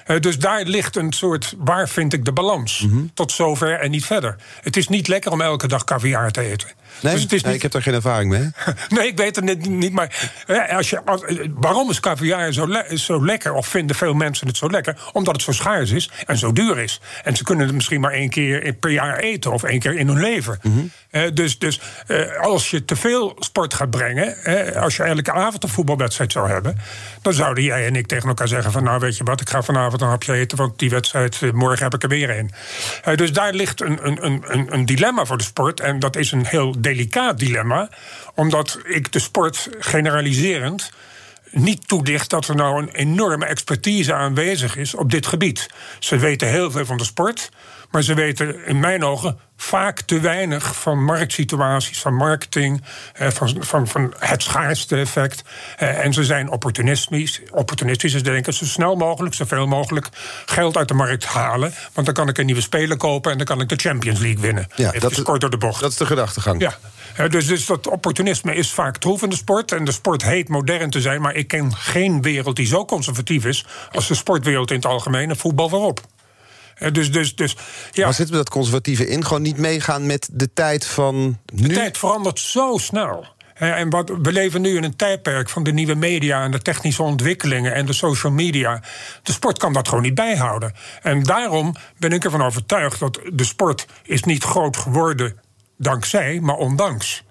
Uh, 0.07 0.21
dus 0.21 0.39
daar 0.39 0.63
ligt 0.63 0.97
een 0.97 1.13
soort, 1.13 1.55
waar 1.59 1.89
vind 1.89 2.13
ik 2.13 2.25
de 2.25 2.33
balans? 2.33 2.81
Mm 2.81 2.91
-hmm. 2.91 3.11
Tot 3.15 3.33
zover 3.33 3.81
en 3.81 3.91
niet 3.91 4.05
verder. 4.05 4.37
Het 4.61 4.77
is 4.77 4.89
niet 4.89 5.09
lekker 5.09 5.33
om 5.33 5.41
elke 5.41 5.67
dag 5.67 5.85
caviar 5.85 6.31
te 6.31 6.41
eten. 6.41 6.69
Nee, 7.01 7.13
dus 7.13 7.23
het 7.23 7.33
is 7.33 7.43
nee 7.43 7.53
niet... 7.53 7.57
ik 7.57 7.63
heb 7.63 7.73
daar 7.73 7.83
geen 7.83 7.95
ervaring 7.95 8.31
mee. 8.31 8.51
nee, 8.99 9.07
ik 9.07 9.17
weet 9.17 9.37
het 9.37 9.45
niet, 9.45 9.69
niet 9.69 9.93
maar 9.93 10.31
als 10.71 10.91
je, 10.91 11.05
als, 11.05 11.23
waarom 11.55 11.91
is 11.91 12.01
caviar 12.01 12.53
zo, 12.53 12.69
le 12.69 12.99
zo 12.99 13.25
lekker? 13.25 13.53
Of 13.53 13.67
vinden 13.67 13.97
veel 13.97 14.15
mensen 14.15 14.47
het 14.47 14.57
zo 14.57 14.71
lekker? 14.71 14.97
Omdat 15.13 15.35
het 15.35 15.43
zo 15.43 15.53
schaars 15.53 15.91
is 15.91 16.11
en 16.27 16.39
zo 16.39 16.53
duur 16.53 16.79
is. 16.79 17.01
En 17.23 17.37
ze 17.37 17.43
kunnen 17.43 17.67
het 17.67 17.75
misschien 17.75 18.01
maar 18.01 18.13
één 18.13 18.31
keer 18.31 18.73
per 18.73 18.91
jaar 18.91 19.19
eten... 19.19 19.53
of 19.53 19.63
één 19.63 19.79
keer 19.79 19.97
in 19.97 20.09
hun 20.09 20.21
leven. 20.21 20.59
Mm 20.63 20.73
-hmm. 20.73 20.91
uh, 21.11 21.31
dus 21.35 21.59
dus 21.59 21.81
uh, 22.07 22.41
als 22.41 22.71
je 22.71 22.85
te 22.85 22.97
veel 22.97 23.37
sport 23.39 23.75
gaat 23.75 23.91
brengen... 23.91 24.37
als 24.75 24.97
je 24.97 25.03
elke 25.03 25.33
avond 25.33 25.63
een 25.63 25.69
voetbalwedstrijd 25.69 26.33
zou 26.33 26.51
hebben... 26.51 26.79
dan 27.23 27.33
zouden 27.33 27.65
jij 27.65 27.87
en 27.87 27.97
ik 27.97 28.07
tegen 28.07 28.29
elkaar 28.29 28.49
zeggen 28.49 28.73
van... 28.73 28.85
nou, 28.85 28.99
weet 28.99 29.17
je 29.17 29.25
wat, 29.25 29.41
ik 29.41 29.49
ga 29.49 29.63
vanavond 29.63 30.03
een 30.03 30.09
hapje 30.09 30.33
eten... 30.33 30.59
want 30.59 30.79
die 30.79 30.91
wedstrijd, 30.91 31.53
morgen 31.53 31.85
heb 31.85 31.95
ik 31.95 32.03
er 32.03 32.09
weer 32.09 32.39
een. 32.39 32.51
dus 33.17 33.33
daar 33.33 33.53
ligt 33.53 33.81
een, 33.81 34.07
een, 34.07 34.45
een, 34.47 34.67
een 34.75 34.87
dilemma 34.87 35.25
voor 35.25 35.39
de 35.39 35.45
sport. 35.45 35.81
En 35.81 35.99
dat 35.99 36.17
is 36.17 36.33
een 36.33 36.47
heel 36.47 36.81
delicaat 36.85 37.39
dilemma, 37.39 37.89
omdat 38.35 38.79
ik 38.85 39.13
de 39.13 39.19
sport 39.19 39.69
generaliserend 39.79 40.91
niet 41.51 41.89
toedicht 41.89 42.31
dat 42.31 42.49
er 42.49 42.55
nou 42.55 42.83
een 42.83 42.89
enorme 42.89 43.45
expertise 43.45 44.15
aanwezig 44.15 44.77
is 44.77 44.95
op 44.95 45.11
dit 45.11 45.27
gebied. 45.27 45.67
Ze 45.99 46.17
weten 46.17 46.49
heel 46.49 46.71
veel 46.71 46.85
van 46.85 46.97
de 46.97 47.05
sport, 47.05 47.51
maar 47.95 48.03
ze 48.03 48.15
weten 48.15 48.67
in 48.67 48.81
mijn 48.81 49.05
ogen 49.05 49.39
vaak 49.57 50.01
te 50.01 50.21
weinig 50.21 50.77
van 50.77 51.05
marktsituaties, 51.05 52.01
van 52.01 52.15
marketing, 52.15 52.83
van, 53.15 53.57
van, 53.61 53.89
van 53.89 54.15
het 54.19 54.43
schaarste 54.43 54.97
effect. 54.97 55.43
En 55.77 56.13
ze 56.13 56.25
zijn 56.25 56.51
opportunistisch. 56.51 57.41
Opportunistisch 57.51 58.15
is 58.15 58.23
denken 58.23 58.55
zo 58.55 58.65
snel 58.65 58.97
mogelijk, 58.97 59.35
zoveel 59.35 59.67
mogelijk 59.67 60.09
geld 60.47 60.77
uit 60.77 60.89
de 60.89 60.95
markt 60.95 61.25
halen. 61.25 61.75
Want 61.93 62.07
dan 62.07 62.15
kan 62.15 62.29
ik 62.29 62.39
een 62.39 62.47
nieuwe 62.47 62.61
speler 62.61 62.97
kopen 62.97 63.31
en 63.31 63.37
dan 63.37 63.47
kan 63.47 63.61
ik 63.61 63.69
de 63.69 63.77
Champions 63.77 64.21
League 64.21 64.41
winnen. 64.41 64.67
Ja, 64.75 64.89
Even 64.89 65.01
dat 65.01 65.11
is 65.11 65.23
kort 65.23 65.41
door 65.41 65.51
de 65.51 65.59
bocht. 65.59 65.81
Dat 65.81 65.91
is 65.91 65.97
de 65.97 66.07
gedachtegang. 66.07 66.61
Ja. 66.61 67.29
Dus, 67.29 67.47
dus 67.47 67.67
dat 67.67 67.87
opportunisme 67.87 68.55
is 68.55 68.71
vaak 68.71 68.97
troef 68.97 69.23
in 69.23 69.31
de 69.31 69.37
sport. 69.37 69.73
En 69.73 69.85
de 69.85 69.93
sport 69.93 70.23
heet 70.23 70.49
modern 70.49 70.91
te 70.91 71.01
zijn, 71.01 71.21
maar 71.21 71.35
ik 71.35 71.49
ken 71.49 71.75
geen 71.75 72.23
wereld 72.23 72.57
die 72.57 72.67
zo 72.67 72.85
conservatief 72.85 73.45
is 73.45 73.67
als 73.93 74.09
de 74.09 74.15
sportwereld 74.15 74.71
in 74.71 74.77
het 74.77 74.87
algemeen 74.87 75.31
en 75.31 75.37
voetbal 75.37 75.69
voorop. 75.69 76.01
Dus, 76.93 77.13
dus, 77.13 77.35
dus, 77.35 77.57
ja. 77.93 78.05
Maar 78.05 78.15
zitten 78.15 78.35
we 78.35 78.43
dat 78.43 78.51
conservatieve 78.51 79.09
in? 79.09 79.25
Gewoon 79.25 79.43
niet 79.43 79.59
meegaan 79.59 80.07
met 80.07 80.29
de 80.33 80.53
tijd 80.53 80.87
van 80.87 81.39
nu? 81.53 81.69
De 81.69 81.75
tijd 81.75 81.99
verandert 81.99 82.39
zo 82.39 82.77
snel. 82.79 83.27
En 83.55 83.91
wat, 83.91 84.13
we 84.23 84.33
leven 84.33 84.61
nu 84.61 84.77
in 84.77 84.85
een 84.85 84.97
tijdperk 84.97 85.49
van 85.49 85.63
de 85.63 85.73
nieuwe 85.73 85.95
media 85.95 86.43
en 86.43 86.51
de 86.51 86.63
technische 86.63 87.03
ontwikkelingen 87.03 87.75
en 87.75 87.87
de 87.87 87.93
social 87.93 88.33
media. 88.33 88.83
De 89.23 89.33
sport 89.33 89.59
kan 89.59 89.73
dat 89.73 89.89
gewoon 89.89 90.03
niet 90.03 90.15
bijhouden. 90.15 90.73
En 91.03 91.23
daarom 91.23 91.75
ben 91.99 92.13
ik 92.13 92.25
ervan 92.25 92.43
overtuigd 92.43 92.99
dat 92.99 93.21
de 93.33 93.45
sport 93.45 93.87
is 94.03 94.23
niet 94.23 94.45
groot 94.45 94.77
geworden 94.77 95.41
dankzij, 95.79 96.41
maar 96.41 96.57
ondanks. 96.57 97.25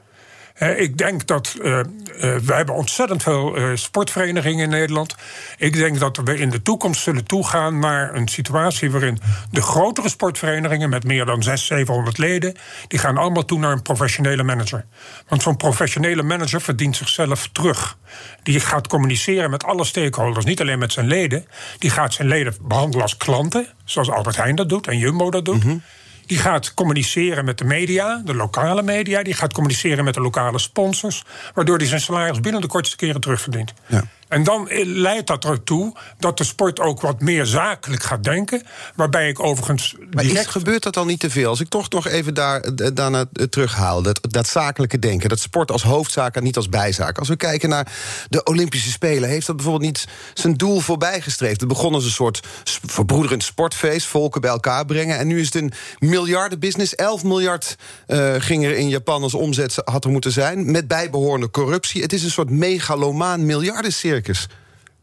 Uh, 0.60 0.80
ik 0.80 0.98
denk 0.98 1.28
dat 1.28 1.56
uh, 1.62 1.72
uh, 1.72 1.84
we 2.18 2.54
hebben 2.54 2.76
ontzettend 2.76 3.24
veel 3.24 3.58
sportverenigingen 3.74 4.63
in 4.63 4.70
Nederland. 4.70 5.16
Ik 5.58 5.74
denk 5.74 6.00
dat 6.00 6.18
we 6.24 6.38
in 6.38 6.50
de 6.50 6.62
toekomst 6.62 7.02
zullen 7.02 7.26
toegaan 7.26 7.80
naar 7.80 8.16
een 8.16 8.28
situatie 8.28 8.92
waarin 8.92 9.20
de 9.52 9.62
grotere 9.62 10.10
sportverenigingen 10.10 10.89
met 10.89 11.04
meer 11.04 11.26
dan 11.26 11.44
600, 11.44 11.68
700 11.68 12.18
leden, 12.18 12.56
die 12.88 13.00
gaan 13.00 13.18
allemaal 13.18 13.46
toe 13.46 13.60
naar 13.60 13.72
een 13.72 13.82
professionele 13.82 14.44
manager. 14.44 14.86
Want 15.28 15.42
zo'n 15.42 15.58
professionele 15.58 16.24
manager 16.24 16.62
verdient 16.62 16.96
zichzelf 16.96 17.50
terug. 17.52 17.98
Die 18.44 18.60
gaat 18.60 18.88
communiceren 18.88 19.50
met 19.50 19.63
alle 19.63 19.86
stakeholders, 19.86 20.46
niet 20.46 20.62
alleen 20.62 20.80
met 20.80 20.92
zijn 20.92 21.08
leden. 21.08 21.46
Die 21.78 21.89
gaat 21.89 22.13
zijn 22.13 22.28
leden 22.28 22.56
behandelen 22.62 23.02
als 23.02 23.18
klanten, 23.18 23.68
zoals 23.86 24.10
Albert 24.10 24.38
Heijn 24.38 24.56
dat 24.56 24.70
doet 24.70 24.88
en 24.88 24.98
Jumbo 24.98 25.32
dat 25.32 25.46
doet. 25.46 25.63
-hmm. 25.63 25.82
Die 26.26 26.38
gaat 26.38 26.74
communiceren 26.74 27.46
met 27.46 27.58
de 27.58 27.64
media, 27.64 28.22
de 28.26 28.36
lokale 28.36 28.82
media. 28.82 29.24
Die 29.24 29.34
gaat 29.34 29.54
communiceren 29.54 30.04
met 30.04 30.14
de 30.14 30.22
lokale 30.22 30.60
sponsors. 30.60 31.24
Waardoor 31.54 31.78
hij 31.78 31.88
zijn 31.88 32.02
salaris 32.02 32.40
binnen 32.40 32.62
de 32.62 32.68
kortste 32.68 32.96
keren 32.96 33.22
terugverdient. 33.22 33.74
Ja. 33.88 34.04
En 34.34 34.43
dan 34.43 34.67
leidt 34.84 35.28
dat 35.28 35.46
ertoe 35.46 35.93
dat 36.19 36.38
de 36.38 36.43
sport 36.43 36.80
ook 36.80 37.02
wat 37.02 37.22
meer 37.22 37.46
zakelijk 37.46 38.04
gaat 38.04 38.24
denken. 38.24 38.62
Waarbij 38.96 39.30
ik 39.30 39.39
overigens. 39.39 39.96
Maar 40.12 40.24
direct... 40.24 40.48
gebeurt 40.48 40.84
dat 40.84 40.93
dan 40.93 41.08
niet 41.08 41.19
te 41.19 41.30
veel? 41.30 41.50
Als 41.50 41.60
ik 41.60 41.69
toch 41.69 41.89
nog 41.89 42.08
even 42.08 42.34
daar, 42.34 42.76
daarna 42.93 43.26
terughaal. 43.50 44.02
Dat, 44.02 44.19
dat 44.22 44.48
zakelijke 44.48 45.00
denken. 45.00 45.30
Dat 45.30 45.39
sport 45.39 45.72
als 45.72 45.84
hoofdzaak 45.84 46.36
en 46.36 46.43
niet 46.43 46.56
als 46.56 46.69
bijzaak. 46.69 47.17
Als 47.17 47.28
we 47.28 47.36
kijken 47.36 47.69
naar 47.69 47.91
de 48.30 48.43
Olympische 48.43 48.89
Spelen. 48.89 49.30
Heeft 49.30 49.48
dat 49.48 49.56
bijvoorbeeld 49.56 49.86
niet 49.86 50.06
zijn 50.34 50.54
doel 50.54 50.80
voorbijgestreefd? 50.80 51.60
Het 51.60 51.69
begon 51.69 51.93
als 51.93 52.06
een 52.06 52.12
soort 52.12 52.39
verbroederend 52.86 53.43
sportfeest. 53.43 54.08
Volken 54.08 54.41
bij 54.41 54.50
elkaar 54.50 54.86
brengen. 54.86 55.17
En 55.17 55.28
nu 55.28 55.39
is 55.39 55.46
het 55.46 55.56
een 55.56 55.74
miljardenbusiness. 56.00 56.96
11 56.96 57.24
miljard 57.24 57.76
uh, 58.08 58.34
ging 58.38 58.65
er 58.65 58.76
in 58.76 58.89
Japan 58.89 59.24
als 59.24 59.34
omzet 59.34 59.82
had 59.86 60.06
er 60.06 60.12
moeten 60.12 60.32
zijn. 60.32 60.72
Met 60.72 60.88
bijbehorende 60.88 61.52
corruptie. 61.52 62.02
Het 62.02 62.13
is 62.13 62.24
een 62.24 62.32
soort 62.32 62.50
megalomaan 62.50 63.46
miljardencirkel. 63.46 64.22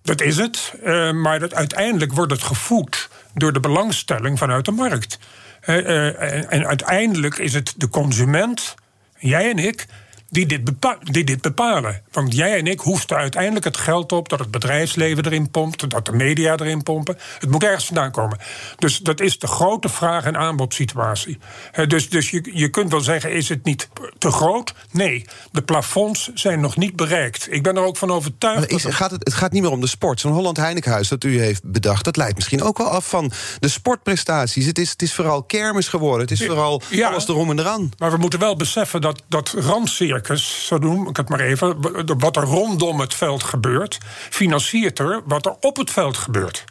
Dat 0.03 0.21
is 0.21 0.37
het, 0.37 0.75
uh, 0.85 1.13
maar 1.13 1.39
dat, 1.39 1.55
uiteindelijk 1.55 2.13
wordt 2.13 2.33
het 2.33 2.43
gevoed 2.43 3.09
door 3.35 3.53
de 3.53 3.61
belangstelling 3.61 4.39
vanuit 4.39 4.65
de 4.65 4.71
markt. 4.71 5.19
Uh, 5.67 6.53
en 6.53 6.67
uiteindelijk 6.67 7.39
is 7.39 7.53
het 7.53 7.75
de 7.77 7.89
consument, 7.89 8.75
jij 9.19 9.51
en 9.51 9.59
ik, 9.59 9.87
die 10.31 10.47
dit, 10.47 10.61
die 11.03 11.25
dit 11.25 11.40
bepalen. 11.40 12.03
Want 12.12 12.35
jij 12.35 12.59
en 12.59 12.66
ik 12.66 12.81
hoesten 12.81 13.16
uiteindelijk 13.16 13.64
het 13.64 13.77
geld 13.77 14.12
op 14.12 14.29
dat 14.29 14.38
het 14.38 14.51
bedrijfsleven 14.51 15.25
erin 15.25 15.51
pompt, 15.51 15.90
dat 15.90 16.07
de 16.07 16.12
media 16.12 16.57
erin 16.57 16.83
pompen. 16.83 17.19
Het 17.38 17.51
moet 17.51 17.62
ergens 17.62 17.87
vandaan 17.87 18.11
komen. 18.11 18.38
Dus 18.79 18.99
dat 18.99 19.21
is 19.21 19.38
de 19.38 19.47
grote 19.47 19.88
vraag- 19.88 20.25
en 20.25 20.37
aanbodsituatie. 20.37 21.38
dus 21.87 22.09
dus 22.09 22.31
je, 22.31 22.51
je 22.53 22.69
kunt 22.69 22.90
wel 22.90 23.01
zeggen: 23.01 23.33
is 23.33 23.49
het 23.49 23.64
niet 23.64 23.88
te 24.19 24.31
groot? 24.31 24.75
Nee, 24.90 25.25
de 25.53 25.62
plafonds 25.62 26.31
zijn 26.35 26.61
nog 26.61 26.77
niet 26.77 26.97
bereikt. 26.97 27.53
Ik 27.53 27.62
ben 27.62 27.77
er 27.77 27.83
ook 27.83 27.97
van 27.97 28.11
overtuigd. 28.11 28.71
Is, 28.71 28.85
gaat 28.85 29.11
het, 29.11 29.25
het 29.25 29.35
gaat 29.35 29.53
niet 29.53 29.62
meer 29.62 29.71
om 29.71 29.81
de 29.81 29.87
sport. 29.87 30.21
Zo'n 30.21 30.33
Holland 30.33 30.57
Heinekenhuis 30.57 31.09
dat 31.09 31.25
u 31.25 31.40
heeft 31.40 31.64
bedacht, 31.64 32.05
dat 32.05 32.16
leidt 32.16 32.35
misschien 32.35 32.62
ook 32.62 32.79
wel 32.79 32.88
af 32.88 33.09
van 33.09 33.33
de 33.59 33.69
sportprestaties. 33.69 34.66
Het 34.66 34.79
is, 34.79 34.90
het 34.90 35.03
is 35.03 35.14
vooral 35.14 35.43
kermis 35.43 35.88
geworden. 35.88 36.21
Het 36.21 36.31
is 36.31 36.47
vooral 36.47 36.83
ja, 36.90 37.09
alles 37.09 37.29
erom 37.29 37.51
en 37.51 37.59
eraan. 37.59 37.90
Maar 37.99 38.11
we 38.11 38.16
moeten 38.16 38.38
wel 38.38 38.57
beseffen 38.57 39.01
dat, 39.01 39.23
dat 39.29 39.55
zo 40.29 40.79
noem 40.79 41.09
ik 41.09 41.17
het 41.17 41.29
maar 41.29 41.41
even, 41.41 41.77
wat 42.19 42.37
er 42.37 42.43
rondom 42.43 43.01
het 43.01 43.15
veld 43.15 43.43
gebeurt, 43.43 43.99
financiert 44.31 44.99
er 44.99 45.21
wat 45.25 45.47
er 45.47 45.55
op 45.61 45.77
het 45.77 45.91
veld 45.91 46.17
gebeurt. 46.17 46.65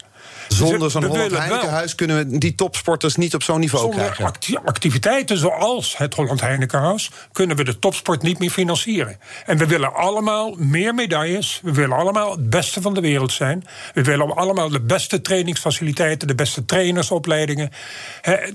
Zonder 0.54 0.90
zo'n 0.90 1.04
Holland 1.04 1.36
Heinekenhuis 1.36 1.94
kunnen 1.94 2.16
we 2.16 2.38
die 2.38 2.54
topsporters 2.54 3.16
niet 3.16 3.34
op 3.34 3.42
zo'n 3.42 3.60
niveau 3.60 3.84
Zonder 3.84 4.12
krijgen. 4.12 4.64
activiteiten 4.64 5.36
zoals 5.36 5.96
het 5.96 6.14
Holland 6.14 6.40
Heinekenhuis 6.40 7.10
kunnen 7.32 7.56
we 7.56 7.64
de 7.64 7.78
topsport 7.78 8.22
niet 8.22 8.38
meer 8.38 8.50
financieren. 8.50 9.18
En 9.46 9.58
we 9.58 9.66
willen 9.66 9.94
allemaal 9.94 10.54
meer 10.58 10.94
medailles. 10.94 11.60
We 11.62 11.72
willen 11.72 11.96
allemaal 11.96 12.30
het 12.30 12.50
beste 12.50 12.80
van 12.80 12.94
de 12.94 13.00
wereld 13.00 13.32
zijn. 13.32 13.64
We 13.94 14.02
willen 14.02 14.34
allemaal 14.36 14.68
de 14.68 14.80
beste 14.80 15.20
trainingsfaciliteiten, 15.20 16.28
de 16.28 16.34
beste 16.34 16.64
trainersopleidingen. 16.64 17.70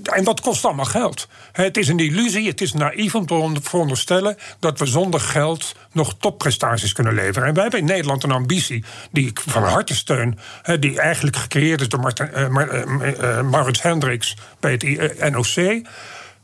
En 0.03 0.23
dat 0.23 0.41
kost 0.41 0.65
allemaal 0.65 0.85
geld. 0.85 1.27
Het 1.51 1.77
is 1.77 1.87
een 1.87 1.99
illusie, 1.99 2.47
het 2.47 2.61
is 2.61 2.73
naïef 2.73 3.15
om 3.15 3.25
te 3.25 3.59
veronderstellen 3.61 4.37
dat 4.59 4.79
we 4.79 4.85
zonder 4.85 5.19
geld 5.19 5.75
nog 5.91 6.15
topprestaties 6.19 6.93
kunnen 6.93 7.13
leveren. 7.13 7.47
En 7.47 7.53
wij 7.53 7.61
hebben 7.61 7.79
in 7.79 7.85
Nederland 7.85 8.23
een 8.23 8.31
ambitie 8.31 8.83
die 9.11 9.27
ik 9.27 9.39
van 9.47 9.63
harte 9.63 9.95
steun, 9.95 10.39
die 10.79 10.99
eigenlijk 10.99 11.35
gecreëerd 11.35 11.81
is 11.81 11.84
door 11.89 11.99
Martin, 11.99 12.29
uh, 12.35 13.41
Maurits 13.41 13.81
Hendricks 13.81 14.35
bij 14.59 14.71
het 14.71 15.31
NOC. 15.31 15.87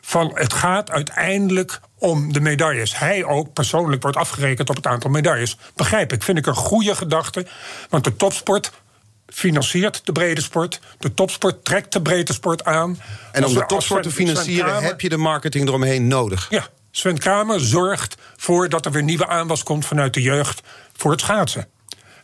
Van 0.01 0.31
het 0.33 0.53
gaat 0.53 0.91
uiteindelijk 0.91 1.79
om 1.97 2.33
de 2.33 2.41
medailles. 2.41 2.97
Hij 2.97 3.23
ook 3.23 3.53
persoonlijk 3.53 4.01
wordt 4.01 4.17
afgerekend 4.17 4.69
op 4.69 4.75
het 4.75 4.87
aantal 4.87 5.09
medailles. 5.09 5.57
Begrijp 5.75 6.13
ik, 6.13 6.23
vind 6.23 6.37
ik 6.37 6.45
een 6.45 6.55
goede 6.55 6.95
gedachte. 6.95 7.45
Want 7.89 8.03
de 8.03 8.15
topsport 8.15 8.71
financiert 9.27 10.05
de 10.05 10.11
brede 10.11 10.41
sport. 10.41 10.79
De 10.99 11.13
topsport 11.13 11.65
trekt 11.65 11.93
de 11.93 12.01
brede 12.01 12.33
sport 12.33 12.65
aan. 12.65 12.99
En 13.31 13.45
om 13.45 13.53
de 13.53 13.65
topsport 13.65 14.03
te 14.03 14.11
financieren 14.11 14.83
heb 14.83 15.01
je 15.01 15.09
de 15.09 15.17
marketing 15.17 15.67
eromheen 15.67 16.07
nodig. 16.07 16.47
Ja, 16.49 16.67
Sven 16.91 17.17
Kramer 17.17 17.59
zorgt 17.59 18.15
voor 18.35 18.69
dat 18.69 18.85
er 18.85 18.91
weer 18.91 19.03
nieuwe 19.03 19.27
aanwas 19.27 19.63
komt 19.63 19.85
vanuit 19.85 20.13
de 20.13 20.21
jeugd 20.21 20.61
voor 20.95 21.11
het 21.11 21.21
schaatsen. 21.21 21.67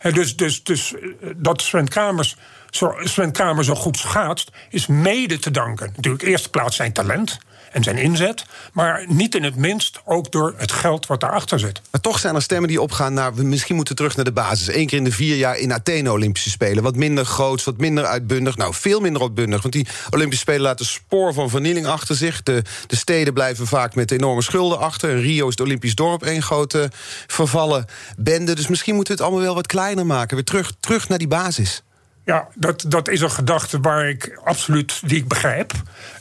dus, 0.02 0.36
dus, 0.36 0.64
dus 0.64 0.94
dat 1.36 1.62
Sven 1.62 1.88
Kramers 1.88 2.36
Sven 2.70 3.32
Kramer 3.32 3.64
zo 3.64 3.76
goed 3.76 3.98
schaatst, 3.98 4.52
is 4.70 4.88
mede 4.88 5.40
te 5.40 5.52
danken. 5.52 5.92
Natuurlijk, 5.96 6.24
eerste 6.24 6.50
plaats 6.50 6.76
zijn 6.76 6.94
talent 6.94 7.40
en 7.72 7.84
zijn 7.84 7.98
inzet. 7.98 8.46
Maar 8.74 9.06
niet 9.08 9.36
in 9.36 9.44
het 9.44 9.56
minst 9.56 10.02
ook 10.06 10.32
door 10.32 10.54
het 10.58 10.72
geld 10.72 11.08
wat 11.08 11.20
daarachter 11.20 11.60
zit. 11.60 11.82
Maar 11.92 12.02
toch 12.02 12.20
zijn 12.20 12.36
er 12.36 12.42
stemmen 12.42 12.68
die 12.68 12.82
opgaan 12.82 13.14
naar... 13.14 13.36
we 13.36 13.44
misschien 13.44 13.76
moeten 13.76 13.96
terug 13.96 14.16
naar 14.16 14.26
de 14.26 14.32
basis. 14.32 14.76
Eén 14.76 14.88
keer 14.88 14.98
in 14.98 15.04
de 15.04 15.12
vier 15.12 15.36
jaar 15.36 15.58
in 15.58 15.74
Athene 15.74 16.12
Olympische 16.12 16.50
Spelen. 16.50 16.84
Wat 16.84 16.96
minder 16.96 17.26
groots, 17.26 17.64
wat 17.64 17.78
minder 17.78 18.06
uitbundig. 18.06 18.58
Nou, 18.58 18.74
veel 18.74 19.00
minder 19.00 19.22
uitbundig. 19.22 19.62
Want 19.62 19.74
die 19.74 19.88
Olympische 20.10 20.44
Spelen 20.44 20.62
laten 20.62 20.86
spoor 20.86 21.34
van 21.34 21.50
vernieling 21.50 21.86
achter 21.86 22.16
zich. 22.16 22.44
De, 22.44 22.62
de 22.88 22.96
steden 22.96 23.34
blijven 23.34 23.68
vaak 23.68 23.96
met 23.96 24.12
enorme 24.12 24.42
schulden 24.42 24.80
achter. 24.80 25.20
Rio 25.20 25.46
is 25.46 25.52
het 25.52 25.62
Olympisch 25.62 25.96
dorp 25.96 26.24
één 26.24 26.42
grote 26.42 26.92
vervallen 27.28 27.86
bende. 28.18 28.56
Dus 28.56 28.68
misschien 28.68 28.96
moeten 28.96 29.14
we 29.16 29.20
het 29.20 29.30
allemaal 29.30 29.48
wel 29.48 29.56
wat 29.56 29.68
kleiner 29.68 30.06
maken. 30.06 30.36
Weer 30.36 30.46
terug, 30.46 30.72
terug 30.80 31.10
naar 31.10 31.18
die 31.18 31.28
basis. 31.28 31.82
Ja, 32.28 32.48
dat, 32.56 32.86
dat 32.88 33.08
is 33.08 33.22
een 33.22 33.32
gedachte 33.32 33.80
waar 33.80 34.10
ik 34.10 34.40
absoluut 34.44 35.10
die 35.10 35.18
ik 35.18 35.28
begrijp. 35.28 35.72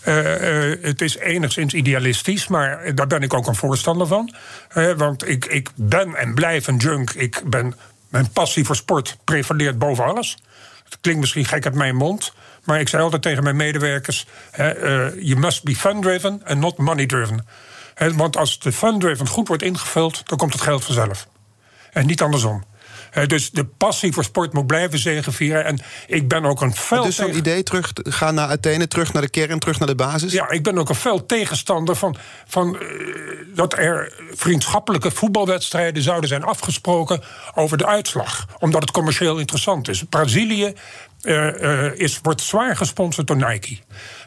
Uh, 0.04 0.70
uh, 0.70 0.82
het 0.82 1.00
is 1.00 1.16
enigszins 1.16 1.74
idealistisch, 1.74 2.48
maar 2.48 2.94
daar 2.94 3.06
ben 3.06 3.22
ik 3.22 3.34
ook 3.34 3.46
een 3.46 3.54
voorstander 3.54 4.06
van. 4.06 4.34
Uh, 4.74 4.92
want 4.92 5.28
ik, 5.28 5.44
ik 5.44 5.70
ben 5.74 6.14
en 6.14 6.34
blijf 6.34 6.66
een 6.66 6.76
junk. 6.76 7.10
Ik 7.10 7.42
ben, 7.46 7.74
mijn 8.08 8.30
passie 8.30 8.64
voor 8.64 8.76
sport 8.76 9.16
prevaleert 9.24 9.78
boven 9.78 10.04
alles. 10.04 10.36
Het 10.84 10.98
klinkt 11.00 11.20
misschien 11.20 11.44
gek 11.44 11.64
uit 11.64 11.74
mijn 11.74 11.96
mond. 11.96 12.32
Maar 12.64 12.80
ik 12.80 12.88
zei 12.88 13.02
altijd 13.02 13.22
tegen 13.22 13.42
mijn 13.42 13.56
medewerkers: 13.56 14.26
You 15.18 15.36
must 15.36 15.64
be 15.64 15.76
fun-driven 15.76 16.42
and 16.44 16.60
not 16.60 16.76
money-driven. 16.76 17.46
Want 18.14 18.36
als 18.36 18.58
de 18.58 18.72
fun-driven 18.72 19.28
goed 19.28 19.48
wordt 19.48 19.62
ingevuld, 19.62 20.28
dan 20.28 20.38
komt 20.38 20.52
het 20.52 20.62
geld 20.62 20.84
vanzelf. 20.84 21.28
En 21.92 22.06
niet 22.06 22.22
andersom. 22.22 22.64
Uh, 23.16 23.26
dus 23.26 23.50
de 23.50 23.64
passie 23.64 24.12
voor 24.12 24.24
sport 24.24 24.52
moet 24.52 24.66
blijven 24.66 24.98
zegenvieren. 24.98 25.64
En 25.64 25.78
ik 26.06 26.28
ben 26.28 26.44
ook 26.44 26.60
een 26.60 26.76
fel... 26.76 27.02
Dus 27.02 27.16
zo'n 27.16 27.36
idee, 27.36 27.62
terug 27.62 27.92
gaan 27.94 28.34
naar 28.34 28.48
Athene, 28.48 28.88
terug 28.88 29.12
naar 29.12 29.22
de 29.22 29.30
kern, 29.30 29.58
terug 29.58 29.78
naar 29.78 29.88
de 29.88 29.94
basis? 29.94 30.32
Ja, 30.32 30.50
ik 30.50 30.62
ben 30.62 30.78
ook 30.78 30.88
een 30.88 30.94
fel 30.94 31.26
tegenstander 31.26 31.96
van, 31.96 32.16
van 32.46 32.78
uh, 32.80 32.88
dat 33.54 33.78
er 33.78 34.12
vriendschappelijke 34.34 35.10
voetbalwedstrijden 35.10 36.02
zouden 36.02 36.28
zijn 36.28 36.42
afgesproken 36.42 37.22
over 37.54 37.78
de 37.78 37.86
uitslag. 37.86 38.46
Omdat 38.58 38.82
het 38.82 38.90
commercieel 38.90 39.38
interessant 39.38 39.88
is. 39.88 40.02
Brazilië 40.08 40.74
uh, 41.22 41.98
is, 41.98 42.18
wordt 42.22 42.40
zwaar 42.40 42.76
gesponsord 42.76 43.26
door 43.26 43.36
Nike. 43.36 43.78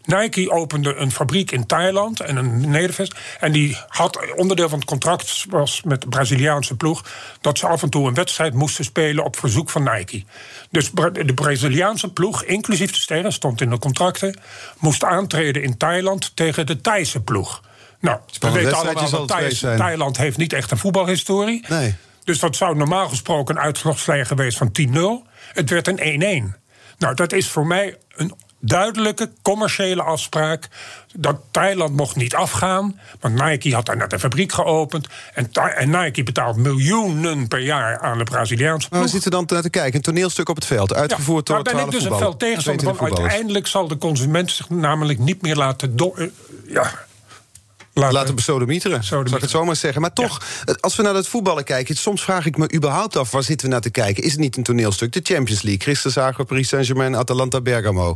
Nike 0.05 0.51
opende 0.51 0.95
een 0.95 1.11
fabriek 1.11 1.51
in 1.51 1.65
Thailand 1.65 2.19
en 2.19 2.35
een 2.35 2.69
nedervest. 2.69 3.15
En 3.39 3.51
die 3.51 3.77
had 3.87 4.35
onderdeel 4.35 4.69
van 4.69 4.79
het 4.79 4.87
contract 4.87 5.45
was 5.49 5.81
met 5.83 6.01
de 6.01 6.07
Braziliaanse 6.07 6.75
ploeg 6.75 7.05
dat 7.41 7.57
ze 7.57 7.67
af 7.67 7.83
en 7.83 7.89
toe 7.89 8.07
een 8.07 8.13
wedstrijd 8.13 8.53
moesten 8.53 8.85
spelen 8.85 9.23
op 9.23 9.37
verzoek 9.37 9.69
van 9.69 9.83
Nike. 9.83 10.23
Dus 10.71 10.91
de 10.91 11.33
Braziliaanse 11.35 12.13
ploeg, 12.13 12.43
inclusief 12.43 12.91
de 12.91 12.99
sterren, 12.99 13.33
stond 13.33 13.61
in 13.61 13.69
de 13.69 13.79
contracten, 13.79 14.39
moest 14.79 15.03
aantreden 15.03 15.63
in 15.63 15.77
Thailand 15.77 16.35
tegen 16.35 16.65
de 16.65 16.81
Thaise 16.81 17.21
ploeg. 17.21 17.61
Nou, 17.99 18.19
we 18.39 18.51
weten 18.51 18.73
allemaal 18.73 19.09
dat 19.09 19.59
Thailand 19.59 20.17
heeft 20.17 20.37
niet 20.37 20.53
echt 20.53 20.71
een 20.71 20.77
voetbalhistorie. 20.77 21.65
Nee. 21.67 21.95
Dus 22.23 22.39
dat 22.39 22.55
zou 22.55 22.75
normaal 22.75 23.09
gesproken 23.09 23.55
een 23.55 23.61
uitslagslijn 23.61 24.25
geweest 24.25 24.57
van 24.57 24.71
10-0. 24.81 25.29
Het 25.53 25.69
werd 25.69 25.87
een 25.87 26.53
1-1. 26.53 26.59
Nou, 26.97 27.15
dat 27.15 27.31
is 27.33 27.49
voor 27.49 27.67
mij 27.67 27.97
een 28.15 28.33
duidelijke 28.59 29.31
commerciële 29.41 30.01
afspraak. 30.01 30.67
Dat 31.13 31.37
Thailand 31.51 31.95
mocht 31.95 32.15
niet 32.15 32.35
afgaan. 32.35 32.99
Want 33.19 33.43
Nike 33.43 33.73
had 33.73 33.85
daar 33.85 33.97
net 33.97 34.13
een 34.13 34.19
fabriek 34.19 34.51
geopend. 34.51 35.07
En, 35.33 35.51
en 35.51 35.89
Nike 35.89 36.23
betaalt 36.23 36.55
miljoenen 36.55 37.47
per 37.47 37.59
jaar 37.59 37.99
aan 37.99 38.17
de 38.17 38.23
Braziliaanse 38.23 38.87
Maar 38.91 39.01
we 39.01 39.07
zitten 39.07 39.31
dan 39.31 39.45
te 39.45 39.69
kijken. 39.69 39.95
Een 39.95 40.01
toneelstuk 40.01 40.49
op 40.49 40.55
het 40.55 40.65
veld. 40.65 40.93
Uitgevoerd 40.93 41.45
door 41.45 41.63
Daar 41.63 41.73
ben 41.73 41.85
ik 41.85 41.91
dus 41.91 42.03
een 42.03 42.17
veld 42.17 42.39
tegenstander 42.39 42.95
van. 42.95 43.17
Uiteindelijk 43.17 43.67
zal 43.67 43.87
de 43.87 43.97
consument 43.97 44.51
zich 44.51 44.69
namelijk 44.69 45.19
niet 45.19 45.41
meer 45.41 45.55
laten... 45.55 45.95
Eh, 45.95 46.25
ja, 46.67 46.91
laten, 47.93 48.13
laten 48.13 48.35
besodemieteren, 48.35 49.03
zou 49.03 49.35
ik 49.35 49.41
het 49.41 49.49
zomaar 49.49 49.75
zeggen. 49.75 50.01
Maar 50.01 50.13
toch, 50.13 50.41
als 50.79 50.95
we 50.95 51.03
naar 51.03 51.15
het 51.15 51.27
voetballen 51.27 51.63
kijken... 51.63 51.95
soms 51.95 52.23
vraag 52.23 52.45
ik 52.45 52.57
me 52.57 52.73
überhaupt 52.73 53.17
af, 53.17 53.31
waar 53.31 53.43
zitten 53.43 53.67
we 53.67 53.73
naar 53.73 53.81
te 53.81 53.89
kijken? 53.89 54.23
Is 54.23 54.31
het 54.31 54.39
niet 54.39 54.57
een 54.57 54.63
toneelstuk? 54.63 55.13
De 55.13 55.19
Champions 55.23 55.61
League, 55.61 55.81
Christus 55.81 56.13
Paris 56.47 56.67
Saint-Germain... 56.67 57.15
Atalanta 57.15 57.61
Bergamo. 57.61 58.15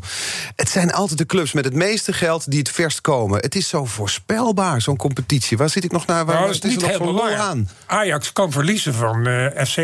Het 0.56 0.70
zijn 0.70 0.94
altijd 0.94 1.18
de 1.18 1.26
clubs 1.26 1.54
met 1.54 1.66
het 1.66 1.74
meeste 1.74 2.14
geld 2.14 2.52
die 2.52 2.60
het 2.60 2.70
verst 2.70 3.02
komen. 3.02 3.40
Het 3.40 3.56
is 3.56 3.68
zo 3.68 3.86
voorspelbaar, 3.86 4.82
zo'n 4.82 4.98
competitie. 4.98 5.58
Waar 5.58 5.70
zit 5.70 5.84
ik 5.84 5.92
nog 5.92 6.06
naar? 6.06 6.26
Waar, 6.26 6.36
nou, 6.36 6.50
is, 6.50 6.62
niet 6.62 6.86
helemaal 6.86 7.32
aan? 7.32 7.70
Ajax 7.86 8.34
kan 8.34 8.52
verliezen 8.52 8.94
van 8.94 9.28
uh, 9.28 9.60
eh, 9.60 9.68
FC 9.68 9.78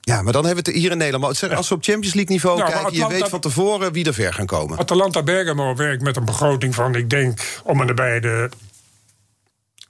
Ja, 0.00 0.22
maar 0.22 0.32
dan 0.32 0.44
hebben 0.44 0.64
we 0.64 0.70
het 0.70 0.80
hier 0.80 0.90
in 0.90 0.98
Nederland. 0.98 1.40
Maar 1.40 1.56
als 1.56 1.68
we 1.68 1.74
op 1.74 1.84
Champions 1.84 2.14
League 2.14 2.32
niveau 2.34 2.58
Nou, 2.58 2.70
kijken... 2.70 2.92
je 2.92 3.08
weet 3.08 3.28
van 3.28 3.40
tevoren 3.40 3.92
wie 3.92 4.04
er 4.04 4.14
ver 4.14 4.34
gaan 4.34 4.46
komen. 4.46 4.78
Atalanta 4.78 5.22
Bergamo 5.22 5.74
werkt 5.74 6.02
met 6.02 6.16
een 6.16 6.24
begroting 6.24 6.74
van, 6.74 6.94
ik 6.94 7.10
denk, 7.10 7.60
om 7.64 7.80
en 7.80 7.86
nabij 7.86 8.20
de 8.20 8.48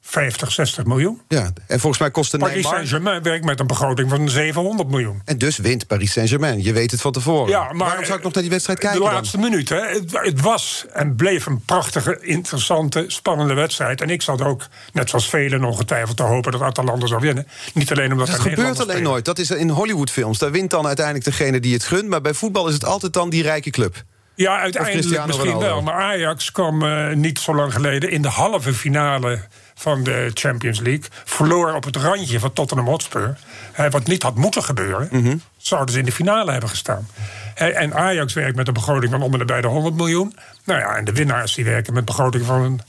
50, 0.09 0.53
60 0.53 0.85
miljoen. 0.85 1.21
Ja, 1.29 1.53
en 1.67 1.81
volgens 1.81 2.01
mij 2.01 2.11
kost 2.11 2.31
de 2.31 2.39
Paris 2.39 2.55
Neymar... 2.55 2.73
Saint-Germain 2.75 3.23
werkt 3.23 3.45
met 3.45 3.61
een 3.61 3.67
begroting 3.67 4.11
van 4.11 4.29
700 4.29 4.89
miljoen. 4.89 5.21
En 5.25 5.39
dus 5.39 5.57
wint 5.57 5.87
Paris 5.87 6.13
Saint-Germain. 6.13 6.63
Je 6.63 6.73
weet 6.73 6.91
het 6.91 7.01
van 7.01 7.13
tevoren. 7.13 7.49
Ja, 7.51 7.73
maar 7.73 7.87
Waarom 7.87 8.05
zou 8.05 8.19
ik 8.19 8.25
nog 8.25 8.33
naar 8.33 8.43
die 8.43 8.53
wedstrijd 8.53 8.79
kijken 8.79 8.99
De 8.99 9.05
dan? 9.05 9.15
laatste 9.15 9.39
minuut, 9.39 9.69
hè. 9.69 9.81
Het, 9.81 10.11
het 10.13 10.41
was 10.41 10.87
en 10.93 11.15
bleef 11.17 11.47
een 11.47 11.61
prachtige, 11.65 12.19
interessante, 12.21 13.05
spannende 13.07 13.55
wedstrijd. 13.55 14.01
En 14.01 14.11
ik 14.11 14.23
zat 14.23 14.43
ook, 14.43 14.67
net 14.93 15.11
zoals 15.11 15.29
velen, 15.29 15.65
ongetwijfeld 15.65 16.17
te 16.17 16.23
hopen 16.23 16.53
dat 16.53 16.61
Atalanta 16.61 17.07
zou 17.07 17.21
winnen. 17.21 17.47
Niet 17.75 17.91
alleen 17.93 18.13
omdat 18.13 18.27
Dat 18.27 18.39
gebeurt 18.39 18.59
alleen 18.59 18.81
spelen. 18.81 19.03
nooit. 19.03 19.25
Dat 19.25 19.39
is 19.39 19.51
in 19.51 19.69
Hollywoodfilms. 19.69 20.39
Daar 20.39 20.51
wint 20.53 20.71
dan 20.71 20.87
uiteindelijk 20.87 21.25
degene 21.25 21.61
die 21.61 21.73
het 21.73 21.85
gunt. 21.85 22.09
Maar 22.09 22.21
bij 22.21 22.35
voetbal 22.35 22.69
is 22.69 22.75
het 22.75 22.85
altijd 22.85 23.13
dan 23.13 23.31
die 23.31 23.43
rijke 23.43 23.71
club. 23.71 24.03
Ja, 24.37 24.59
uiteindelijk 24.59 25.26
misschien 25.26 25.51
Ronaldo. 25.51 25.66
wel. 25.66 25.82
Maar 25.82 25.95
Ajax 25.95 26.53
kwam 26.53 26.82
eh, 26.82 27.14
niet 27.14 27.39
zo 27.39 27.55
lang 27.55 27.72
geleden 27.72 28.11
in 28.11 28.22
de 28.22 28.28
halve 28.28 28.74
finale 28.74 29.41
van 29.74 30.03
de 30.03 30.30
Champions 30.34 30.80
League. 30.80 31.05
Verloor 31.24 31.74
op 31.74 31.84
het 31.84 31.97
randje 31.97 32.41
van 32.41 32.53
Tottenham 32.53 32.87
Hotspur. 32.87 33.37
Eh, 33.72 33.91
wat 33.91 34.07
niet 34.07 34.22
had 34.22 34.34
moeten 34.34 34.62
gebeuren. 34.62 35.09
Mhm. 35.11 35.37
Zouden 35.57 35.93
ze 35.93 35.99
in 35.99 36.05
de 36.05 36.12
finale 36.12 36.51
hebben 36.51 36.70
gestaan. 36.70 37.09
En 37.55 37.95
Ajax 37.95 38.32
werkt 38.32 38.57
met 38.57 38.68
een 38.68 38.74
begroting 38.74 39.12
van 39.12 39.22
om 39.22 39.34
en 39.34 39.47
bij 39.47 39.61
de 39.61 39.66
100 39.66 39.95
miljoen. 39.95 40.37
Nou 40.64 40.80
ja, 40.80 40.97
en 40.97 41.05
de 41.05 41.12
winnaars 41.12 41.55
die 41.55 41.64
werken 41.64 41.93
met 41.93 42.01
een 42.01 42.16
begroting 42.16 42.45
van 42.45 42.62
een 42.62 42.80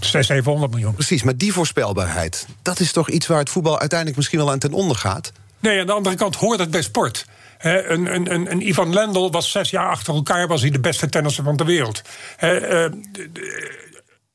600, 0.00 0.26
700 0.26 0.72
miljoen. 0.72 0.94
Precies, 0.94 1.22
maar 1.22 1.36
die 1.36 1.52
voorspelbaarheid... 1.52 2.46
dat 2.62 2.80
is 2.80 2.92
toch 2.92 3.10
iets 3.10 3.26
waar 3.26 3.38
het 3.38 3.50
voetbal 3.50 3.78
uiteindelijk 3.78 4.16
misschien 4.18 4.38
wel 4.38 4.50
aan 4.50 4.58
ten 4.58 4.72
onder 4.72 4.96
gaat? 4.96 5.32
Nee, 5.60 5.80
aan 5.80 5.86
de 5.86 5.92
andere 5.92 6.16
kant 6.16 6.36
hoort 6.36 6.58
het 6.58 6.70
bij 6.70 6.82
sport. 6.82 7.26
Een, 7.66 8.14
een, 8.14 8.32
een, 8.34 8.50
een 8.50 8.68
Ivan 8.68 8.92
Lendl 8.94 9.30
was 9.30 9.50
zes 9.50 9.70
jaar 9.70 9.88
achter 9.88 10.14
elkaar 10.14 10.46
was 10.46 10.60
hij 10.60 10.70
de 10.70 10.80
beste 10.80 11.08
tennisser 11.08 11.44
van 11.44 11.56
de 11.56 11.64
wereld. 11.64 12.02
Eh, 12.36 12.86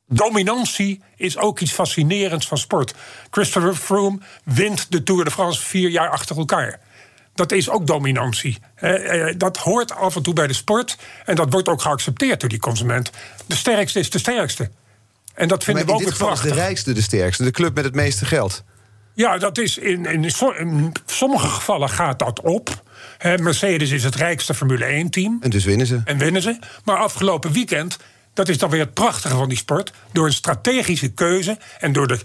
dominantie 0.08 1.02
is 1.16 1.38
ook 1.38 1.60
iets 1.60 1.72
fascinerends 1.72 2.48
van 2.48 2.58
sport. 2.58 2.94
Christopher 3.30 3.76
Froome 3.76 4.20
wint 4.44 4.92
de 4.92 5.04
Tour 5.04 5.24
de 5.24 5.32
France 5.32 5.62
vier 5.62 5.90
jaar 5.90 6.10
achter 6.10 6.38
elkaar. 6.38 6.80
Dat 7.34 7.52
is 7.52 7.70
ook 7.70 7.88
dominantie. 7.88 8.58
Eh, 8.76 9.34
dat 9.38 9.58
hoort 9.58 9.92
af 9.92 10.16
en 10.16 10.24
toe 10.24 10.34
bij 10.34 10.48
de 10.48 10.54
sport. 10.54 10.98
En 11.26 11.36
dat 11.36 11.52
wordt 11.52 11.68
ook 11.68 11.82
geaccepteerd 11.82 12.40
door 12.40 12.50
die 12.50 12.60
consument. 12.60 13.12
De 13.48 13.56
sterkste 13.56 14.00
is 14.00 14.10
de 14.10 14.20
sterkste. 14.20 14.70
En 15.34 15.48
dat 15.48 15.64
vinden 15.64 15.84
in 15.84 15.90
we 15.90 15.96
ook 15.96 16.00
dit 16.00 16.12
is 16.12 16.18
prachtig. 16.18 16.50
de 16.50 16.56
rijkste 16.56 16.94
de 16.94 17.02
sterkste. 17.02 17.44
De 17.44 17.52
club 17.52 17.76
met 17.76 17.84
het 17.84 17.96
meeste 17.96 18.26
geld. 18.26 18.64
Ja, 19.14 19.38
dat 19.38 19.58
is 19.58 19.78
in, 19.78 20.06
in 20.06 20.32
sommige 21.06 21.48
gevallen 21.48 21.90
gaat 21.90 22.20
dat 22.20 22.42
op. 22.42 22.81
Hè, 23.22 23.38
Mercedes 23.38 23.92
is 23.92 24.04
het 24.04 24.16
rijkste 24.16 24.54
Formule 24.54 25.04
1-team. 25.06 25.38
En 25.42 25.50
dus 25.50 25.66
winnen 25.66 25.88
ze. 25.88 26.02
En 26.06 26.18
winnen 26.18 26.42
ze. 26.42 26.60
Maar 26.84 26.98
afgelopen 26.98 27.52
weekend, 27.52 27.98
dat 28.34 28.50
is 28.50 28.58
dan 28.58 28.70
weer 28.70 28.80
het 28.80 28.94
prachtige 28.94 29.36
van 29.36 29.50
die 29.50 29.58
sport... 29.58 29.94
door 30.12 30.26
een 30.26 30.34
strategische 30.34 31.12
keuze 31.12 31.58
en 31.80 31.94
door 31.94 32.08
de 32.08 32.20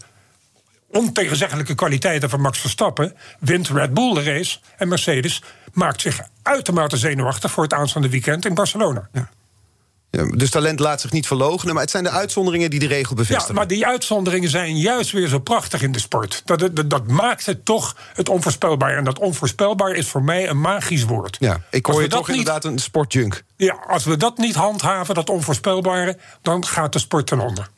ontegenzeggelijke 0.91 1.75
kwaliteiten 1.75 2.31
van 2.31 2.41
Max 2.41 2.59
Verstappen... 2.59 3.15
wint 3.39 3.69
Red 3.69 3.95
Bull 3.95 4.15
de 4.15 4.23
race 4.23 4.59
en 4.77 4.89
Mercedes 4.89 5.43
maakt 5.73 6.01
zich 6.01 6.21
uitermate 6.43 6.97
zenuwachtig... 6.97 7.51
voor 7.51 7.63
het 7.63 7.73
aanstaande 7.73 8.09
weekend 8.09 8.45
in 8.45 8.55
Barcelona. 8.55 9.09
Ja, 9.13 9.31
Ja, 10.11 10.25
dus 10.37 10.51
talent 10.51 10.79
laat 10.81 11.01
zich 11.01 11.13
niet 11.13 11.27
verloochenen. 11.27 11.75
Maar 11.75 11.83
het 11.83 11.93
zijn 11.93 12.05
de 12.05 12.11
uitzonderingen 12.11 12.71
die 12.71 12.79
de 12.79 12.87
regel 12.87 13.15
bevestigen. 13.15 13.55
maar 13.55 13.67
die 13.67 13.87
uitzonderingen 13.87 14.51
zijn 14.51 14.77
juist 14.79 15.11
weer 15.13 15.29
zo 15.29 15.39
prachtig 15.39 15.83
in 15.83 15.93
de 15.93 15.99
sport. 15.99 16.43
Dat, 16.45 16.59
dat, 16.59 16.91
dat 16.91 17.07
maakt 17.07 17.47
het 17.47 17.65
toch 17.65 17.97
het 18.15 18.29
onvoorspelbaar. 18.29 18.97
En 18.97 19.05
dat 19.05 19.19
onvoorspelbaar 19.19 19.93
is 19.95 20.09
voor 20.09 20.23
mij 20.23 20.49
een 20.49 20.61
magisch 20.61 21.05
woord. 21.05 21.37
Ja, 21.41 21.61
ik 21.71 21.87
hoor 21.87 22.03
je 22.03 22.09
toch 22.09 22.29
niet- 22.29 22.37
inderdaad 22.37 22.65
een 22.65 22.79
sportjunk. 22.79 23.43
Ja, 23.57 23.79
als 23.89 24.05
we 24.05 24.17
dat 24.17 24.39
niet 24.39 24.55
handhaven, 24.55 25.15
dat 25.15 25.31
onvoorspelbare, 25.31 26.19
dan 26.43 26.67
gaat 26.67 26.93
de 26.93 26.99
sport 26.99 27.27
ten 27.27 27.41
onder. 27.41 27.69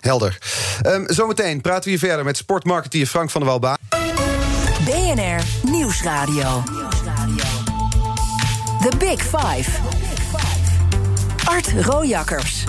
Helder. 0.00 0.38
Ehm, 0.82 1.02
zometeen 1.12 1.60
praten 1.60 1.84
we 1.84 1.90
hier 1.90 1.98
verder 1.98 2.24
met 2.24 2.36
sportmarketeer 2.36 3.06
Frank 3.06 3.30
van 3.30 3.40
der 3.40 3.50
Walbaan. 3.50 3.76
BNR 4.84 5.42
Nieuwsradio. 5.70 6.62
The 8.80 8.96
Big 8.98 9.20
Five. 9.22 9.70
Art 11.46 11.72
Rojakkers. 11.80 12.64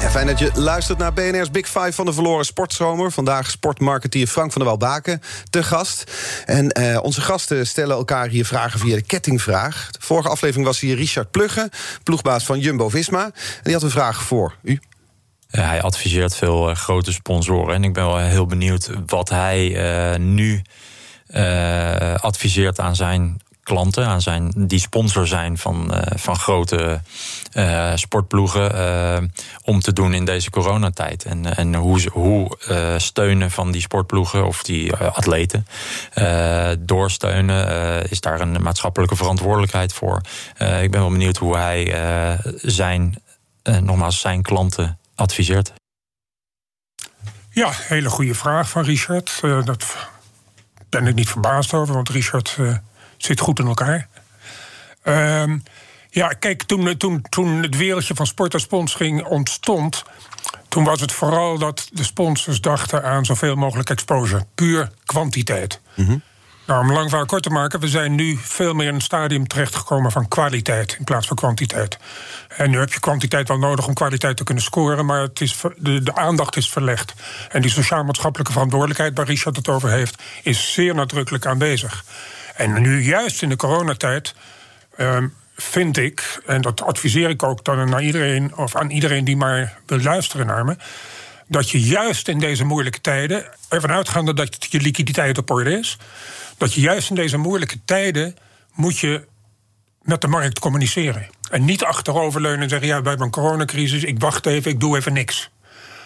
Ja, 0.00 0.10
fijn 0.10 0.26
dat 0.26 0.38
je 0.38 0.50
luistert 0.54 0.98
naar 0.98 1.12
BNR's 1.12 1.50
Big 1.50 1.66
Five 1.66 1.92
van 1.92 2.06
de 2.06 2.12
verloren 2.12 2.44
sportzomer. 2.44 3.12
Vandaag 3.12 3.50
sportmarketeer 3.50 4.26
Frank 4.26 4.52
van 4.52 4.60
der 4.60 4.70
Walbaken 4.70 5.22
te 5.50 5.62
gast. 5.62 6.12
En 6.46 6.70
eh, 6.70 6.98
onze 7.02 7.20
gasten 7.20 7.66
stellen 7.66 7.96
elkaar 7.96 8.28
hier 8.28 8.46
vragen 8.46 8.80
via 8.80 8.94
de 8.94 9.02
kettingvraag. 9.02 9.90
De 9.90 9.98
vorige 10.00 10.28
aflevering 10.28 10.66
was 10.66 10.80
hier 10.80 10.96
Richard 10.96 11.30
Plugge, 11.30 11.70
ploegbaas 12.02 12.44
van 12.44 12.58
Jumbo-Visma. 12.58 13.24
En 13.24 13.32
die 13.62 13.72
had 13.72 13.82
een 13.82 13.90
vraag 13.90 14.22
voor 14.22 14.54
u. 14.62 14.80
Ja, 15.50 15.62
hij 15.62 15.82
adviseert 15.82 16.36
veel 16.36 16.70
eh, 16.70 16.76
grote 16.76 17.12
sponsoren. 17.12 17.74
En 17.74 17.84
ik 17.84 17.92
ben 17.92 18.06
wel 18.06 18.18
heel 18.18 18.46
benieuwd 18.46 18.90
wat 19.06 19.28
hij 19.28 19.76
eh, 19.76 20.18
nu 20.18 20.62
eh, 21.26 22.14
adviseert 22.14 22.80
aan 22.80 22.96
zijn 22.96 23.40
klanten, 23.68 24.06
aan 24.06 24.20
zijn, 24.20 24.52
die 24.56 24.78
sponsor 24.78 25.26
zijn 25.26 25.58
van, 25.58 25.94
eh, 25.94 26.18
van 26.18 26.36
grote 26.36 27.00
eh, 27.52 27.92
sportploegen, 27.94 28.74
eh, 28.74 29.22
om 29.62 29.80
te 29.80 29.92
doen 29.92 30.14
in 30.14 30.24
deze 30.24 30.50
coronatijd. 30.50 31.24
En, 31.24 31.56
en 31.56 31.74
hoe, 31.74 32.08
hoe 32.12 32.56
steunen 32.96 33.50
van 33.50 33.70
die 33.70 33.80
sportploegen 33.80 34.46
of 34.46 34.62
die 34.62 34.94
atleten 34.96 35.66
doorsteunen, 36.78 38.10
is 38.10 38.20
daar 38.20 38.40
een 38.40 38.62
maatschappelijke 38.62 39.16
verantwoordelijkheid 39.16 39.92
voor. 39.92 40.20
Ik 40.58 40.90
ben 40.90 41.00
wel 41.00 41.10
benieuwd 41.10 41.36
hoe 41.36 41.56
hij 41.56 41.94
zijn, 42.62 43.22
nogmaals, 43.62 44.20
zijn 44.20 44.42
klanten 44.42 44.98
adviseert. 45.14 45.72
Ja, 47.50 47.70
hele 47.72 48.08
goede 48.08 48.34
vraag 48.34 48.68
van 48.68 48.84
Richard. 48.84 49.40
Dat 49.64 49.96
ben 50.88 51.06
ik 51.06 51.14
niet 51.14 51.28
verbaasd 51.28 51.74
over, 51.74 51.94
want 51.94 52.08
Richard 52.08 52.56
zit 53.18 53.40
goed 53.40 53.58
in 53.58 53.66
elkaar. 53.66 54.08
Ehm, 55.02 55.58
ja, 56.10 56.28
kijk, 56.28 56.62
toen, 56.62 56.96
toen, 56.96 57.22
toen 57.28 57.62
het 57.62 57.76
wereldje 57.76 58.14
van 58.14 58.26
sport 58.26 58.54
en 58.54 58.60
sponsoring 58.60 59.24
ontstond... 59.24 60.02
toen 60.68 60.84
was 60.84 61.00
het 61.00 61.12
vooral 61.12 61.58
dat 61.58 61.88
de 61.92 62.04
sponsors 62.04 62.60
dachten 62.60 63.02
aan 63.02 63.24
zoveel 63.24 63.54
mogelijk 63.54 63.90
exposure. 63.90 64.46
Puur 64.54 64.90
kwantiteit. 65.04 65.80
Nou, 66.68 66.80
om 66.80 66.92
lang 66.92 67.08
verhaal 67.08 67.26
kort 67.26 67.42
te 67.42 67.50
maken, 67.50 67.80
we 67.80 67.88
zijn 67.88 68.14
nu 68.14 68.38
veel 68.42 68.74
meer 68.74 68.86
in 68.86 68.94
een 68.94 69.00
stadium 69.00 69.46
terechtgekomen 69.46 70.12
van 70.12 70.28
kwaliteit 70.28 70.96
in 70.98 71.04
plaats 71.04 71.26
van 71.26 71.36
kwantiteit. 71.36 71.98
En 72.48 72.70
nu 72.70 72.78
heb 72.78 72.92
je 72.92 73.00
kwantiteit 73.00 73.48
wel 73.48 73.58
nodig 73.58 73.86
om 73.86 73.94
kwaliteit 73.94 74.36
te 74.36 74.44
kunnen 74.44 74.64
scoren, 74.64 75.06
maar 75.06 75.20
het 75.20 75.40
is, 75.40 75.60
de, 75.76 76.02
de 76.02 76.14
aandacht 76.14 76.56
is 76.56 76.70
verlegd. 76.70 77.14
En 77.48 77.62
die 77.62 77.70
sociaal-maatschappelijke 77.70 78.52
verantwoordelijkheid 78.52 79.16
waar 79.16 79.26
Richard 79.26 79.56
het 79.56 79.68
over 79.68 79.90
heeft, 79.90 80.22
is 80.42 80.72
zeer 80.72 80.94
nadrukkelijk 80.94 81.46
aanwezig. 81.46 82.04
En 82.58 82.82
nu 82.82 83.02
juist 83.02 83.42
in 83.42 83.48
de 83.48 83.56
coronatijd 83.56 84.34
ehm, 84.96 85.28
vind 85.56 85.96
ik, 85.96 86.40
en 86.46 86.60
dat 86.60 86.82
adviseer 86.82 87.28
ik 87.28 87.42
ook 87.42 87.64
dan 87.64 87.88
naar 87.88 88.02
iedereen, 88.02 88.56
of 88.56 88.76
aan 88.76 88.90
iedereen 88.90 89.24
die 89.24 89.36
maar 89.36 89.78
wil 89.86 90.00
luisteren 90.00 90.46
naar 90.46 90.64
me, 90.64 90.76
dat 91.46 91.70
je 91.70 91.80
juist 91.80 92.28
in 92.28 92.38
deze 92.38 92.64
moeilijke 92.64 93.00
tijden, 93.00 93.44
ervan 93.68 93.90
uitgaande 93.90 94.34
dat 94.34 94.66
je 94.70 94.80
liquiditeit 94.80 95.38
op 95.38 95.50
orde 95.50 95.78
is, 95.78 95.96
dat 96.56 96.74
je 96.74 96.80
juist 96.80 97.10
in 97.10 97.16
deze 97.16 97.36
moeilijke 97.36 97.78
tijden 97.84 98.36
moet 98.74 98.98
je 98.98 99.26
met 100.02 100.20
de 100.20 100.28
markt 100.28 100.58
communiceren. 100.58 101.28
En 101.50 101.64
niet 101.64 101.84
achteroverleunen 101.84 102.62
en 102.62 102.68
zeggen: 102.68 102.88
ja, 102.88 103.00
wij 103.00 103.08
hebben 103.08 103.26
een 103.26 103.32
coronacrisis, 103.32 104.04
ik 104.04 104.20
wacht 104.20 104.46
even, 104.46 104.70
ik 104.70 104.80
doe 104.80 104.96
even 104.96 105.12
niks. 105.12 105.50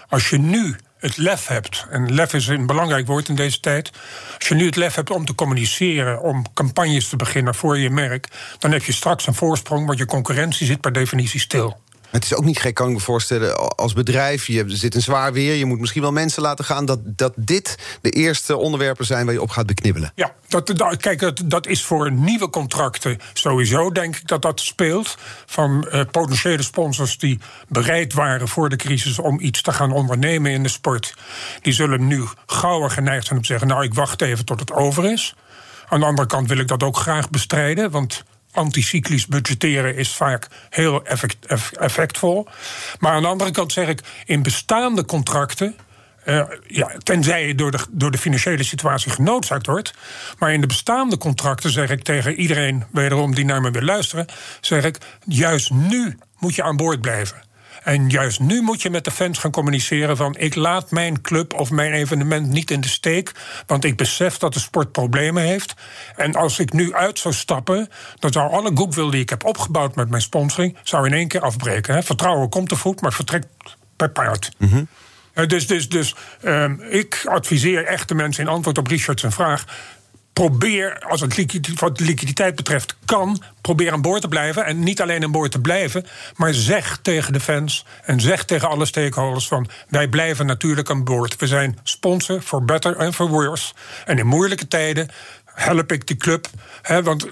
Als 0.09 0.31
je 0.31 0.39
nu 0.39 0.77
het 1.03 1.17
lef 1.17 1.47
hebt, 1.47 1.87
en 1.91 2.15
lef 2.15 2.33
is 2.33 2.47
een 2.47 2.67
belangrijk 2.67 3.07
woord 3.07 3.29
in 3.29 3.35
deze 3.35 3.61
tijd. 3.61 3.91
Als 4.39 4.49
je 4.49 4.55
nu 4.55 4.67
het 4.67 4.77
lef 4.77 4.95
hebt 4.95 5.11
om 5.11 5.25
te 5.25 5.35
communiceren, 5.35 6.23
om 6.23 6.45
campagnes 6.55 7.09
te 7.09 7.17
beginnen 7.17 7.55
voor 7.55 7.79
je 7.79 7.91
merk, 7.91 8.29
dan 8.59 8.73
heb 8.73 8.85
je 8.85 8.93
straks 8.93 9.27
een 9.27 9.35
voorsprong, 9.35 9.87
want 9.87 9.99
je 9.99 10.05
concurrentie 10.05 10.67
zit 10.67 10.81
per 10.81 10.93
definitie 10.93 11.41
stil. 11.41 11.82
Het 12.13 12.25
is 12.25 12.35
ook 12.35 12.45
niet 12.45 12.59
gek, 12.59 12.75
kan 12.75 12.89
ik 12.89 12.95
me 12.95 13.01
voorstellen, 13.01 13.77
als 13.77 13.93
bedrijf... 13.93 14.47
je 14.47 14.65
zit 14.67 14.95
in 14.95 15.01
zwaar 15.01 15.33
weer, 15.33 15.55
je 15.55 15.65
moet 15.65 15.81
misschien 15.81 16.03
wel 16.03 16.13
mensen 16.13 16.43
laten 16.43 16.65
gaan... 16.65 16.85
dat, 16.85 17.01
dat 17.05 17.33
dit 17.37 17.99
de 18.01 18.11
eerste 18.11 18.57
onderwerpen 18.57 19.07
zijn 19.07 19.25
waar 19.25 19.35
je 19.35 19.43
op 19.43 19.51
gaat 19.51 19.67
beknibbelen. 19.67 20.13
Ja, 20.15 20.33
dat, 20.49 20.97
kijk, 20.97 21.19
dat, 21.19 21.43
dat 21.45 21.67
is 21.67 21.85
voor 21.85 22.13
nieuwe 22.13 22.51
contracten 22.51 23.19
sowieso, 23.33 23.91
denk 23.91 24.17
ik 24.17 24.27
dat 24.29 24.43
dat 24.43 24.61
speelt. 24.61 25.17
Van 25.47 25.89
eh, 25.89 26.01
potentiële 26.11 26.63
sponsors 26.63 27.19
die 27.19 27.39
bereid 27.69 28.13
waren 28.13 28.49
voor 28.49 28.69
de 28.69 28.77
crisis 28.77 29.19
om 29.19 29.41
iets 29.41 29.63
te 29.63 29.73
gaan 29.73 29.93
ondernemen 29.93 30.51
in 30.51 30.63
de 30.63 30.69
sport. 30.69 31.15
Die 31.63 31.73
zullen 31.73 32.07
nu 32.07 32.25
gauwer 32.47 32.91
geneigd 32.91 33.27
zijn 33.27 33.37
om 33.37 33.45
te 33.45 33.51
zeggen: 33.51 33.69
Nou, 33.69 33.85
ik 33.85 33.95
wacht 33.95 34.23
even 34.23 34.45
tot 34.45 34.61
het 34.61 34.73
over 34.73 35.13
is. 35.13 35.35
Aan 35.89 36.01
de 36.01 36.07
andere 36.07 36.29
kant 36.29 36.49
wil 36.49 36.59
ik 36.59 36.69
dat 36.69 36.83
ook 36.83 36.97
graag 36.97 37.31
bestrijden, 37.31 37.91
want 37.91 38.25
anticyclisch 38.53 39.27
budgetteren 39.27 39.97
is 39.97 40.15
vaak 40.15 40.49
heel 40.71 41.05
effect- 41.05 41.47
eff- 41.47 41.73
effectvol. 41.73 42.49
Maar 42.99 43.13
aan 43.13 43.23
de 43.23 43.29
andere 43.29 43.51
kant 43.51 43.73
zeg 43.73 43.89
ik, 43.89 44.01
in 44.25 44.43
bestaande 44.43 45.05
contracten 45.05 45.75
Uh, 46.25 46.43
ja, 46.67 46.93
tenzij 47.03 47.47
je 47.47 47.55
door 47.55 47.71
de, 47.71 47.79
door 47.91 48.11
de 48.11 48.19
financiële 48.19 48.63
situatie 48.63 49.11
genoodzaakt 49.11 49.67
wordt. 49.67 49.95
Maar 50.39 50.53
in 50.53 50.61
de 50.61 50.67
bestaande 50.67 51.19
contracten 51.19 51.71
zeg 51.71 51.91
ik 51.91 52.03
tegen 52.03 52.35
iedereen, 52.35 52.85
wederom 52.93 53.35
die 53.35 53.45
naar 53.45 53.61
me 53.61 53.71
wil 53.71 53.83
luisteren, 53.83 54.27
zeg 54.61 54.85
ik: 54.85 54.99
juist 55.27 55.71
nu 55.71 56.19
moet 56.39 56.55
je 56.55 56.63
aan 56.63 56.77
boord 56.77 57.01
blijven. 57.01 57.43
En 57.85 58.09
juist 58.09 58.41
nu 58.41 58.61
moet 58.61 58.83
je 58.83 58.91
met 58.91 59.05
de 59.05 59.11
fans 59.11 59.39
gaan 59.39 59.51
communiceren 59.51 60.17
van 60.17 60.37
ik 60.39 60.55
laat 60.55 60.91
mijn 60.91 61.21
club 61.21 61.55
of 61.55 61.71
mijn 61.71 61.93
evenement 61.93 62.49
niet 62.49 62.71
in 62.71 62.81
de 62.81 62.89
steek, 62.89 63.33
want 63.67 63.85
ik 63.85 63.97
besef 63.97 64.39
dat 64.39 64.55
de 64.55 64.61
sport 64.61 64.93
problemen 64.93 65.43
heeft. 65.43 65.75
En 66.17 66.35
als 66.35 66.59
ik 66.59 66.73
nu 66.73 66.95
uit 66.95 67.19
zou 67.19 67.35
stappen, 67.35 67.89
dan 68.19 68.33
zou 68.33 68.51
alle 68.51 68.71
goodwill 68.75 69.11
die 69.11 69.21
ik 69.21 69.31
heb 69.31 69.45
opgebouwd 69.45 69.95
met 69.95 70.11
mijn 70.11 70.23
sponsoring, 70.23 70.77
zou 70.83 71.07
in 71.07 71.13
één 71.13 71.29
keer 71.29 71.41
afbreken. 71.41 71.95
Hè. 71.95 72.03
Vertrouwen 72.03 72.49
komt 72.49 72.69
te 72.69 72.77
voet, 72.77 73.01
maar 73.01 73.13
vertrekt 73.13 73.47
per 73.97 74.11
paard. 74.11 74.51
Mm 74.57 74.89
dus 75.47 75.67
dus, 75.67 75.89
dus 75.89 76.15
um, 76.45 76.81
ik 76.81 77.23
adviseer 77.25 77.85
echt 77.85 78.09
de 78.09 78.15
mensen 78.15 78.45
in 78.45 78.51
antwoord 78.51 78.79
op 78.79 78.87
Richard's 78.87 79.25
vraag 79.29 79.65
probeer, 80.33 80.99
als 80.99 81.21
het 81.21 81.81
wat 81.81 82.01
liquiditeit 82.01 82.55
betreft 82.55 82.97
kan, 83.05 83.43
probeer 83.61 83.93
aan 83.93 84.03
boord 84.03 84.21
te 84.21 84.29
blijven. 84.29 84.65
En 84.65 84.83
niet 84.83 85.01
alleen 85.01 85.25
aan 85.25 85.31
boord 85.31 85.53
te 85.53 85.61
blijven, 85.61 86.07
maar 86.37 86.55
zeg 86.55 86.99
tegen 87.03 87.33
de 87.33 87.41
fans 87.41 87.85
en 88.05 88.21
zeg 88.21 88.45
tegen 88.45 88.69
alle 88.69 88.87
stakeholders 88.87 89.49
van 89.49 89.69
wij 89.89 90.09
blijven 90.09 90.47
natuurlijk 90.47 90.91
aan 90.91 91.05
boord. 91.05 91.37
We 91.37 91.47
zijn 91.47 91.79
sponsor 91.83 92.43
voor 92.43 92.65
better 92.65 92.97
en 92.97 93.15
for 93.15 93.29
worse. 93.29 93.75
En 94.05 94.19
in 94.19 94.27
moeilijke 94.27 94.69
tijden 94.69 95.09
help 95.45 95.93
ik 95.93 96.07
die 96.07 96.17
club. 96.17 96.47
Hè, 96.83 97.03
want 97.03 97.27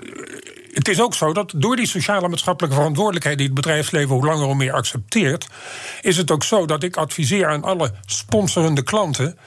het 0.73 0.89
is 0.89 1.01
ook 1.01 1.15
zo 1.15 1.33
dat 1.33 1.53
door 1.57 1.77
die 1.77 1.87
sociale 1.87 2.29
maatschappelijke 2.29 2.77
verantwoordelijkheid 2.77 3.39
die 3.39 3.47
het 3.47 3.55
bedrijfsleven 3.55 4.15
hoe 4.15 4.25
langer 4.25 4.45
hoe 4.45 4.55
meer 4.55 4.73
accepteert, 4.73 5.47
is 6.01 6.17
het 6.17 6.31
ook 6.31 6.45
zo 6.45 6.67
dat 6.67 6.83
ik 6.83 6.97
adviseer 6.97 7.47
aan 7.47 7.65
alle 7.65 7.93
sponsorende 8.07 8.83
klanten. 8.83 9.39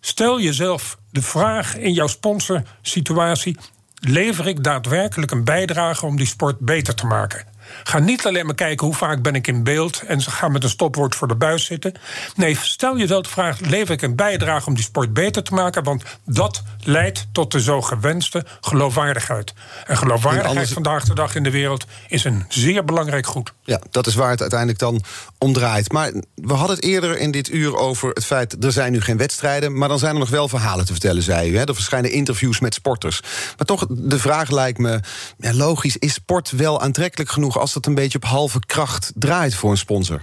Stel 0.00 0.40
jezelf 0.40 0.98
de 1.18 1.24
vraag 1.24 1.76
in 1.76 1.92
jouw 1.92 2.06
sponsorsituatie: 2.06 3.56
lever 3.94 4.46
ik 4.46 4.64
daadwerkelijk 4.64 5.30
een 5.30 5.44
bijdrage 5.44 6.06
om 6.06 6.16
die 6.16 6.26
sport 6.26 6.58
beter 6.58 6.94
te 6.94 7.06
maken? 7.06 7.44
Ga 7.84 7.98
niet 7.98 8.26
alleen 8.26 8.46
maar 8.46 8.54
kijken 8.54 8.86
hoe 8.86 8.94
vaak 8.94 9.22
ben 9.22 9.34
ik 9.34 9.46
in 9.46 9.64
beeld 9.64 10.02
en 10.06 10.22
ga 10.22 10.48
met 10.48 10.64
een 10.64 10.70
stopwoord 10.70 11.14
voor 11.14 11.28
de 11.28 11.36
buis 11.36 11.64
zitten. 11.64 11.92
Nee, 12.34 12.56
stel 12.60 12.98
jezelf 12.98 13.22
de 13.22 13.28
vraag: 13.28 13.60
lever 13.60 13.94
ik 13.94 14.02
een 14.02 14.16
bijdrage 14.16 14.66
om 14.66 14.74
die 14.74 14.84
sport 14.84 15.12
beter 15.12 15.42
te 15.42 15.54
maken? 15.54 15.84
Want 15.84 16.02
dat 16.24 16.62
leidt 16.84 17.26
tot 17.32 17.52
de 17.52 17.60
zo 17.60 17.82
gewenste 17.82 18.44
geloofwaardigheid. 18.60 19.54
En 19.86 19.96
geloofwaardigheid 19.96 20.68
vandaag 20.68 21.04
de 21.04 21.14
dag 21.14 21.34
in 21.34 21.42
de 21.42 21.50
wereld 21.50 21.86
is 22.08 22.24
een 22.24 22.44
zeer 22.48 22.84
belangrijk 22.84 23.26
goed. 23.26 23.52
Ja, 23.62 23.80
dat 23.90 24.06
is 24.06 24.14
waar 24.14 24.30
het 24.30 24.40
uiteindelijk 24.40 24.78
dan 24.78 25.02
om 25.38 25.52
draait. 25.52 25.92
Maar 25.92 26.12
we 26.34 26.54
hadden 26.54 26.76
het 26.76 26.84
eerder 26.84 27.18
in 27.18 27.30
dit 27.30 27.50
uur 27.50 27.76
over 27.76 28.08
het 28.08 28.24
feit... 28.24 28.64
er 28.64 28.72
zijn 28.72 28.92
nu 28.92 29.00
geen 29.00 29.16
wedstrijden, 29.16 29.78
maar 29.78 29.88
dan 29.88 29.98
zijn 29.98 30.12
er 30.12 30.18
nog 30.18 30.28
wel 30.28 30.48
verhalen 30.48 30.84
te 30.84 30.92
vertellen, 30.92 31.22
zei 31.22 31.50
u. 31.50 31.56
Hè? 31.56 31.64
Er 31.64 31.74
verschijnen 31.74 32.12
interviews 32.12 32.60
met 32.60 32.74
sporters. 32.74 33.20
Maar 33.56 33.66
toch, 33.66 33.86
de 33.88 34.18
vraag 34.18 34.50
lijkt 34.50 34.78
me 34.78 35.00
ja, 35.38 35.54
logisch... 35.54 35.96
is 35.96 36.12
sport 36.12 36.50
wel 36.50 36.80
aantrekkelijk 36.80 37.30
genoeg 37.30 37.57
als 37.58 37.74
het 37.74 37.86
een 37.86 37.94
beetje 37.94 38.18
op 38.18 38.24
halve 38.24 38.60
kracht 38.66 39.12
draait 39.14 39.54
voor 39.54 39.70
een 39.70 39.76
sponsor? 39.76 40.22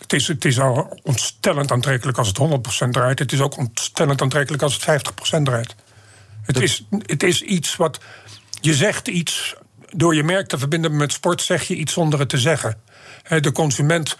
Het 0.00 0.12
is, 0.12 0.28
het 0.28 0.44
is 0.44 0.60
al 0.60 1.00
ontstellend 1.02 1.72
aantrekkelijk 1.72 2.18
als 2.18 2.28
het 2.28 2.38
100% 2.86 2.88
draait. 2.90 3.18
Het 3.18 3.32
is 3.32 3.40
ook 3.40 3.56
ontstellend 3.56 4.22
aantrekkelijk 4.22 4.62
als 4.62 4.80
het 4.80 5.06
50% 5.38 5.42
draait. 5.42 5.74
Het, 6.42 6.60
is, 6.60 6.84
het 7.06 7.22
is 7.22 7.42
iets 7.42 7.76
wat. 7.76 8.00
Je 8.60 8.74
zegt 8.74 9.08
iets. 9.08 9.54
Door 9.94 10.14
je 10.14 10.22
merk 10.22 10.48
te 10.48 10.58
verbinden 10.58 10.96
met 10.96 11.12
sport 11.12 11.42
zeg 11.42 11.62
je 11.62 11.74
iets 11.74 11.92
zonder 11.92 12.18
het 12.18 12.28
te 12.28 12.38
zeggen. 12.38 12.80
De 13.40 13.52
consument 13.52 14.16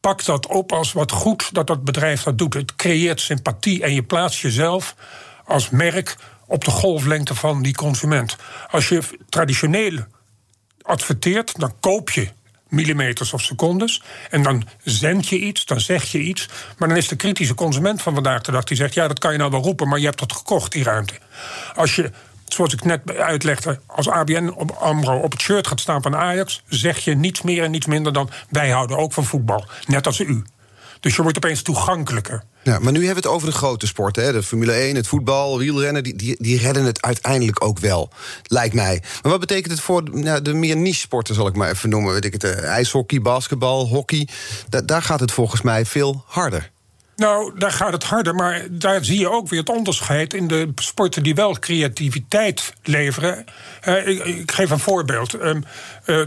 pakt 0.00 0.26
dat 0.26 0.46
op 0.46 0.72
als 0.72 0.92
wat 0.92 1.12
goed 1.12 1.54
dat 1.54 1.66
dat 1.66 1.84
bedrijf 1.84 2.22
dat 2.22 2.38
doet. 2.38 2.54
Het 2.54 2.76
creëert 2.76 3.20
sympathie 3.20 3.82
en 3.82 3.94
je 3.94 4.02
plaatst 4.02 4.40
jezelf 4.40 4.94
als 5.44 5.70
merk 5.70 6.16
op 6.46 6.64
de 6.64 6.70
golflengte 6.70 7.34
van 7.34 7.62
die 7.62 7.74
consument. 7.74 8.36
Als 8.70 8.88
je 8.88 9.02
traditioneel 9.28 10.04
adverteert, 10.84 11.58
dan 11.58 11.72
koop 11.80 12.10
je 12.10 12.28
millimeters 12.68 13.32
of 13.32 13.40
secondes. 13.42 14.02
En 14.30 14.42
dan 14.42 14.64
zend 14.82 15.28
je 15.28 15.38
iets, 15.38 15.64
dan 15.64 15.80
zeg 15.80 16.04
je 16.04 16.18
iets. 16.18 16.48
Maar 16.78 16.88
dan 16.88 16.96
is 16.96 17.08
de 17.08 17.16
kritische 17.16 17.54
consument 17.54 18.02
van 18.02 18.14
vandaag 18.14 18.40
de 18.40 18.52
dag 18.52 18.64
die 18.64 18.76
zegt: 18.76 18.94
ja, 18.94 19.08
dat 19.08 19.18
kan 19.18 19.32
je 19.32 19.38
nou 19.38 19.50
wel 19.50 19.62
roepen, 19.62 19.88
maar 19.88 19.98
je 19.98 20.06
hebt 20.06 20.18
dat 20.18 20.32
gekocht, 20.32 20.72
die 20.72 20.84
ruimte. 20.84 21.14
Als 21.74 21.94
je, 21.94 22.10
zoals 22.44 22.72
ik 22.72 22.84
net 22.84 23.16
uitlegde, 23.16 23.80
als 23.86 24.08
ABN 24.08 24.48
op 24.56 24.70
Amro 24.70 25.18
op 25.18 25.32
het 25.32 25.40
shirt 25.40 25.66
gaat 25.66 25.80
staan 25.80 26.02
van 26.02 26.16
Ajax, 26.16 26.62
zeg 26.68 26.98
je 26.98 27.14
niets 27.14 27.42
meer 27.42 27.62
en 27.62 27.70
niets 27.70 27.86
minder 27.86 28.12
dan: 28.12 28.30
wij 28.48 28.70
houden 28.70 28.96
ook 28.98 29.12
van 29.12 29.24
voetbal, 29.24 29.66
net 29.86 30.06
als 30.06 30.20
u. 30.20 30.44
Dus 31.04 31.16
je 31.16 31.22
wordt 31.22 31.36
opeens 31.36 31.62
toegankelijker. 31.62 32.42
Ja, 32.62 32.78
maar 32.78 32.92
nu 32.92 32.98
hebben 32.98 33.22
we 33.22 33.28
het 33.28 33.36
over 33.36 33.48
de 33.48 33.56
grote 33.56 33.86
sporten. 33.86 34.24
Hè? 34.24 34.32
De 34.32 34.42
Formule 34.42 34.72
1, 34.72 34.96
het 34.96 35.06
voetbal, 35.06 35.58
wielrennen. 35.58 36.02
Die, 36.02 36.16
die, 36.16 36.36
die 36.38 36.58
redden 36.58 36.84
het 36.84 37.02
uiteindelijk 37.02 37.64
ook 37.64 37.78
wel, 37.78 38.10
lijkt 38.42 38.74
mij. 38.74 39.02
Maar 39.22 39.30
wat 39.30 39.40
betekent 39.40 39.72
het 39.72 39.80
voor 39.80 40.02
nou, 40.12 40.42
de 40.42 40.54
meer 40.54 40.76
niche-sporten, 40.76 41.34
zal 41.34 41.46
ik 41.46 41.54
maar 41.54 41.70
even 41.70 41.88
noemen? 41.88 42.12
Weet 42.12 42.24
ik 42.24 42.32
het, 42.32 42.44
uh, 42.44 42.64
ijshockey, 42.64 43.20
basketbal, 43.20 43.88
hockey. 43.88 44.28
daar 44.84 45.02
gaat 45.02 45.20
het 45.20 45.32
volgens 45.32 45.62
mij 45.62 45.86
veel 45.86 46.24
harder. 46.26 46.70
Nou, 47.16 47.58
daar 47.58 47.72
gaat 47.72 47.92
het 47.92 48.04
harder, 48.04 48.34
maar 48.34 48.66
daar 48.70 49.04
zie 49.04 49.18
je 49.18 49.30
ook 49.30 49.48
weer 49.48 49.60
het 49.60 49.68
onderscheid 49.68 50.34
in 50.34 50.48
de 50.48 50.72
sporten 50.74 51.22
die 51.22 51.34
wel 51.34 51.58
creativiteit 51.58 52.72
leveren. 52.82 53.44
Uh, 53.88 54.06
ik, 54.06 54.24
ik, 54.24 54.52
geef 54.52 54.70
een 54.70 54.78
voorbeeld. 54.78 55.34
Uh, 55.34 55.52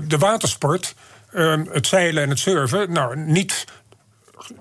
de 0.07 0.17
watersport, 0.17 0.95
ehm, 1.33 1.65
het 1.71 1.87
zeilen 1.87 2.23
en 2.23 2.29
het 2.29 2.39
surfen. 2.39 2.91
Nou, 2.91 3.17
niet 3.17 3.65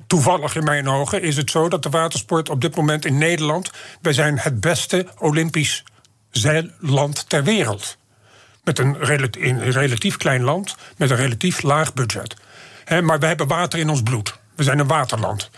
toevallig 0.07 0.57
in 0.57 0.65
mijn 0.65 0.89
ogen 0.89 1.23
is 1.23 1.37
het 1.37 1.51
zo 1.51 1.69
dat 1.69 1.83
de 1.83 1.91
watersport 1.91 2.49
op 2.49 2.61
dit 2.61 2.77
moment 2.77 3.05
in 3.05 3.19
Nederland. 3.19 3.71
Wij 4.01 4.13
zijn 4.13 4.39
het 4.39 4.61
beste 4.61 5.07
Olympisch 5.19 5.85
zeilland 6.31 7.29
ter 7.29 7.45
wereld. 7.45 7.97
Met 8.65 8.79
een 8.79 8.99
relatief, 9.71 10.17
klein 10.17 10.43
land, 10.43 10.77
met 10.97 11.11
een 11.11 11.17
relatief 11.17 11.63
laag 11.63 11.95
budget. 11.95 12.37
maar 13.03 13.19
we 13.19 13.27
hebben 13.27 13.47
water 13.47 13.79
in 13.79 13.91
ons 13.91 14.03
bloed. 14.03 14.39
We 14.55 14.63
zijn 14.63 14.79
een 14.79 14.87
waterland. 14.87 15.51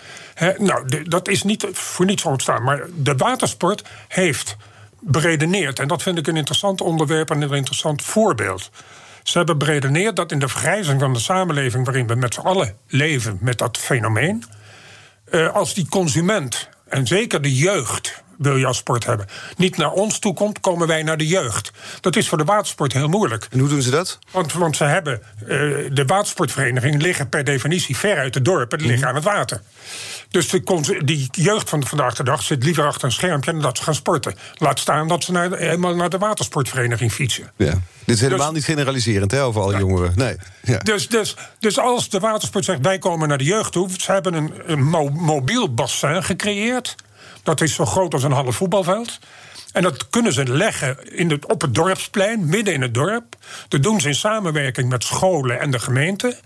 nou, 0.58 1.02
dat 1.04 1.28
is 1.28 1.42
niet 1.42 1.66
voor 1.72 2.06
niets 2.06 2.24
ontstaan. 2.24 2.62
Maar 2.62 2.80
de 2.94 3.16
watersport 3.16 3.82
heeft 4.08 4.56
beredeneerd. 5.00 5.78
En 5.78 5.88
dat 5.88 6.02
vind 6.02 6.18
ik 6.18 6.26
een 6.26 6.36
interessant 6.36 6.80
onderwerp 6.80 7.30
en 7.30 7.42
een 7.42 7.52
interessant 7.52 8.02
voorbeeld. 8.02 8.70
Ze 9.28 9.38
hebben 9.38 9.58
beredeneerd 9.58 10.16
dat 10.16 10.32
in 10.32 10.38
de 10.38 10.48
vergrijzing 10.48 11.00
van 11.00 11.12
de 11.12 11.18
samenleving, 11.18 11.84
waarin 11.84 12.06
we 12.06 12.14
met 12.14 12.34
z'n 12.34 12.40
allen 12.40 12.76
leven 12.86 13.38
met 13.40 13.58
dat 13.58 13.78
fenomeen, 13.78 14.44
uh, 15.30 15.54
als 15.54 15.74
die 15.74 15.88
consument, 15.88 16.68
en 16.88 17.06
zeker 17.06 17.42
de 17.42 17.54
jeugd, 17.54 18.22
wil 18.38 18.56
je 18.56 18.66
als 18.66 18.76
sport 18.76 19.04
hebben, 19.04 19.26
niet 19.56 19.76
naar 19.76 19.92
ons 19.92 20.18
toe 20.18 20.34
komt, 20.34 20.60
komen 20.60 20.86
wij 20.86 21.02
naar 21.02 21.16
de 21.16 21.26
jeugd. 21.26 21.70
Dat 22.00 22.16
is 22.16 22.28
voor 22.28 22.38
de 22.38 22.44
watersport 22.44 22.92
heel 22.92 23.08
moeilijk. 23.08 23.46
En 23.50 23.58
hoe 23.58 23.68
doen 23.68 23.82
ze 23.82 23.90
dat? 23.90 24.18
Want, 24.30 24.52
want 24.52 24.76
ze 24.76 24.84
hebben, 24.84 25.22
uh, 25.42 25.48
de 25.92 26.04
watersportverenigingen 26.06 27.00
liggen 27.00 27.28
per 27.28 27.44
definitie 27.44 27.96
ver 27.96 28.16
uit 28.18 28.32
de 28.32 28.42
dorpen, 28.42 28.78
die 28.78 28.86
liggen 28.86 29.06
mhm. 29.06 29.16
aan 29.16 29.22
het 29.22 29.34
water. 29.34 29.62
Dus 30.30 30.48
de, 30.48 31.04
die 31.04 31.28
jeugd 31.32 31.68
van 31.68 31.86
vandaag 31.86 32.14
de 32.14 32.22
dag 32.22 32.42
zit 32.42 32.64
liever 32.64 32.86
achter 32.86 33.04
een 33.04 33.12
schermpje 33.12 33.52
dan 33.52 33.60
dat 33.60 33.76
ze 33.76 33.82
gaan 33.82 33.94
sporten. 33.94 34.34
Laat 34.54 34.78
staan 34.78 35.08
dat 35.08 35.24
ze 35.24 35.32
naar, 35.32 35.52
helemaal 35.52 35.94
naar 35.94 36.10
de 36.10 36.18
watersportvereniging 36.18 37.12
fietsen. 37.12 37.52
Ja. 37.56 37.80
Dit 38.04 38.14
is 38.16 38.20
helemaal 38.20 38.46
dus- 38.46 38.54
niet 38.54 38.64
generaliserend 38.64 39.30
hè, 39.30 39.42
over 39.42 39.60
alle 39.60 39.78
jongeren. 39.78 40.12
Nee. 40.14 40.36
Ja. 40.62 40.78
Dus, 40.78 41.08
dus, 41.08 41.36
dus 41.58 41.78
als 41.78 42.08
de 42.08 42.18
watersport 42.18 42.64
zegt 42.64 42.80
wij 42.82 42.98
komen 42.98 43.28
naar 43.28 43.38
de 43.38 43.44
jeugd 43.44 43.72
toe, 43.72 43.88
ze 43.96 44.12
hebben 44.12 44.34
een, 44.34 44.52
een 44.66 44.82
mobiel 45.12 45.74
bassin 45.74 46.24
gecreëerd. 46.24 46.94
Dat 47.48 47.60
is 47.60 47.74
zo 47.74 47.84
groot 47.84 48.14
als 48.14 48.22
een 48.22 48.32
half 48.32 48.56
voetbalveld. 48.56 49.18
En 49.72 49.82
dat 49.82 50.08
kunnen 50.08 50.32
ze 50.32 50.48
leggen 50.48 51.16
in 51.16 51.30
het, 51.30 51.46
op 51.46 51.60
het 51.60 51.74
dorpsplein, 51.74 52.46
midden 52.46 52.74
in 52.74 52.82
het 52.82 52.94
dorp. 52.94 53.36
Dat 53.68 53.82
doen 53.82 54.00
ze 54.00 54.08
in 54.08 54.14
samenwerking 54.14 54.88
met 54.88 55.04
scholen 55.04 55.60
en 55.60 55.70
de 55.70 55.78
gemeente. 55.78 56.36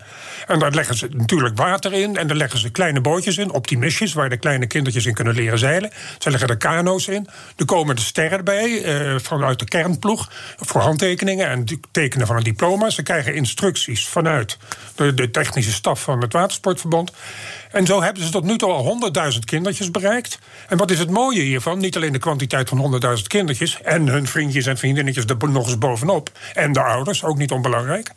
En 0.47 0.59
daar 0.59 0.71
leggen 0.71 0.95
ze 0.95 1.07
natuurlijk 1.11 1.57
water 1.57 1.93
in. 1.93 2.17
En 2.17 2.27
daar 2.27 2.37
leggen 2.37 2.59
ze 2.59 2.69
kleine 2.69 3.01
bootjes 3.01 3.37
in, 3.37 3.51
optimistjes, 3.51 4.13
waar 4.13 4.29
de 4.29 4.37
kleine 4.37 4.67
kindertjes 4.67 5.05
in 5.05 5.13
kunnen 5.13 5.35
leren 5.35 5.59
zeilen. 5.59 5.91
Ze 6.17 6.29
leggen 6.29 6.49
er 6.49 6.57
kano's 6.57 7.07
in. 7.07 7.27
Er 7.55 7.65
komen 7.65 7.95
de 7.95 8.01
sterren 8.01 8.43
bij 8.43 8.69
uh, 8.69 9.19
vanuit 9.19 9.59
de 9.59 9.65
kernploeg 9.65 10.31
voor 10.57 10.81
handtekeningen 10.81 11.47
en 11.47 11.65
tekenen 11.91 12.27
van 12.27 12.35
een 12.35 12.43
diploma. 12.43 12.89
Ze 12.89 13.03
krijgen 13.03 13.35
instructies 13.35 14.07
vanuit 14.07 14.57
de, 14.95 15.13
de 15.13 15.31
technische 15.31 15.71
staf 15.71 16.01
van 16.01 16.21
het 16.21 16.33
Watersportverbond. 16.33 17.11
En 17.73 17.85
zo 17.85 18.01
hebben 18.01 18.23
ze 18.23 18.29
tot 18.29 18.43
nu 18.43 18.57
toe 18.57 18.71
al 18.71 19.11
100.000 19.33 19.39
kindertjes 19.39 19.91
bereikt. 19.91 20.39
En 20.67 20.77
wat 20.77 20.91
is 20.91 20.99
het 20.99 21.09
mooie 21.09 21.41
hiervan? 21.41 21.79
Niet 21.79 21.95
alleen 21.95 22.11
de 22.11 22.19
kwantiteit 22.19 22.69
van 22.69 23.01
100.000 23.17 23.23
kindertjes 23.27 23.81
en 23.81 24.07
hun 24.07 24.27
vriendjes 24.27 24.65
en 24.65 24.77
vriendinnetjes 24.77 25.25
er 25.25 25.49
nog 25.49 25.65
eens 25.65 25.77
bovenop. 25.77 26.29
En 26.53 26.73
de 26.73 26.81
ouders, 26.81 27.23
ook 27.23 27.37
niet 27.37 27.51
onbelangrijk. 27.51 28.11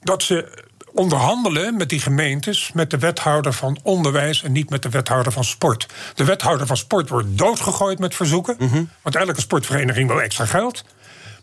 Dat 0.00 0.22
ze 0.22 0.64
onderhandelen 0.92 1.76
met 1.76 1.88
die 1.88 2.00
gemeentes, 2.00 2.70
met 2.74 2.90
de 2.90 2.98
wethouder 2.98 3.52
van 3.52 3.78
onderwijs 3.82 4.42
en 4.42 4.52
niet 4.52 4.70
met 4.70 4.82
de 4.82 4.88
wethouder 4.88 5.32
van 5.32 5.44
sport. 5.44 5.86
De 6.14 6.24
wethouder 6.24 6.66
van 6.66 6.76
sport 6.76 7.08
wordt 7.08 7.38
doodgegooid 7.38 7.98
met 7.98 8.14
verzoeken, 8.14 8.56
mhm. 8.58 8.84
want 9.02 9.16
elke 9.16 9.40
sportvereniging 9.40 10.08
wil 10.08 10.20
extra 10.20 10.44
geld. 10.44 10.84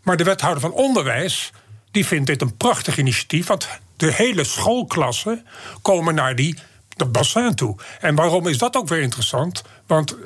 Maar 0.02 0.16
de 0.16 0.24
wethouder 0.24 0.60
van 0.60 0.72
onderwijs, 0.72 1.52
die 1.90 2.06
vindt 2.06 2.26
dit 2.26 2.40
een 2.40 2.56
prachtig 2.56 2.98
initiatief, 2.98 3.46
want 3.46 3.68
de 3.96 4.12
hele 4.12 4.44
schoolklassen 4.44 5.46
komen 5.82 6.14
naar 6.14 6.36
die 6.36 6.58
dat 6.96 7.12
bassin 7.12 7.54
toe. 7.54 7.76
En 8.00 8.14
waarom 8.14 8.46
is 8.46 8.58
dat 8.58 8.76
ook 8.76 8.88
weer 8.88 9.00
interessant? 9.00 9.62
Want 9.86 10.16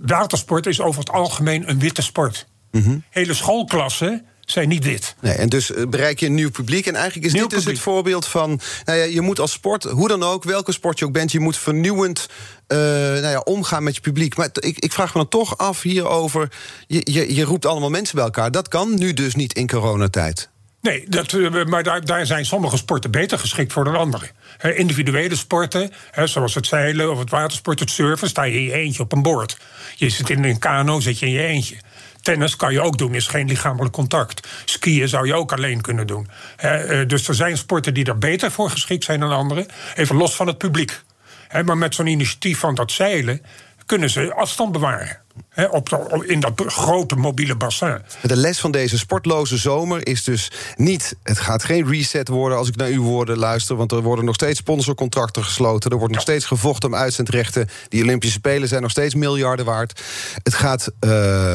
watersport 0.00 0.66
is 0.66 0.80
over 0.80 1.00
het 1.00 1.10
algemeen 1.10 1.70
een 1.70 1.78
witte 1.78 2.02
sport. 2.02 2.46
Hele 3.10 3.34
schoolklassen 3.34 4.26
zijn 4.50 4.68
niet 4.68 4.84
wit. 4.84 5.14
Nee, 5.20 5.32
en 5.32 5.48
dus 5.48 5.72
eh, 5.72 5.86
bereik 5.86 6.20
je 6.20 6.26
een 6.26 6.34
nieuw 6.34 6.50
publiek. 6.50 6.86
En 6.86 6.94
eigenlijk 6.94 7.26
is 7.26 7.32
Nieuw 7.32 7.46
dit 7.46 7.50
dus 7.50 7.64
het 7.64 7.78
voorbeeld 7.78 8.26
van... 8.26 8.60
Nou 8.84 8.98
ja, 8.98 9.04
je 9.04 9.20
moet 9.20 9.40
als 9.40 9.52
sport, 9.52 9.84
hoe 9.84 10.08
dan 10.08 10.22
ook, 10.22 10.44
welke 10.44 10.72
sport 10.72 10.98
je 10.98 11.04
ook 11.04 11.12
bent... 11.12 11.32
je 11.32 11.40
moet 11.40 11.56
vernieuwend 11.56 12.28
eh, 12.66 12.78
nou 12.78 13.26
ja, 13.26 13.40
omgaan 13.40 13.82
met 13.82 13.94
je 13.94 14.00
publiek. 14.00 14.36
Maar 14.36 14.48
ik, 14.52 14.78
ik 14.78 14.92
vraag 14.92 15.14
me 15.14 15.20
dan 15.20 15.28
toch 15.28 15.58
af 15.58 15.82
hierover... 15.82 16.52
Je, 16.86 17.00
je, 17.04 17.34
je 17.34 17.44
roept 17.44 17.66
allemaal 17.66 17.90
mensen 17.90 18.14
bij 18.14 18.24
elkaar. 18.24 18.50
Dat 18.50 18.68
kan 18.68 18.98
nu 18.98 19.12
dus 19.12 19.34
niet 19.34 19.52
in 19.52 19.66
coronatijd. 19.66 20.50
Nee, 20.80 21.04
dat, 21.08 21.32
eh, 21.32 21.64
maar 21.64 21.82
daar, 21.82 22.04
daar 22.04 22.26
zijn 22.26 22.44
sommige 22.44 22.76
sporten 22.76 23.10
beter 23.10 23.38
geschikt 23.38 23.72
voor 23.72 23.84
dan 23.84 23.96
andere. 23.96 24.30
Individuele 24.74 25.36
sporten, 25.36 25.92
zoals 26.24 26.54
het 26.54 26.66
zeilen 26.66 27.10
of 27.10 27.18
het 27.18 27.30
watersport, 27.30 27.80
het 27.80 27.90
surfen, 27.90 28.28
sta 28.28 28.42
je 28.42 28.54
in 28.54 28.62
je 28.62 28.72
eentje 28.72 29.02
op 29.02 29.12
een 29.12 29.22
boord. 29.22 29.58
Je 29.96 30.08
zit 30.08 30.30
in 30.30 30.44
een 30.44 30.58
kano, 30.58 31.00
zit 31.00 31.18
je 31.18 31.26
in 31.26 31.32
je 31.32 31.42
eentje. 31.42 31.76
Tennis 32.22 32.56
kan 32.56 32.72
je 32.72 32.80
ook 32.80 32.98
doen, 32.98 33.14
is 33.14 33.26
geen 33.26 33.46
lichamelijk 33.46 33.94
contact. 33.94 34.48
Skiën 34.64 35.08
zou 35.08 35.26
je 35.26 35.34
ook 35.34 35.52
alleen 35.52 35.80
kunnen 35.80 36.06
doen. 36.06 36.28
Eh, 36.56 37.06
dus 37.06 37.28
er 37.28 37.34
zijn 37.34 37.56
sporten 37.56 37.94
die 37.94 38.04
er 38.04 38.18
beter 38.18 38.50
voor 38.50 38.70
geschikt 38.70 39.04
zijn 39.04 39.20
dan 39.20 39.30
andere. 39.30 39.66
Even 39.94 40.16
los 40.16 40.34
van 40.34 40.46
het 40.46 40.58
publiek. 40.58 41.02
Maar 41.64 41.78
met 41.78 41.94
zo'n 41.94 42.06
initiatief 42.06 42.58
van 42.58 42.74
dat 42.74 42.92
zeilen 42.92 43.42
kunnen 43.86 44.10
ze 44.10 44.34
afstand 44.34 44.72
bewaren. 44.72 45.18
Op- 45.70 46.24
in 46.26 46.40
dat 46.40 46.62
grote 46.66 47.14
mobiele 47.14 47.56
bassin. 47.56 47.98
De 48.22 48.36
les 48.36 48.60
van 48.60 48.70
deze 48.70 48.98
sportloze 48.98 49.56
zomer 49.56 50.06
is 50.06 50.24
dus 50.24 50.50
niet... 50.76 51.16
het 51.22 51.38
gaat 51.38 51.64
geen 51.64 51.88
reset 51.88 52.28
worden 52.28 52.58
als 52.58 52.68
ik 52.68 52.76
naar 52.76 52.88
uw 52.88 53.02
woorden 53.02 53.38
luister... 53.38 53.76
want 53.76 53.92
er 53.92 54.02
worden 54.02 54.24
nog 54.24 54.34
steeds 54.34 54.58
sponsorcontracten 54.58 55.44
gesloten... 55.44 55.90
er 55.90 55.98
wordt 55.98 56.12
nog 56.12 56.22
steeds 56.22 56.44
gevochten 56.44 56.88
om 56.88 56.94
uitzendrechten... 56.94 57.68
die 57.88 58.02
Olympische 58.02 58.38
Spelen 58.38 58.68
zijn 58.68 58.82
nog 58.82 58.90
steeds 58.90 59.14
miljarden 59.14 59.64
waard. 59.64 60.02
Het 60.42 60.54
gaat 60.54 60.90
eh, 61.00 61.54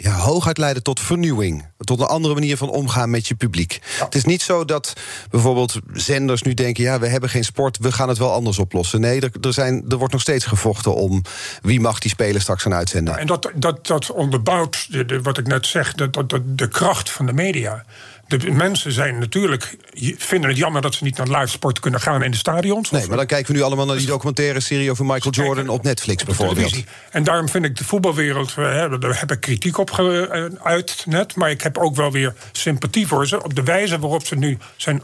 ja, 0.00 0.12
hooguit 0.12 0.58
leiden 0.58 0.82
tot 0.82 1.00
vernieuwing. 1.00 1.66
Tot 1.78 2.00
een 2.00 2.06
andere 2.06 2.34
manier 2.34 2.56
van 2.56 2.70
omgaan 2.70 3.10
met 3.10 3.28
je 3.28 3.34
publiek. 3.34 3.78
Het 3.98 4.14
is 4.14 4.24
niet 4.24 4.42
zo 4.42 4.64
dat 4.64 4.92
bijvoorbeeld 5.30 5.78
zenders 5.92 6.42
nu 6.42 6.54
denken... 6.54 6.84
ja, 6.84 6.98
we 6.98 7.06
hebben 7.08 7.30
geen 7.30 7.44
sport, 7.44 7.78
we 7.78 7.92
gaan 7.92 8.08
het 8.08 8.18
wel 8.18 8.32
anders 8.32 8.58
oplossen. 8.58 9.00
Nee, 9.00 9.20
er, 9.20 9.30
er, 9.40 9.52
zijn, 9.52 9.84
er 9.88 9.96
wordt 9.96 10.12
nog 10.12 10.22
steeds 10.22 10.44
gevochten 10.44 10.94
om... 10.94 11.22
wie 11.62 11.80
mag 11.80 11.98
die 11.98 12.10
spelen 12.10 12.40
straks 12.40 12.62
gaan 12.62 12.74
uitzenden. 12.74 13.18
En 13.18 13.26
dat, 13.26 13.50
dat, 13.54 13.86
dat 13.86 14.10
onderbouwt 14.10 14.86
de, 14.92 15.04
de- 15.04 15.22
wat 15.22 15.38
ik 15.38 15.46
net 15.46 15.66
zeg, 15.66 15.94
dat, 15.94 16.12
dat, 16.12 16.30
dat- 16.30 16.58
de 16.58 16.68
kracht 16.68 17.10
van 17.10 17.26
de 17.26 17.32
media. 17.32 17.84
De 18.28 18.50
mensen 18.50 18.92
zijn 18.92 19.18
natuurlijk, 19.18 19.76
vinden 20.16 20.48
het 20.48 20.58
jammer 20.58 20.82
dat 20.82 20.94
ze 20.94 21.04
niet 21.04 21.16
naar 21.16 21.28
live 21.28 21.46
sport 21.46 21.80
kunnen 21.80 22.00
gaan 22.00 22.22
in 22.22 22.30
de 22.30 22.36
stadions. 22.36 22.90
Nee, 22.90 23.06
maar 23.06 23.16
dan 23.16 23.26
kijken 23.26 23.52
we 23.52 23.58
nu 23.58 23.64
allemaal 23.64 23.86
naar 23.86 23.96
die 23.96 24.06
documentaire 24.06 24.60
serie 24.60 24.90
over 24.90 25.04
Michael 25.04 25.34
Jordan 25.34 25.68
op 25.68 25.82
Netflix 25.82 26.24
bijvoorbeeld. 26.24 26.84
En 27.10 27.24
daarom 27.24 27.48
vind 27.48 27.64
ik 27.64 27.76
de 27.76 27.84
voetbalwereld, 27.84 28.54
eh, 28.56 28.64
hè, 28.72 28.98
daar 28.98 29.20
heb 29.20 29.32
ik 29.32 29.40
kritiek 29.40 29.78
op 29.78 29.90
geuit 29.90 31.02
net. 31.06 31.36
Maar 31.36 31.50
ik 31.50 31.62
heb 31.62 31.78
ook 31.78 31.96
wel 31.96 32.12
weer 32.12 32.34
sympathie 32.52 33.06
voor 33.06 33.26
ze. 33.26 33.42
Op 33.44 33.54
de 33.54 33.62
wijze 33.62 33.98
waarop 33.98 34.26
ze 34.26 34.34
nu 34.34 34.58
zijn 34.76 35.02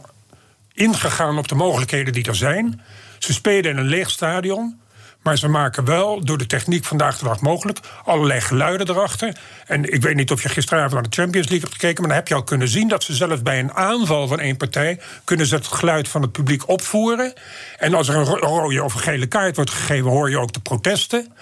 ingegaan 0.73 1.39
op 1.39 1.49
de 1.49 1.55
mogelijkheden 1.55 2.13
die 2.13 2.25
er 2.25 2.37
zijn. 2.37 2.81
Ze 3.19 3.33
spelen 3.33 3.71
in 3.71 3.77
een 3.77 3.87
leeg 3.87 4.11
stadion. 4.11 4.81
Maar 5.25 5.39
ze 5.39 5.49
maken 5.49 5.85
wel 5.85 6.25
door 6.25 6.39
de 6.39 6.47
techniek 6.47 6.85
vandaag 6.85 7.19
de 7.19 7.25
dag 7.25 7.41
mogelijk 7.41 7.79
allerlei 8.05 8.41
geluiden 8.41 8.91
erachter. 8.91 9.37
En 9.67 9.93
ik 9.93 10.03
weet 10.03 10.15
niet 10.15 10.31
of 10.33 10.43
je 10.43 10.49
gisteravond 10.49 10.93
naar 10.93 11.03
de 11.03 11.09
Champions 11.17 11.49
League 11.49 11.69
hebt 11.69 11.81
gekeken, 11.81 12.01
maar 12.01 12.09
dan 12.09 12.19
heb 12.19 12.29
je 12.29 12.35
al 12.35 12.43
kunnen 12.43 12.69
zien 12.69 12.89
dat 12.89 13.03
ze 13.03 13.15
zelfs 13.15 13.43
bij 13.43 13.59
een 13.59 13.73
aanval 13.73 14.29
van 14.29 14.41
één 14.41 14.57
partij 14.57 15.01
kunnen 15.25 15.47
ze 15.47 15.55
het 15.55 15.67
geluid 15.67 16.09
van 16.09 16.23
het 16.23 16.33
publiek 16.33 16.69
opvoeren. 16.69 17.33
En 17.79 17.95
als 17.95 18.09
er 18.09 18.15
een 18.17 18.25
ro- 18.25 18.37
rode 18.39 18.83
of 18.83 18.95
een 18.95 19.01
gele 19.01 19.27
kaart 19.27 19.57
wordt 19.57 19.71
gegeven, 19.71 20.11
hoor 20.11 20.31
je 20.31 20.39
ook 20.39 20.53
de 20.53 20.61
protesten. 20.61 21.33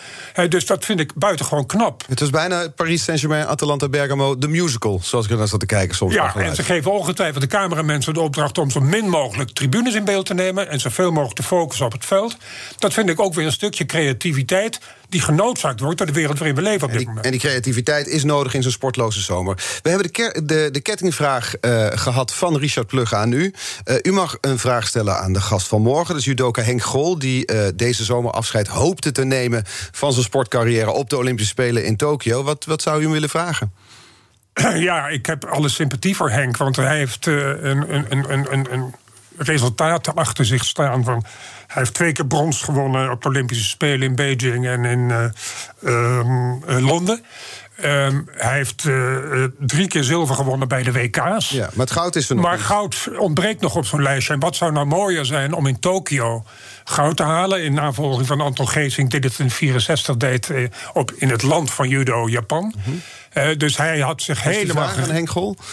Dus 0.49 0.67
dat 0.67 0.85
vind 0.85 1.01
ik 1.01 1.15
buitengewoon 1.15 1.67
knap. 1.67 2.05
Het 2.09 2.21
was 2.21 2.31
bijna 2.31 2.69
Paris 2.69 3.05
Saint-Germain, 3.05 3.47
Atalanta 3.47 3.89
Bergamo, 3.89 4.39
de 4.39 4.49
musical, 4.49 5.01
zoals 5.03 5.25
ik 5.25 5.31
er 5.31 5.37
naar 5.39 5.49
zat 5.49 5.61
te 5.61 5.67
kijken 5.67 5.97
soms. 5.97 6.15
Ja, 6.15 6.35
en 6.37 6.55
ze 6.55 6.63
geven 6.63 6.93
ongetwijfeld 6.93 7.43
de 7.43 7.49
cameramensen 7.49 8.15
de 8.15 8.21
opdracht 8.21 8.59
om 8.59 8.71
zo 8.71 8.81
min 8.81 9.09
mogelijk 9.09 9.51
tribunes 9.51 9.95
in 9.95 10.05
beeld 10.05 10.27
te 10.27 10.35
nemen 10.35 10.69
en 10.69 10.81
zoveel 10.81 11.11
mogelijk 11.11 11.37
te 11.37 11.43
focussen 11.43 11.87
op 11.87 11.93
het 11.93 12.05
veld. 12.05 12.37
Dat 12.79 12.93
vind 12.93 13.09
ik 13.09 13.21
ook 13.21 13.35
weer 13.35 13.47
een 13.47 13.53
stukje 13.75 13.99
creativiteit 13.99 14.81
die 15.09 15.21
genoodzaakt 15.21 15.81
wordt 15.81 15.99
door 15.99 16.07
de 16.07 16.13
wereld 16.13 16.39
waarin 16.39 16.57
we 16.57 16.63
leven 16.63 16.83
op 16.83 16.89
En 16.89 16.89
dit 16.89 16.99
die, 16.99 17.07
moment. 17.07 17.25
en 17.25 17.31
die 17.31 17.41
creativiteit 17.41 18.07
is 18.07 18.25
nodig 18.25 18.55
in 18.55 18.63
zo'n 18.63 18.73
sportloze 18.73 19.21
zomer. 19.21 19.55
We 19.83 19.89
hebben 19.89 20.13
de, 20.13 20.43
de, 20.45 20.69
de 20.73 20.81
kettingvraag 20.81 21.55
eh, 21.55 21.87
gehad 21.91 22.35
van 22.35 22.57
Richard 22.59 22.87
Plugge 22.87 23.17
aan 23.17 23.33
u. 23.33 23.55
Eh, 23.85 23.97
u 24.03 24.13
mag 24.13 24.39
een 24.41 24.59
vraag 24.59 24.87
stellen 24.87 25.19
aan 25.19 25.33
de 25.33 25.41
gast 25.41 25.69
van 25.69 25.83
morgen. 25.83 26.17
Is 26.17 26.25
judoka 26.25 26.63
Henk 26.63 26.83
Grol, 26.83 27.19
die 27.19 27.47
eh, 27.47 27.69
deze 27.75 28.05
zomer 28.05 28.31
afscheid 28.31 28.67
hoopte 28.67 29.13
te 29.13 29.25
nemen... 29.25 29.63
van 29.91 30.13
zijn 30.13 30.25
sportcarrière 30.25 30.91
op 30.91 31.11
de 31.11 31.17
Olympische 31.17 31.51
Spelen 31.51 31.85
in 31.85 31.97
Tokio. 31.97 32.43
Wat, 32.43 32.65
wat 32.65 32.83
zou 32.83 32.99
u 32.99 33.03
hem 33.03 33.13
willen 33.13 33.29
vragen? 33.29 33.73
Ja, 34.89 35.09
ik 35.09 35.27
heb 35.27 35.45
alle 35.45 35.69
sympathie 35.69 36.17
voor 36.17 36.31
Henk, 36.31 36.57
want 36.57 36.77
hij 36.77 36.97
heeft 36.97 37.27
een, 37.27 37.95
een, 37.95 38.33
een, 38.53 38.73
een, 38.73 38.95
resultaat 39.37 40.15
achter 40.15 40.45
zich 40.45 40.65
staan. 40.65 41.05
Van, 41.05 41.25
hij 41.67 41.83
heeft 41.83 41.95
twee 41.95 42.13
keer 42.13 42.27
brons 42.27 42.63
gewonnen 42.63 43.11
op 43.11 43.23
de 43.23 43.29
Olympische 43.29 43.65
Spelen 43.65 44.09
in 44.09 44.15
Beijing 44.15 44.67
en 44.67 44.85
in 44.85 45.11
eh, 45.11 45.25
ehm, 45.83 46.53
eh, 46.67 46.87
Londen. 46.87 47.23
Ehm, 47.77 48.21
hij 48.31 48.57
heeft 48.57 48.85
eh, 48.85 49.45
drie 49.59 49.89
keer 49.89 50.05
zilver 50.05 50.35
gewonnen 50.35 50.69
bij 50.69 50.83
de 50.83 50.93
WK's. 50.93 51.49
Ja, 51.49 51.69
maar 51.75 51.87
het 51.87 51.91
goud 51.91 52.17
is 52.17 52.29
er 52.29 52.35
nog 52.35 52.45
Maar 52.45 52.57
niet. 52.57 52.65
goud 52.65 53.09
ontbreekt 53.19 53.61
nog 53.61 53.77
op 53.77 53.87
zo'n 53.87 54.03
lijstje. 54.03 54.33
En 54.33 54.41
wat 54.41 54.57
zou 54.57 54.73
nou 54.73 54.87
mooier 54.87 55.25
zijn 55.25 55.53
om 55.53 55.67
in 55.67 55.79
Tokio 55.81 56.45
goud 56.85 57.17
te 57.17 57.23
halen... 57.23 57.65
in 57.65 57.75
navolging 57.75 58.27
van 58.27 58.41
Anton 58.41 58.69
Geesing, 58.69 59.11
die 59.11 59.21
dit 59.21 59.39
in 59.39 59.51
64 59.51 60.17
deed... 60.17 60.51
op, 60.93 61.13
in 61.17 61.29
het 61.29 61.43
land 61.43 61.71
van 61.71 61.89
judo, 61.89 62.29
Japan. 62.29 62.75
Eh, 62.85 62.93
dus 63.57 63.77
hij 63.77 64.01
had 64.01 64.23
zich. 64.23 64.47
Is 64.47 64.57
helemaal... 64.57 64.89
aan 64.89 64.95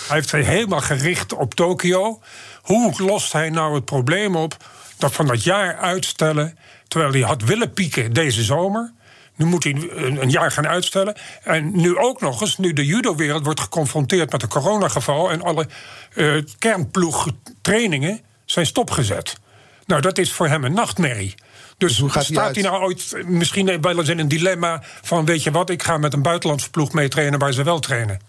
hij 0.07 0.15
heeft 0.15 0.29
zich 0.29 0.45
helemaal 0.45 0.81
gericht 0.81 1.33
op 1.33 1.55
Tokio. 1.55 2.21
Hoe 2.61 2.93
lost 2.97 3.33
hij 3.33 3.49
nou 3.49 3.75
het 3.75 3.85
probleem 3.85 4.35
op 4.35 4.57
dat 4.97 5.13
van 5.13 5.27
dat 5.27 5.43
jaar 5.43 5.77
uitstellen... 5.77 6.57
terwijl 6.87 7.11
hij 7.11 7.21
had 7.21 7.43
willen 7.43 7.73
pieken 7.73 8.13
deze 8.13 8.43
zomer... 8.43 8.93
Nu 9.35 9.45
moet 9.45 9.63
hij 9.63 9.73
een 9.73 10.21
een 10.21 10.29
jaar 10.29 10.51
gaan 10.51 10.67
uitstellen. 10.67 11.15
En 11.43 11.81
nu 11.81 11.97
ook 11.97 12.21
nog 12.21 12.41
eens, 12.41 12.57
nu 12.57 12.73
de 12.73 12.85
judo-wereld 12.85 13.43
wordt 13.43 13.59
geconfronteerd 13.59 14.31
met 14.31 14.41
een 14.41 14.49
coronageval... 14.49 15.31
en 15.31 15.41
alle 15.41 15.67
eh 16.13 16.35
kernploegtrainingen 16.59 18.21
zijn 18.45 18.65
stopgezet. 18.65 19.37
Nou, 19.85 20.01
dat 20.01 20.17
is 20.17 20.31
voor 20.31 20.47
hem 20.47 20.63
een 20.63 20.73
nachtmerrie. 20.73 21.35
Dus, 21.79 21.99
hoe 21.99 22.09
gaat 22.09 22.27
hij 22.27 22.35
staat 22.35 22.55
hij 22.55 22.63
nou 22.63 22.83
ooit 22.83 23.13
misschien 23.25 23.81
wel 23.81 23.99
eens 23.99 24.09
in 24.09 24.19
een 24.19 24.27
dilemma 24.27 24.83
van... 25.01 25.25
weet 25.25 25.43
je 25.43 25.51
wat, 25.51 25.69
ik 25.69 25.83
ga 25.83 25.97
met 25.97 26.13
een 26.13 26.21
buitenlandse 26.21 26.69
ploeg 26.69 26.93
mee 26.93 27.07
trainen 27.07 27.39
waar 27.39 27.53
ze 27.53 27.63
wel 27.63 27.79
trainen? 27.79 28.19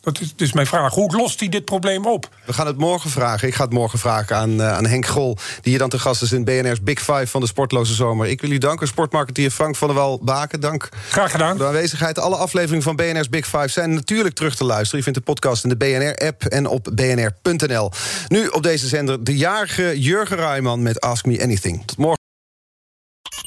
Dat 0.00 0.20
is 0.20 0.32
dus 0.36 0.52
mijn 0.52 0.66
vraag. 0.66 0.94
Hoe 0.94 1.16
lost 1.16 1.40
hij 1.40 1.48
dit 1.48 1.64
probleem 1.64 2.06
op? 2.06 2.28
We 2.44 2.52
gaan 2.52 2.66
het 2.66 2.76
morgen 2.76 3.10
vragen. 3.10 3.48
Ik 3.48 3.54
ga 3.54 3.64
het 3.64 3.72
morgen 3.72 3.98
vragen 3.98 4.36
aan, 4.36 4.60
eh, 4.60 4.72
aan 4.72 4.86
Henk 4.86 5.06
Grol... 5.06 5.34
die 5.34 5.60
hier 5.62 5.78
dan 5.78 5.88
te 5.88 5.98
gast 5.98 6.22
is 6.22 6.32
in 6.32 6.44
BNR's 6.44 6.82
Big 6.82 6.98
Five 6.98 7.26
van 7.26 7.40
de 7.40 7.46
sportloze 7.46 7.94
zomer. 7.94 8.26
Ik 8.26 8.40
wil 8.40 8.50
u 8.50 8.58
danken, 8.58 8.86
sportmarketeer 8.86 9.50
Frank 9.50 9.76
van 9.76 9.88
der 9.88 9.96
Wal 9.96 10.20
Baken. 10.22 10.60
Dank 10.60 10.88
Graag 11.08 11.30
gedaan. 11.30 11.50
voor 11.50 11.58
de 11.58 11.64
aanwezigheid. 11.64 12.18
Alle 12.18 12.36
afleveringen 12.36 12.82
van 12.82 12.96
BNR's 12.96 13.28
Big 13.28 13.46
Five 13.46 13.68
zijn 13.68 13.94
natuurlijk 13.94 14.34
terug 14.34 14.54
te 14.54 14.64
luisteren. 14.64 14.98
Je 14.98 15.04
vindt 15.04 15.18
de 15.18 15.32
podcast 15.32 15.62
in 15.64 15.68
de 15.68 15.76
BNR-app 15.76 16.44
en 16.44 16.66
op 16.66 16.88
bnr.nl. 16.94 17.90
Nu 18.28 18.46
op 18.46 18.62
deze 18.62 18.88
zender 18.88 19.24
de 19.24 19.36
jarige 19.36 20.00
Jurgen 20.00 20.36
Rijman 20.36 20.82
met 20.82 21.00
Ask 21.00 21.26
Me 21.26 21.42
Anything. 21.42 21.82
Tot 21.86 21.96
morgen. 21.96 22.25